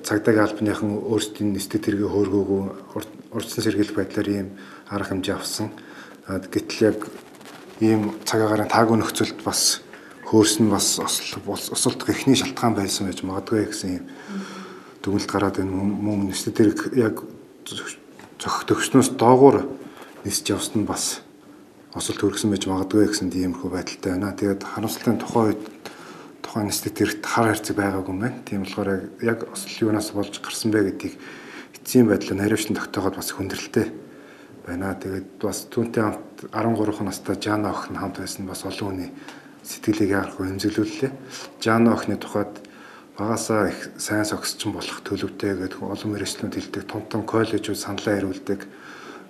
цагдаагийн 0.07 0.47
албаныхан 0.47 0.91
өөрсдийн 1.11 1.51
нэстэг 1.51 1.83
тэргээ 1.83 2.07
хөөргөөгүй 2.07 2.63
урьдчилан 3.35 3.65
сэргийлэх 3.67 3.97
байдлаар 3.99 4.29
ийм 4.31 4.49
арга 4.87 5.11
хэмжээ 5.11 5.35
авсан. 5.35 5.75
Гэтэл 6.29 6.95
яг 6.95 6.99
ийм 7.83 8.15
цагаагаар 8.23 8.71
таагүй 8.71 9.03
нөхцөлд 9.03 9.43
бас 9.43 9.83
хөөрсөн 10.31 10.71
бас 10.71 11.03
осолдох 11.03 12.11
эхний 12.11 12.39
шалтгаан 12.39 12.79
байсан 12.79 13.11
байж 13.11 13.23
магадгүй 13.27 13.67
гэсэн 13.67 13.91
юм 13.99 14.05
дүгнэлт 15.03 15.31
гараад 15.31 15.57
байна. 15.61 15.73
Мөн 15.73 16.29
нэстэ 16.29 16.53
тэр 16.53 16.77
яг 16.97 17.25
зөх 17.67 18.57
төгснөөс 18.69 19.17
доогуур 19.17 19.69
нисж 20.25 20.49
явсан 20.53 20.85
нь 20.85 20.89
бас 20.89 21.21
осол 21.97 22.17
төргсөн 22.17 22.53
байж 22.53 22.69
магадгүй 22.69 23.09
гэсэн 23.09 23.33
тиймэрхүү 23.33 23.71
байдалтай 23.73 24.13
байна. 24.15 24.37
Тэгээд 24.37 24.63
харамсалтай 24.65 25.17
тухайн 25.17 25.47
үед 25.57 25.63
тухайн 26.45 26.69
нэстэ 26.69 26.91
тэрт 26.93 27.25
хар 27.25 27.53
хайрцаг 27.53 27.77
байгаагүй 27.77 28.13
юм 28.13 28.21
байна. 28.21 28.43
Тийм 28.45 28.65
болохоор 28.65 28.91
яг 29.25 29.39
осол 29.49 29.89
юунаас 29.89 30.13
болж 30.13 30.35
гарсан 30.41 30.71
бэ 30.71 30.93
гэдгийг 30.93 31.15
эцсийн 31.81 32.07
байдлаар 32.07 32.39
нарившин 32.41 32.77
тогтоогоод 32.77 33.17
бас 33.17 33.33
хүндрэлтэй 33.33 33.87
байна. 34.67 34.95
Тэгээд 34.95 35.41
бас 35.41 35.67
түүнтэй 35.67 36.03
хамт 36.05 36.53
13 36.53 37.05
настай 37.05 37.37
Жана 37.41 37.73
охин 37.73 37.97
хамт 37.97 38.21
байсан 38.21 38.47
бас 38.47 38.65
олон 38.65 38.89
хүний 38.95 39.11
сэтгэлийг 39.65 40.11
яарахгүй 40.15 40.47
хэмзэглүүллээ. 40.47 41.13
Жана 41.61 41.95
охины 41.97 42.17
тухайд 42.17 42.70
багасаа 43.21 43.69
их 43.69 43.93
сайн 44.01 44.25
согсчин 44.25 44.73
болох 44.73 45.05
төлөвтэй 45.05 45.53
гэдэг 45.53 45.85
олон 45.85 46.11
мэрэгчлүүд 46.17 46.57
хэлдэг 46.57 46.85
том 46.89 47.05
том 47.05 47.23
коллежууд 47.29 47.77
саналаа 47.77 48.17
ирүүлдэг 48.17 48.65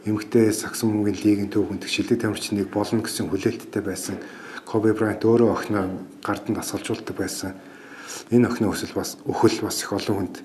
эмгтэй 0.07 0.55
сагсан 0.55 0.95
мөнгөний 0.95 1.18
лигийн 1.18 1.51
төв 1.51 1.66
хүндэг 1.66 1.91
шилдэг 1.91 2.22
тамирчныг 2.22 2.70
болно 2.70 3.03
гэсэн 3.03 3.26
хүлээлттэй 3.26 3.82
байсан 3.82 4.22
Коби 4.62 4.95
Брайант 4.95 5.26
өөрөө 5.26 5.51
охиноо 5.51 6.07
гарданд 6.22 6.62
асгалжуулдаг 6.62 7.16
байсан 7.18 7.59
энэ 8.30 8.47
охины 8.47 8.70
өсөл 8.70 8.95
бас 8.95 9.18
өхөл 9.26 9.59
бас 9.66 9.82
их 9.82 9.91
олон 9.91 10.30
хүнд 10.30 10.36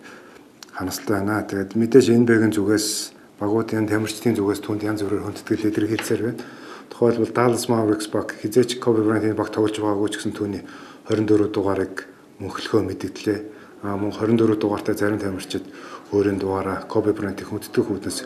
ханастай 0.74 1.22
байна. 1.22 1.46
Тэгээд 1.46 1.78
мэдээж 1.78 2.06
бэгийн 2.26 2.50
зүгээс 2.50 3.14
багуудын 3.38 3.86
тамирчдын 3.86 4.34
зүгээс 4.42 4.66
түнд 4.66 4.82
янз 4.82 5.06
бүрээр 5.06 5.30
хүндэтгэл 5.30 5.70
илэрхийлсээр 5.70 6.22
байна. 6.26 6.42
Тухайлбал 6.90 7.30
Dallas 7.30 7.70
Mavericks 7.70 8.10
баг 8.10 8.34
хизээч 8.42 8.82
Коби 8.82 9.06
Брайантын 9.06 9.38
баг 9.38 9.54
тоглож 9.54 9.78
байгаагүй 9.78 10.10
ч 10.10 10.14
гэсэн 10.18 10.34
түүний 10.34 10.64
24 11.06 11.54
дугаарыг 11.54 12.15
мөнхлөхөө 12.40 12.82
мэдээлээ. 12.84 13.40
А 13.86 13.96
мөн 13.96 14.12
24 14.12 14.60
дугаартай 14.60 14.96
зарим 14.96 15.20
тамирчид 15.20 15.64
өөрийн 16.12 16.40
дугаараа 16.40 16.90
Kobe 16.90 17.14
Bryant-ийн 17.14 17.48
хүндэтгэх 17.48 17.88
үүднээс 17.92 18.20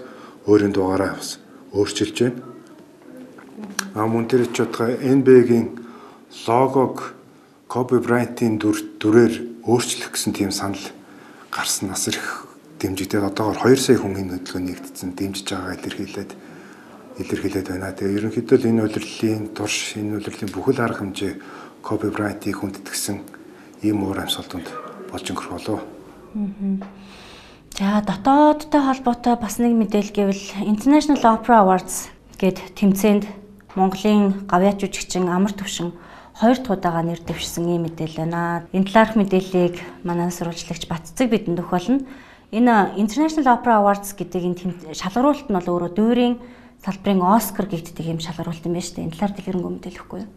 өөрийн 0.48 0.74
дугаараа 0.74 1.20
бас 1.20 1.38
өөрчилж 1.76 2.18
байна. 2.18 2.42
А 3.94 4.08
мөн 4.08 4.26
тэр 4.32 4.48
ч 4.50 4.64
бодгоо 4.64 4.96
NBA-гийн 4.98 5.68
логог 6.48 7.14
Kobe 7.68 8.00
Bryant-ийн 8.00 8.58
дүр 8.58 8.78
дүрээр 8.98 9.68
өөрчлөх 9.68 10.16
гэсэн 10.16 10.34
тийм 10.34 10.52
санал 10.56 10.82
гарсан 11.52 11.90
нас 11.92 12.08
ирэх 12.08 12.48
дэмжигдээд 12.80 13.30
одоогоор 13.36 13.60
2 13.68 13.76
сая 13.78 13.98
хүн 14.00 14.16
энэ 14.16 14.40
хөдөлгөөн 14.40 14.66
нэгдсэн 14.74 15.10
дэмжиж 15.14 15.48
байгаа 15.52 15.76
илэрхийлээд 15.76 16.32
илэрхийлээд 17.20 17.68
байна. 17.68 17.92
Тэгээ 17.92 18.18
ерөнхийдөө 18.18 18.58
энэ 18.64 18.84
үйлрлийн 18.88 19.44
турш 19.52 20.00
энэ 20.00 20.18
үйлрлийн 20.18 20.50
бүхэл 20.56 20.80
арга 20.80 21.04
хэмжээ 21.04 21.34
Kobe 21.84 22.08
Bryant-ийг 22.10 22.58
хүндэтгсэн 22.64 23.39
ийм 23.82 24.04
уур 24.04 24.20
амьсгалд 24.20 24.68
болж 25.12 25.26
өнгөрөх 25.32 25.52
болов. 25.56 25.80
За 27.80 28.04
дотоодтой 28.04 28.82
холбоотой 28.82 29.36
бас 29.40 29.56
нэг 29.60 29.72
мэдээлэл 29.72 30.12
гэвэл 30.12 30.44
International 30.68 31.24
Opera 31.40 31.64
Awards 31.64 32.12
гээд 32.36 32.76
тэмцээнд 32.76 33.24
Монголын 33.76 34.44
гавьяач 34.52 34.84
жүжигчин 34.84 35.32
Амар 35.32 35.56
төвшин 35.56 35.96
хоёр 36.36 36.58
дахь 36.60 36.76
удаага 36.76 37.08
нэр 37.08 37.24
дэвшсэн 37.24 37.72
ийм 37.72 37.88
мэдээлэл 37.88 38.28
байна. 38.28 38.68
Энэ 38.76 38.88
талаарх 38.92 39.16
мэдээллийг 39.16 39.76
манай 40.04 40.28
сурвалжлагч 40.28 40.84
Батцэг 40.92 41.32
бидэнд 41.32 41.64
өгөх 41.64 41.72
болно. 41.72 42.04
Энэ 42.52 43.00
International 43.00 43.48
Opera 43.56 43.80
Awards 43.80 44.12
гэдэг 44.12 44.44
энэ 44.44 44.92
шалгаруулалт 44.92 45.48
нь 45.48 45.56
бол 45.56 45.72
өөрөө 45.72 45.92
дүүрийн 45.96 46.36
салбарын 46.84 47.24
Оскар 47.24 47.68
гэгддэг 47.68 48.06
юм 48.12 48.20
шалгаруулалт 48.20 48.66
юм 48.68 48.76
байна 48.76 48.84
шүү 48.84 48.96
дээ. 49.00 49.06
Энэ 49.08 49.16
талаар 49.16 49.34
дэлгэрэнгүй 49.36 49.72
мэдээлэхгүй 49.72 50.20
юу? 50.20 50.30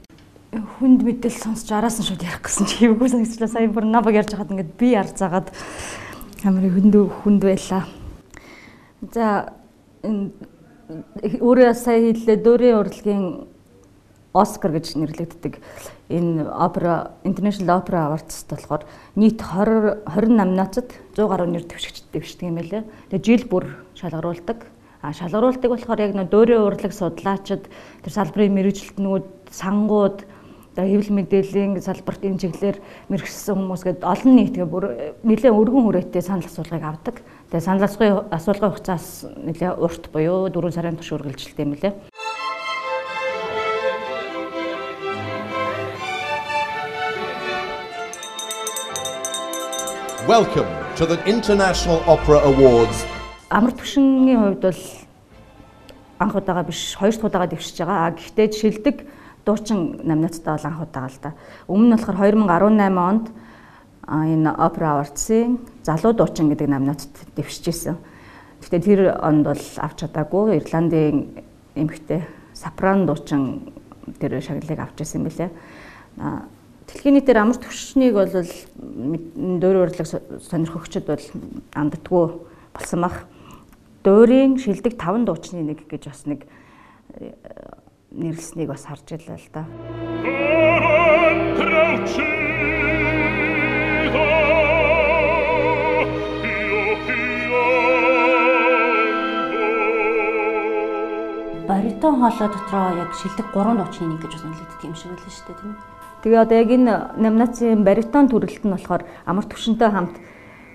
Хүнд 0.52 1.00
мэдээлэл 1.00 1.40
сонсч 1.48 1.72
араас 1.72 1.96
нь 1.96 2.04
шууд 2.04 2.20
ярих 2.20 2.44
гэсэн 2.44 2.68
чи 2.68 2.84
хэвгүй 2.84 3.08
санагчлаа. 3.08 3.48
Сая 3.48 3.72
бүр 3.72 3.88
набаг 3.88 4.12
ярьж 4.12 4.36
хаад 4.36 4.52
ингээд 4.52 4.76
би 4.76 4.92
ярь 4.92 5.08
заагаад 5.08 5.48
амар 6.44 6.68
хүнд 6.68 6.94
хүнд 7.24 7.40
байлаа. 7.40 7.88
За 9.00 9.56
өөрөө 10.04 11.72
сая 11.72 12.12
хэллээ 12.12 12.36
дөөрийн 12.44 12.76
урлагийн 12.76 13.24
Оскар 14.32 14.72
гэж 14.72 14.96
нэрлэгддэг 14.96 15.60
энэ 16.08 16.48
опера 16.48 17.16
International 17.24 17.80
Opera 17.80 18.08
Awards 18.08 18.44
болохоор 18.48 18.84
нийт 19.16 19.40
20 19.40 20.04
20 20.08 20.36
номинацид 20.36 20.88
100 21.16 21.28
гаруй 21.28 21.48
нэр 21.48 21.64
дэвшигчд 21.68 22.12
дэвшдэг 22.12 22.48
юм 22.48 22.56
байлээ. 22.56 22.84
Тэгээ 23.12 23.24
жил 23.24 23.44
бүр 23.48 23.64
шалгаруулдаг. 23.96 24.68
А 25.04 25.12
шалгаруулдаг 25.12 25.68
болохоор 25.68 26.00
яг 26.00 26.12
нөө 26.16 26.28
дөөрийн 26.32 26.64
урлаг 26.64 26.92
судлаачид 26.96 27.68
тэр 27.68 28.12
салбарын 28.12 28.56
мэрэгжилтнүүд 28.56 29.52
сангууд 29.52 30.24
одоо 30.72 30.88
хэвлэл 30.88 31.12
мэдээллийн 31.20 31.76
салбарт 31.84 32.24
энэ 32.24 32.48
чиглэлээр 32.48 32.80
мэрэгсэн 33.12 33.60
хүмүүс 33.60 33.82
гээд 33.84 34.00
олон 34.08 34.32
нийтгээ 34.40 34.64
бүр 34.64 34.84
нэлээд 35.20 35.52
өргөн 35.52 35.84
хүрээтэй 35.84 36.24
санал 36.24 36.48
асуулгыг 36.48 36.80
авдаг. 36.80 37.20
Тэгээ 37.52 37.60
санал 37.60 37.84
асуулгын 37.84 38.32
асуулгын 38.32 38.72
хугацаас 38.72 39.28
нэлээд 39.36 39.76
урт 39.76 40.08
буюу 40.08 40.48
4 40.48 40.72
сарын 40.72 40.96
турш 40.96 41.12
үргэлжилдэг 41.12 41.60
юм 41.60 41.76
лээ. 41.76 41.92
Welcome 50.24 50.72
to 50.96 51.04
the 51.04 51.20
International 51.28 52.00
Opera 52.08 52.40
Awards. 52.48 53.04
Амар 53.52 53.76
түвшингийн 53.76 54.40
хувьд 54.40 54.64
бол 54.64 54.82
анх 56.16 56.32
удаага 56.32 56.72
биш 56.72 56.96
хоёр 56.96 57.12
дахь 57.12 57.28
удаага 57.28 57.52
дэвшиж 57.52 57.76
байгаа. 57.84 58.16
Гэхдээ 58.16 58.48
шилдэг 58.56 58.96
дуучин 59.44 60.00
номинацтай 60.04 60.54
бол 60.54 60.66
анх 60.66 60.82
удаага 60.82 61.10
л 61.10 61.20
да. 61.22 61.32
Өмнө 61.68 61.94
нь 61.94 61.94
болохоор 61.96 62.34
2018 62.34 62.98
онд 62.98 63.26
энэ 64.08 64.50
Opera 64.58 64.88
Awards-ийн 64.98 65.58
залуу 65.82 66.12
дуучин 66.12 66.50
гэдэг 66.50 66.68
номинацт 66.68 67.14
дэвшиж 67.36 67.68
исэн. 67.68 67.96
Гэхдээ 68.60 68.82
тэр 68.82 69.00
онд 69.18 69.46
бол 69.46 69.64
авч 69.78 69.96
чадаагүй. 70.02 70.58
Ирландийн 70.58 71.42
эмэгтэй 71.74 72.26
сопрано 72.54 73.06
дуучин 73.06 73.72
тэр 74.18 74.38
шагналыг 74.42 74.78
авч 74.78 75.02
исэн 75.02 75.22
юм 75.22 75.26
билээ. 75.30 75.50
Дэлхийн 76.86 77.14
нийтээр 77.14 77.38
амар 77.42 77.58
төвшнийг 77.58 78.14
бол 78.14 78.30
дөөр 78.30 79.76
урлаг 79.86 80.06
сонирхогчд 80.06 81.06
бол 81.06 81.26
анддаггүй 81.74 82.24
болсон 82.74 83.00
бах. 83.00 83.26
Дөөрийн 84.02 84.58
шилдэг 84.58 84.98
5 84.98 85.26
дуучны 85.26 85.62
нэг 85.62 85.86
гэж 85.86 86.10
бас 86.10 86.26
нэг 86.26 86.46
нэрлсэнийг 88.12 88.68
бас 88.68 88.84
харж 88.84 89.16
илаа 89.16 89.38
л 89.40 89.48
да. 89.52 89.64
баритон 101.68 102.20
хоолой 102.20 102.48
дотроо 102.52 102.86
яг 103.00 103.10
шилдэг 103.16 103.46
3 103.54 103.76
дуучны 103.80 104.06
нэг 104.12 104.20
гэж 104.20 104.32
бас 104.36 104.44
нөлөөддөг 104.44 104.80
юм 104.84 104.94
шиг 104.94 105.10
байлаа 105.14 105.32
шүү 105.32 105.46
дээ 105.48 105.58
тийм 105.60 105.72
ээ. 105.72 105.80
Тэгээ 106.22 106.42
одоо 106.44 106.56
яг 106.60 106.70
энэ 106.70 106.94
номинацийн 107.16 107.80
баритон 107.84 108.28
төрөлт 108.28 108.64
нь 108.66 108.74
болохоор 108.74 109.02
амар 109.24 109.46
төвшөнтэй 109.48 109.90
хамт 109.90 110.16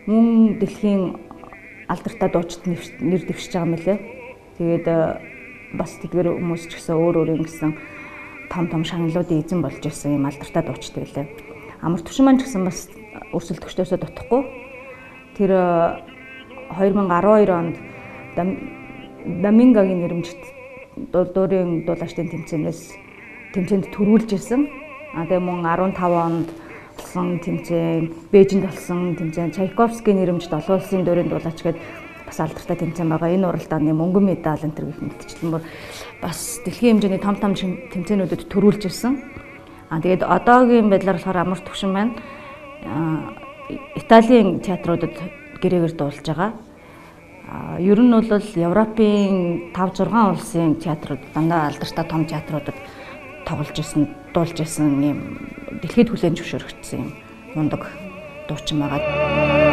мөн 0.09 0.57
дэлхийн 0.57 1.03
алдартай 1.87 2.29
дуучид 2.31 2.63
нэр 2.65 3.23
дэвшиж 3.27 3.53
байгаа 3.53 3.69
мөлий. 3.69 3.97
Тэгээд 4.57 4.85
бас 5.77 5.95
тэдгээр 6.01 6.33
хүмүүс 6.35 6.67
ч 6.67 6.81
гэсэн 6.81 6.97
өөр 6.97 7.15
өөр 7.23 7.29
юм 7.37 7.43
гэсэн 7.45 7.71
том 8.49 8.65
том 8.67 8.83
шагналуудын 8.83 9.41
эзэн 9.45 9.61
болж 9.61 9.81
ирсэн 9.85 10.17
юм 10.17 10.25
алдартай 10.25 10.63
дуучид 10.65 10.95
байлээ. 10.97 11.27
Амар 11.81 12.01
төвшин 12.01 12.25
маань 12.25 12.39
ч 12.41 12.49
гэсэн 12.49 12.65
бас 12.65 12.89
өрсөлдөгчдөөсөө 13.33 13.99
дутхгүй. 14.01 14.41
Тэр 15.37 15.51
2012 16.73 17.47
э, 17.47 17.53
онд 17.53 17.77
Домингагийн 19.27 20.01
нэрмжит 20.01 20.41
дуурийн 21.11 21.85
дуулаачдын 21.85 22.31
тэмцээнээс 22.31 22.81
тэмцээнд 23.53 23.91
төрүүлж 23.91 24.29
ирсэн. 24.33 24.61
А 25.13 25.25
тэгээ 25.27 25.43
мөн 25.43 25.67
15 25.67 25.99
онд 25.99 26.49
болсон 26.97 27.39
тэмцээн, 27.43 28.31
Бээжинд 28.31 28.65
болсон 28.65 29.15
тэмцээн, 29.15 29.53
Чайковскийн 29.53 30.17
нэрэмжт 30.17 30.51
олон 30.53 30.79
улсын 30.79 31.05
дөрөнд 31.05 31.29
дуулаач 31.29 31.59
гээд 31.61 31.77
бас 32.27 32.37
алдартай 32.43 32.75
тэмцээн 32.75 33.09
байгаа. 33.09 33.31
Энэ 33.31 33.47
уралдааны 33.47 33.95
мөнгөн 33.95 34.25
медаль 34.27 34.67
энэ 34.67 34.75
төр 34.75 34.85
гэх 34.91 34.99
мэтчлэн 34.99 35.51
бүр 35.55 35.63
бас 36.19 36.59
дэлхийн 36.67 36.99
хэмжээний 36.99 37.23
том 37.23 37.35
том 37.39 37.55
тэмцээнүүдэд 37.55 38.51
төрүүлж 38.51 38.83
ирсэн. 38.91 39.13
А 39.87 40.03
тэгээд 40.03 40.27
одоогийн 40.27 40.91
байдлаар 40.91 41.17
болохоор 41.17 41.39
амар 41.39 41.61
төвшин 41.63 41.91
байна. 41.95 42.13
Италийн 43.95 44.59
театруудад 44.59 45.15
гэрээгээр 45.63 45.95
дуулж 45.95 46.25
байгаа. 46.27 46.51
А 47.47 47.79
ер 47.79 47.99
нь 47.99 48.11
бол 48.11 48.27
Европын 48.27 49.71
5 49.71 50.03
6 50.03 50.11
улсын 50.35 50.75
театрууд 50.75 51.23
дандаа 51.33 51.71
алдартай 51.71 52.05
том 52.05 52.27
театруудад 52.27 52.75
тоглож 53.47 53.79
исэн, 53.79 54.11
дуулж 54.35 54.59
исэн 54.59 54.99
юм 54.99 55.19
дэлхийд 55.81 56.11
хүлээн 56.11 56.35
зөвшөөрөгдсөн 56.35 56.99
юм 56.99 57.11
мундаг 57.55 57.87
дуучин 58.47 58.83
байгаа. 58.83 59.66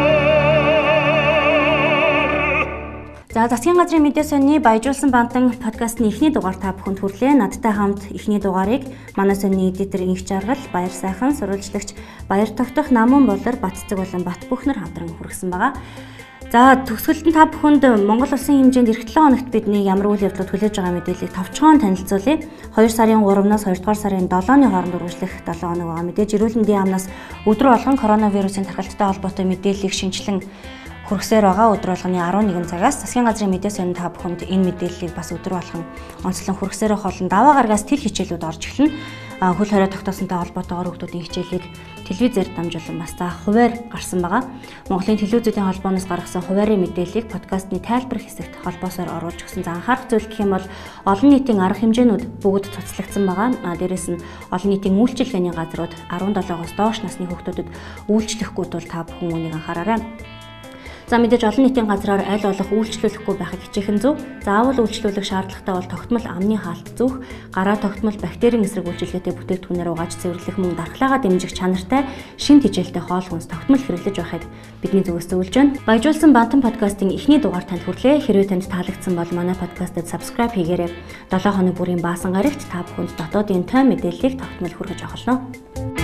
За 3.35 3.49
засгийн 3.51 3.75
газрын 3.75 3.99
мэдээ 4.07 4.23
сонины 4.23 4.63
баяжуулсан 4.63 5.11
бантан 5.11 5.51
подкастны 5.59 6.07
эхний 6.07 6.31
дугаар 6.31 6.55
та 6.55 6.71
бүхэнд 6.71 7.03
хүрлээ. 7.03 7.35
Надтай 7.35 7.75
хамт 7.75 8.07
эхний 8.15 8.39
дугаарыг 8.39 8.87
манай 9.19 9.35
сонины 9.35 9.75
эдитер 9.75 10.07
Инх 10.07 10.23
Жаргал, 10.23 10.55
Баяр 10.71 10.87
сайхан 10.87 11.35
сурвалжлагч 11.35 11.99
Баяр 12.31 12.47
тогтох 12.55 12.95
Намун 12.95 13.27
болор 13.27 13.59
Батцэг 13.59 13.99
болон 13.99 14.23
Бат 14.23 14.39
бүхнэр 14.47 14.79
хамтран 14.79 15.11
хүргэсэн 15.19 15.51
байгаа. 15.51 15.75
За 16.47 16.79
төгсгөлд 16.87 17.35
та 17.35 17.43
бүхэнд 17.51 17.83
Монгол 18.07 18.31
улсын 18.31 18.71
хэмжээнд 18.71 18.95
эх 18.95 19.03
7 19.03 19.19
хоногт 19.19 19.51
бидний 19.51 19.83
ямар 19.83 20.15
үйл 20.15 20.31
явдлууд 20.31 20.55
хүлээж 20.55 20.79
байгаа 20.79 20.95
мэдээллийг 20.95 21.35
товчхон 21.35 21.83
танилцуулъя. 21.83 22.39
2 22.39 22.87
сарын 22.87 23.19
3-наас 23.19 23.67
2 23.67 23.83
дугаар 23.83 23.99
сарын 23.99 24.31
7-ны 24.31 24.71
хооронд 24.71 24.95
үргэлжлэх 24.95 25.43
7 25.43 25.59
хоног 25.59 25.91
байгаа. 25.91 26.07
Мэдээж 26.07 26.39
эрүүл 26.39 26.55
мэндийн 26.63 26.87
яамнаас 26.87 27.11
өдрө 27.43 27.75
болгон 27.75 27.99
коронавирусын 27.99 28.63
тархалттай 28.63 29.11
холбоотой 29.11 29.43
мэдээллийг 29.43 29.91
шинжилэн 29.91 30.39
хүргэсээр 31.05 31.45
байгаа 31.45 31.77
өдөр 31.77 31.91
болгоны 31.93 32.17
11 32.17 32.65
цагаас 32.65 32.97
засгийн 33.05 33.29
газрын 33.29 33.53
мэдээ 33.53 33.73
сонин 33.77 33.93
та 33.93 34.09
бүхэнд 34.09 34.49
энэ 34.49 34.73
мэдээллийг 34.73 35.13
бас 35.13 35.29
өдөр 35.29 35.53
болгон 35.61 35.85
онцлон 36.25 36.57
хүргэсээр 36.57 36.97
холон 36.97 37.29
даваа 37.29 37.53
гаргаас 37.61 37.85
тэл 37.85 38.01
хичээлүүд 38.01 38.41
орж 38.41 38.61
эхэлнэ 38.65 38.89
хөл 39.35 39.69
хорой 39.69 39.91
тогтоосонтой 39.91 40.37
холбоотойгоор 40.39 40.95
хүмүүсийн 40.95 41.27
хичээлийг 41.27 41.65
телевизээр 42.07 42.49
дамжуулан 42.55 42.97
бас 43.03 43.13
за 43.19 43.29
хуваар 43.43 43.73
гарсан 43.91 44.21
байгаа. 44.23 44.47
Монголын 44.89 45.19
телевизүүдийн 45.19 45.67
холбооноос 45.67 46.07
гаргасан 46.07 46.41
хуваарийн 46.41 46.81
мэдээллийг 46.87 47.27
подкастны 47.27 47.83
тайлбар 47.83 48.21
хэсэгт 48.23 48.63
холбоосоор 48.63 49.11
оруулж 49.11 49.43
өгсөн. 49.43 49.67
За 49.67 49.75
анхаарах 49.75 50.07
зүйл 50.07 50.29
гэх 50.29 50.39
юм 50.39 50.55
бол 50.55 50.65
олон 51.03 51.29
нийтийн 51.35 51.59
арга 51.59 51.83
хэмжээнүүд 51.83 52.23
бүгд 52.39 52.71
цуцлагдсан 52.71 53.27
байгаа. 53.27 53.49
А 53.65 53.75
дээрэс 53.75 54.07
нь 54.15 54.23
олон 54.55 54.69
нийтийн 54.71 54.95
үйлчилгээний 54.95 55.51
газрууд 55.51 55.93
17-оос 56.13 56.71
доош 56.79 57.03
насны 57.03 57.27
хүүхдүүдэд 57.27 57.67
үйлчлэхгүй 58.07 58.65
тул 58.71 58.87
та 58.87 59.03
бүхэн 59.03 59.35
үнийг 59.35 59.57
анхаараарай. 59.57 59.99
За 61.05 61.21
мэдээж 61.21 61.45
олон 61.45 61.69
нийтийн 61.69 61.85
газраар 61.85 62.25
аль 62.25 62.41
болох 62.41 62.65
үйлчлүүлэхгүй 62.73 63.37
байхыг 63.37 63.61
хичээхэн 63.69 64.01
зөв. 64.01 64.17
Заавал 64.41 64.81
үйлчлүүлэх 64.81 65.21
шаардлагатай 65.21 65.73
бол 65.77 65.85
тогтмол 65.85 66.25
амны 66.25 66.57
хаалт 66.57 66.97
зүүх, 66.97 67.21
гараа 67.53 67.77
тогтмол 67.77 68.17
бактерийн 68.17 68.65
эсрэг 68.65 68.89
үйлчилгээтэй 68.89 69.37
бүтээгдэхүүнээр 69.37 69.93
угааж 69.93 70.17
цэвэрлэх 70.17 70.57
мөн 70.57 70.73
дархлаагаа 70.73 71.21
дэмжих 71.21 71.53
чанартай 71.53 72.09
шин 72.41 72.57
тэжээлтэй 72.57 73.05
хоол 73.05 73.21
хүнс 73.21 73.45
тогтмол 73.45 73.85
хэрэглэж 73.85 74.17
байхыг 74.17 74.43
бидний 74.81 75.05
зүгээс 75.05 75.29
зөвлөж 75.29 75.53
байна. 75.53 75.77
Баяжуулсан 75.85 76.33
Бантан 76.33 76.65
подкастын 76.65 77.13
эхний 77.13 77.37
дугаар 77.37 77.69
танд 77.69 77.85
хүрлээ. 77.85 78.25
Хэрвээ 78.25 78.49
танд 78.49 78.65
таалагдсан 78.65 79.13
бол 79.13 79.29
манай 79.29 79.53
подкастад 79.53 80.09
subscribe 80.09 80.57
хийгээрэй. 80.57 80.89
7 81.29 81.53
хоног 81.53 81.77
бүрийн 81.77 82.01
баасан 82.01 82.33
гарагт 82.33 82.65
та 82.65 82.81
бүхэнд 82.81 83.13
дотоодын 83.13 83.61
той 83.69 83.85
мэдээллийг 83.85 84.41
тогтмол 84.41 84.73
хүргэж 84.73 85.05
авах 85.05 85.21
болно. 85.21 85.94